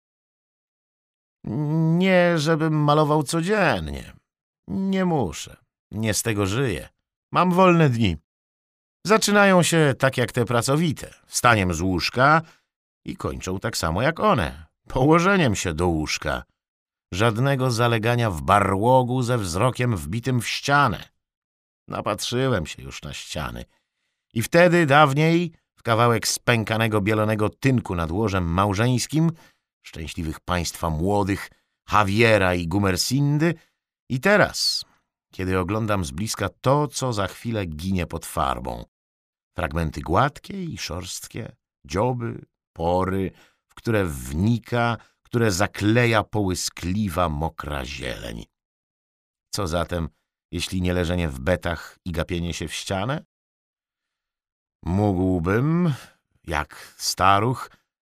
[1.97, 4.13] Nie, żebym malował codziennie.
[4.67, 5.57] Nie muszę.
[5.91, 6.89] Nie z tego żyję.
[7.31, 8.17] Mam wolne dni.
[9.05, 12.41] Zaczynają się tak jak te pracowite, wstaniem z łóżka
[13.05, 16.43] i kończą tak samo jak one, położeniem się do łóżka.
[17.15, 21.09] Żadnego zalegania w barłogu ze wzrokiem wbitym w ścianę.
[21.87, 23.65] Napatrzyłem się już na ściany.
[24.33, 29.31] I wtedy, dawniej, w kawałek spękanego bielonego tynku nad łożem małżeńskim,
[29.85, 31.49] szczęśliwych państwa młodych,
[31.91, 33.53] Javiera i Gumersindy,
[34.09, 34.85] i teraz,
[35.31, 38.85] kiedy oglądam z bliska to, co za chwilę ginie pod farbą.
[39.57, 41.55] Fragmenty gładkie i szorstkie,
[41.85, 43.31] dzioby, pory,
[43.67, 48.45] w które wnika, które zakleja połyskliwa, mokra zieleń.
[49.53, 50.09] Co zatem,
[50.51, 53.25] jeśli nie leżenie w betach i gapienie się w ścianę?
[54.85, 55.93] Mógłbym,
[56.43, 57.69] jak staruch,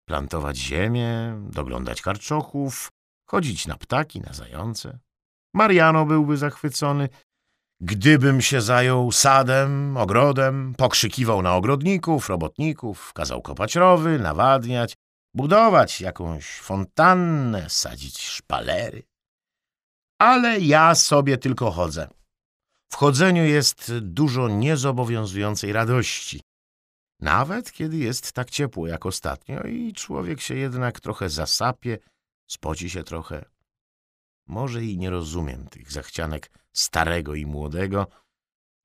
[0.06, 2.92] plantować ziemię, doglądać karczochów,
[3.26, 5.00] chodzić na ptaki, na zające.
[5.54, 7.10] Mariano byłby zachwycony.
[7.82, 14.94] Gdybym się zajął sadem, ogrodem, pokrzykiwał na ogrodników, robotników, kazał kopać rowy, nawadniać,
[15.38, 19.04] budować jakąś fontannę, sadzić szpalery.
[20.20, 22.08] Ale ja sobie tylko chodzę.
[22.92, 26.42] W chodzeniu jest dużo niezobowiązującej radości.
[27.20, 31.98] Nawet kiedy jest tak ciepło jak ostatnio i człowiek się jednak trochę zasapie,
[32.48, 33.46] spoci się trochę.
[34.48, 38.08] Może i nie rozumiem tych zachcianek starego i młodego,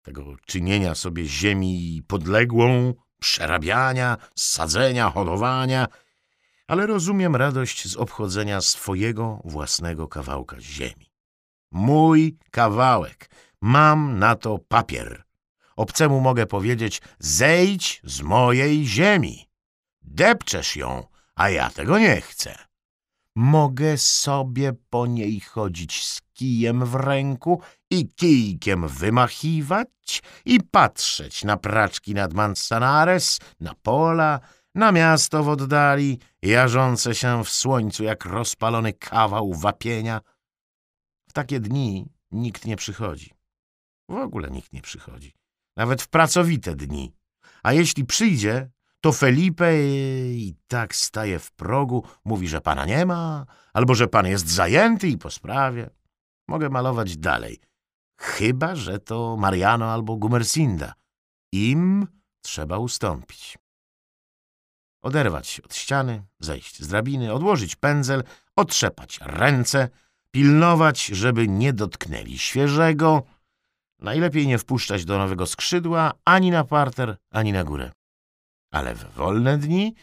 [0.02, 5.88] tego czynienia sobie ziemi podległą, przerabiania, sadzenia, hodowania,
[6.66, 11.12] ale rozumiem radość z obchodzenia swojego własnego kawałka ziemi.
[11.70, 13.30] Mój kawałek.
[13.60, 15.22] Mam na to papier.
[15.76, 19.48] Obcemu mogę powiedzieć, zejdź z mojej ziemi.
[20.02, 22.54] Depczesz ją, a ja tego nie chcę.
[23.36, 27.60] Mogę sobie po niej chodzić z kijem w ręku
[27.90, 34.40] i kijkiem wymachiwać i patrzeć na praczki nad Manzanares, na pola,
[34.74, 40.20] na miasto w oddali, jarzące się w słońcu jak rozpalony kawał wapienia.
[41.28, 43.30] W takie dni nikt nie przychodzi.
[44.08, 45.34] W ogóle nikt nie przychodzi.
[45.76, 47.14] Nawet w pracowite dni.
[47.62, 48.70] A jeśli przyjdzie,
[49.00, 49.74] to Felipe
[50.32, 55.08] i tak staje w progu, mówi, że pana nie ma, albo że pan jest zajęty
[55.08, 55.90] i po sprawie.
[56.48, 57.60] Mogę malować dalej.
[58.20, 60.94] Chyba, że to Mariano albo Gumersinda.
[61.52, 62.06] Im
[62.42, 63.58] trzeba ustąpić.
[65.02, 68.24] Oderwać się od ściany, zejść z drabiny, odłożyć pędzel,
[68.56, 69.88] otrzepać ręce,
[70.30, 73.22] pilnować, żeby nie dotknęli świeżego.
[73.98, 77.92] Najlepiej nie wpuszczać do nowego skrzydła ani na parter, ani na górę.
[78.72, 79.94] Ale w wolne dni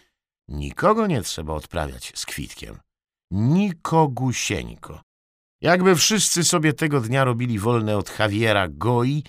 [0.48, 2.80] nikogo nie trzeba odprawiać z kwitkiem.
[3.32, 5.02] Nikogusieńko.
[5.62, 9.24] Jakby wszyscy sobie tego dnia robili wolne od Javiera Goi,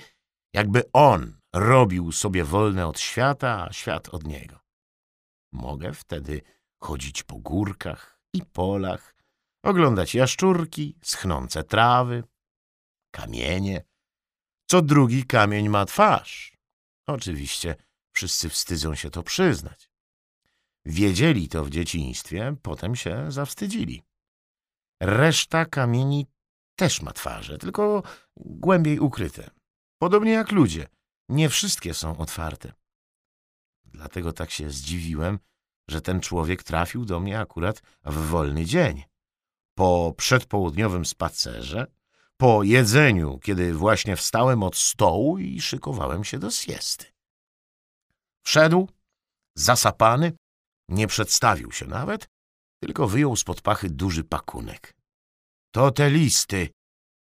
[0.54, 4.59] jakby on robił sobie wolne od świata, a świat od niego.
[5.52, 6.42] Mogę wtedy
[6.80, 9.14] chodzić po górkach i polach,
[9.64, 12.22] oglądać jaszczurki, schnące trawy,
[13.10, 13.84] kamienie.
[14.70, 16.56] Co drugi kamień ma twarz.
[17.06, 17.76] Oczywiście
[18.12, 19.90] wszyscy wstydzą się to przyznać.
[20.84, 24.02] Wiedzieli to w dzieciństwie, potem się zawstydzili.
[25.02, 26.26] Reszta kamieni
[26.76, 28.02] też ma twarze, tylko
[28.36, 29.50] głębiej ukryte.
[29.98, 30.86] Podobnie jak ludzie,
[31.28, 32.72] nie wszystkie są otwarte.
[33.92, 35.38] Dlatego tak się zdziwiłem,
[35.88, 39.04] że ten człowiek trafił do mnie akurat w wolny dzień.
[39.74, 41.86] Po przedpołudniowym spacerze,
[42.36, 47.06] po jedzeniu, kiedy właśnie wstałem od stołu i szykowałem się do siesty.
[48.42, 48.88] Wszedł,
[49.54, 50.32] zasapany,
[50.88, 52.28] nie przedstawił się nawet,
[52.82, 54.94] tylko wyjął spod pachy duży pakunek.
[55.70, 56.68] To te listy,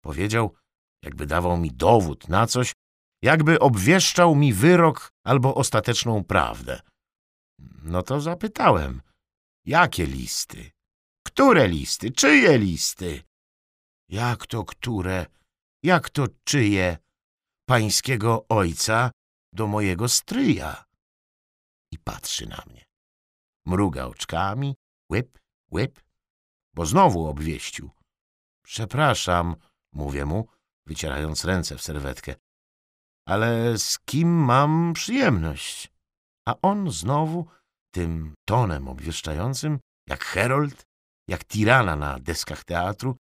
[0.01, 0.55] powiedział,
[1.03, 2.73] jakby dawał mi dowód na coś,
[3.23, 6.81] jakby obwieszczał mi wyrok albo ostateczną prawdę.
[7.83, 9.01] No to zapytałem,
[9.65, 10.71] jakie listy?
[11.25, 12.11] Które listy?
[12.11, 13.23] Czyje listy?
[14.09, 15.25] Jak to które?
[15.83, 16.97] Jak to czyje?
[17.65, 19.11] Pańskiego ojca
[19.53, 20.85] do mojego stryja.
[21.91, 22.85] I patrzy na mnie.
[23.65, 24.75] Mruga oczkami,
[25.11, 25.39] łyp,
[25.71, 26.03] łyp,
[26.75, 27.89] bo znowu obwieścił.
[28.65, 29.55] Przepraszam,
[29.93, 30.47] mówię mu,
[30.87, 32.35] wycierając ręce w serwetkę,
[33.25, 35.91] ale z kim mam przyjemność?
[36.47, 37.47] A on znowu
[37.93, 40.83] tym tonem obwieszczającym, jak Herold,
[41.27, 43.17] jak tirana na deskach teatru,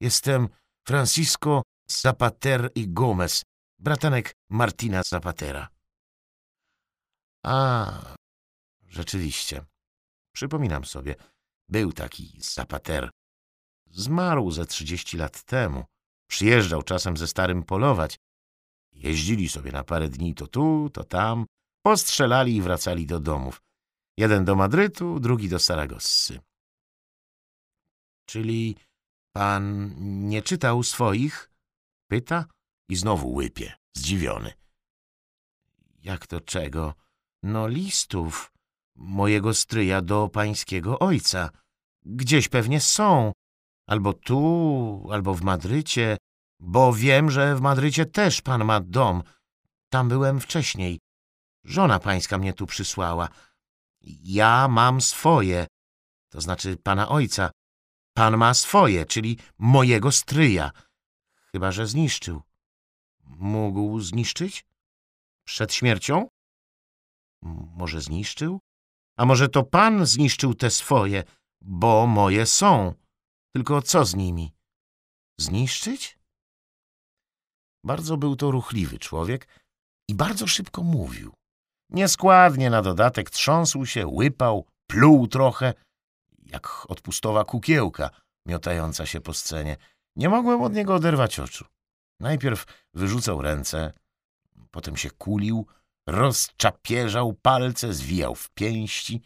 [0.00, 0.48] jestem
[0.88, 3.42] Francisco Zapater i Gomez,
[3.78, 5.68] bratanek Martina Zapatera.
[7.44, 7.92] A,
[8.86, 9.64] rzeczywiście.
[10.34, 11.14] Przypominam sobie,
[11.68, 13.10] był taki Zapater.
[13.90, 15.84] Zmarł ze trzydzieści lat temu.
[16.30, 18.16] Przyjeżdżał czasem ze starym polować.
[18.96, 21.46] Jeździli sobie na parę dni to tu, to tam,
[21.82, 23.62] postrzelali i wracali do domów.
[24.16, 26.40] Jeden do Madrytu, drugi do Saragossy.
[28.26, 28.76] Czyli
[29.32, 29.94] Pan
[30.28, 31.50] nie czytał swoich?
[32.10, 32.44] Pyta
[32.88, 34.52] i znowu łypie, zdziwiony.
[36.02, 36.94] Jak to czego?
[37.42, 38.52] No listów
[38.94, 41.50] mojego stryja do pańskiego ojca.
[42.04, 43.32] Gdzieś pewnie są.
[43.86, 46.16] Albo tu, albo w Madrycie,
[46.60, 49.22] bo wiem, że w Madrycie też pan ma dom.
[49.88, 51.00] Tam byłem wcześniej.
[51.64, 53.28] Żona pańska mnie tu przysłała.
[54.22, 55.66] Ja mam swoje,
[56.30, 57.50] to znaczy pana ojca.
[58.14, 60.70] Pan ma swoje, czyli mojego stryja.
[61.52, 62.42] Chyba, że zniszczył.
[63.24, 64.64] Mógł zniszczyć?
[65.44, 66.28] Przed śmiercią?
[67.76, 68.60] Może zniszczył?
[69.16, 71.24] A może to pan zniszczył te swoje,
[71.60, 72.94] bo moje są.
[73.54, 74.54] Tylko co z nimi?
[75.40, 76.18] Zniszczyć?
[77.86, 79.48] Bardzo był to ruchliwy człowiek
[80.08, 81.32] i bardzo szybko mówił.
[81.90, 85.74] Nieskładnie na dodatek trząsł się, łypał, pluł trochę,
[86.46, 88.10] jak odpustowa kukiełka
[88.46, 89.76] miotająca się po scenie.
[90.16, 91.64] Nie mogłem od niego oderwać oczu.
[92.20, 92.64] Najpierw
[92.94, 93.92] wyrzucał ręce,
[94.70, 95.66] potem się kulił,
[96.08, 99.22] rozczapieżał palce, zwijał w pięści.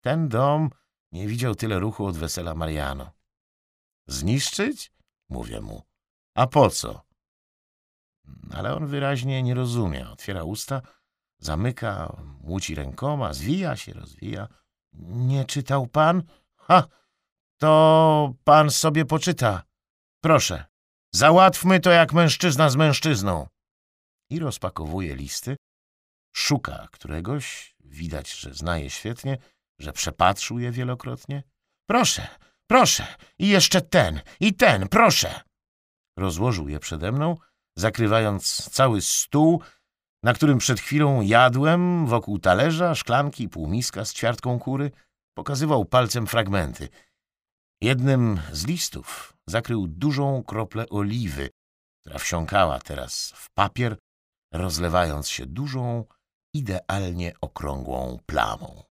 [0.00, 0.70] Ten dom
[1.12, 3.10] nie widział tyle ruchu od wesela Mariano.
[4.06, 4.92] Zniszczyć?
[5.28, 5.82] Mówię mu.
[6.36, 7.13] A po co?
[8.52, 10.10] Ale on wyraźnie nie rozumie.
[10.10, 10.82] Otwiera usta,
[11.38, 14.48] zamyka, łuci rękoma, zwija się, rozwija.
[15.08, 16.22] Nie czytał pan?
[16.56, 16.88] Ha!
[17.58, 19.62] To pan sobie poczyta.
[20.20, 20.64] Proszę,
[21.14, 23.46] załatwmy to jak mężczyzna z mężczyzną.
[24.30, 25.56] I rozpakowuje listy,
[26.36, 29.38] szuka któregoś, widać, że zna je świetnie,
[29.78, 31.42] że przepatrzył je wielokrotnie.
[31.86, 32.28] Proszę,
[32.66, 33.06] proszę,
[33.38, 35.40] i jeszcze ten, i ten, proszę.
[36.18, 37.36] Rozłożył je przede mną,
[37.76, 39.62] zakrywając cały stół,
[40.22, 44.90] na którym przed chwilą jadłem, wokół talerza, szklanki, półmiska z ćwiartką kury,
[45.34, 46.88] pokazywał palcem fragmenty.
[47.82, 51.50] Jednym z listów zakrył dużą kroplę oliwy,
[52.00, 53.96] która wsiąkała teraz w papier,
[54.52, 56.04] rozlewając się dużą,
[56.54, 58.82] idealnie okrągłą plamą.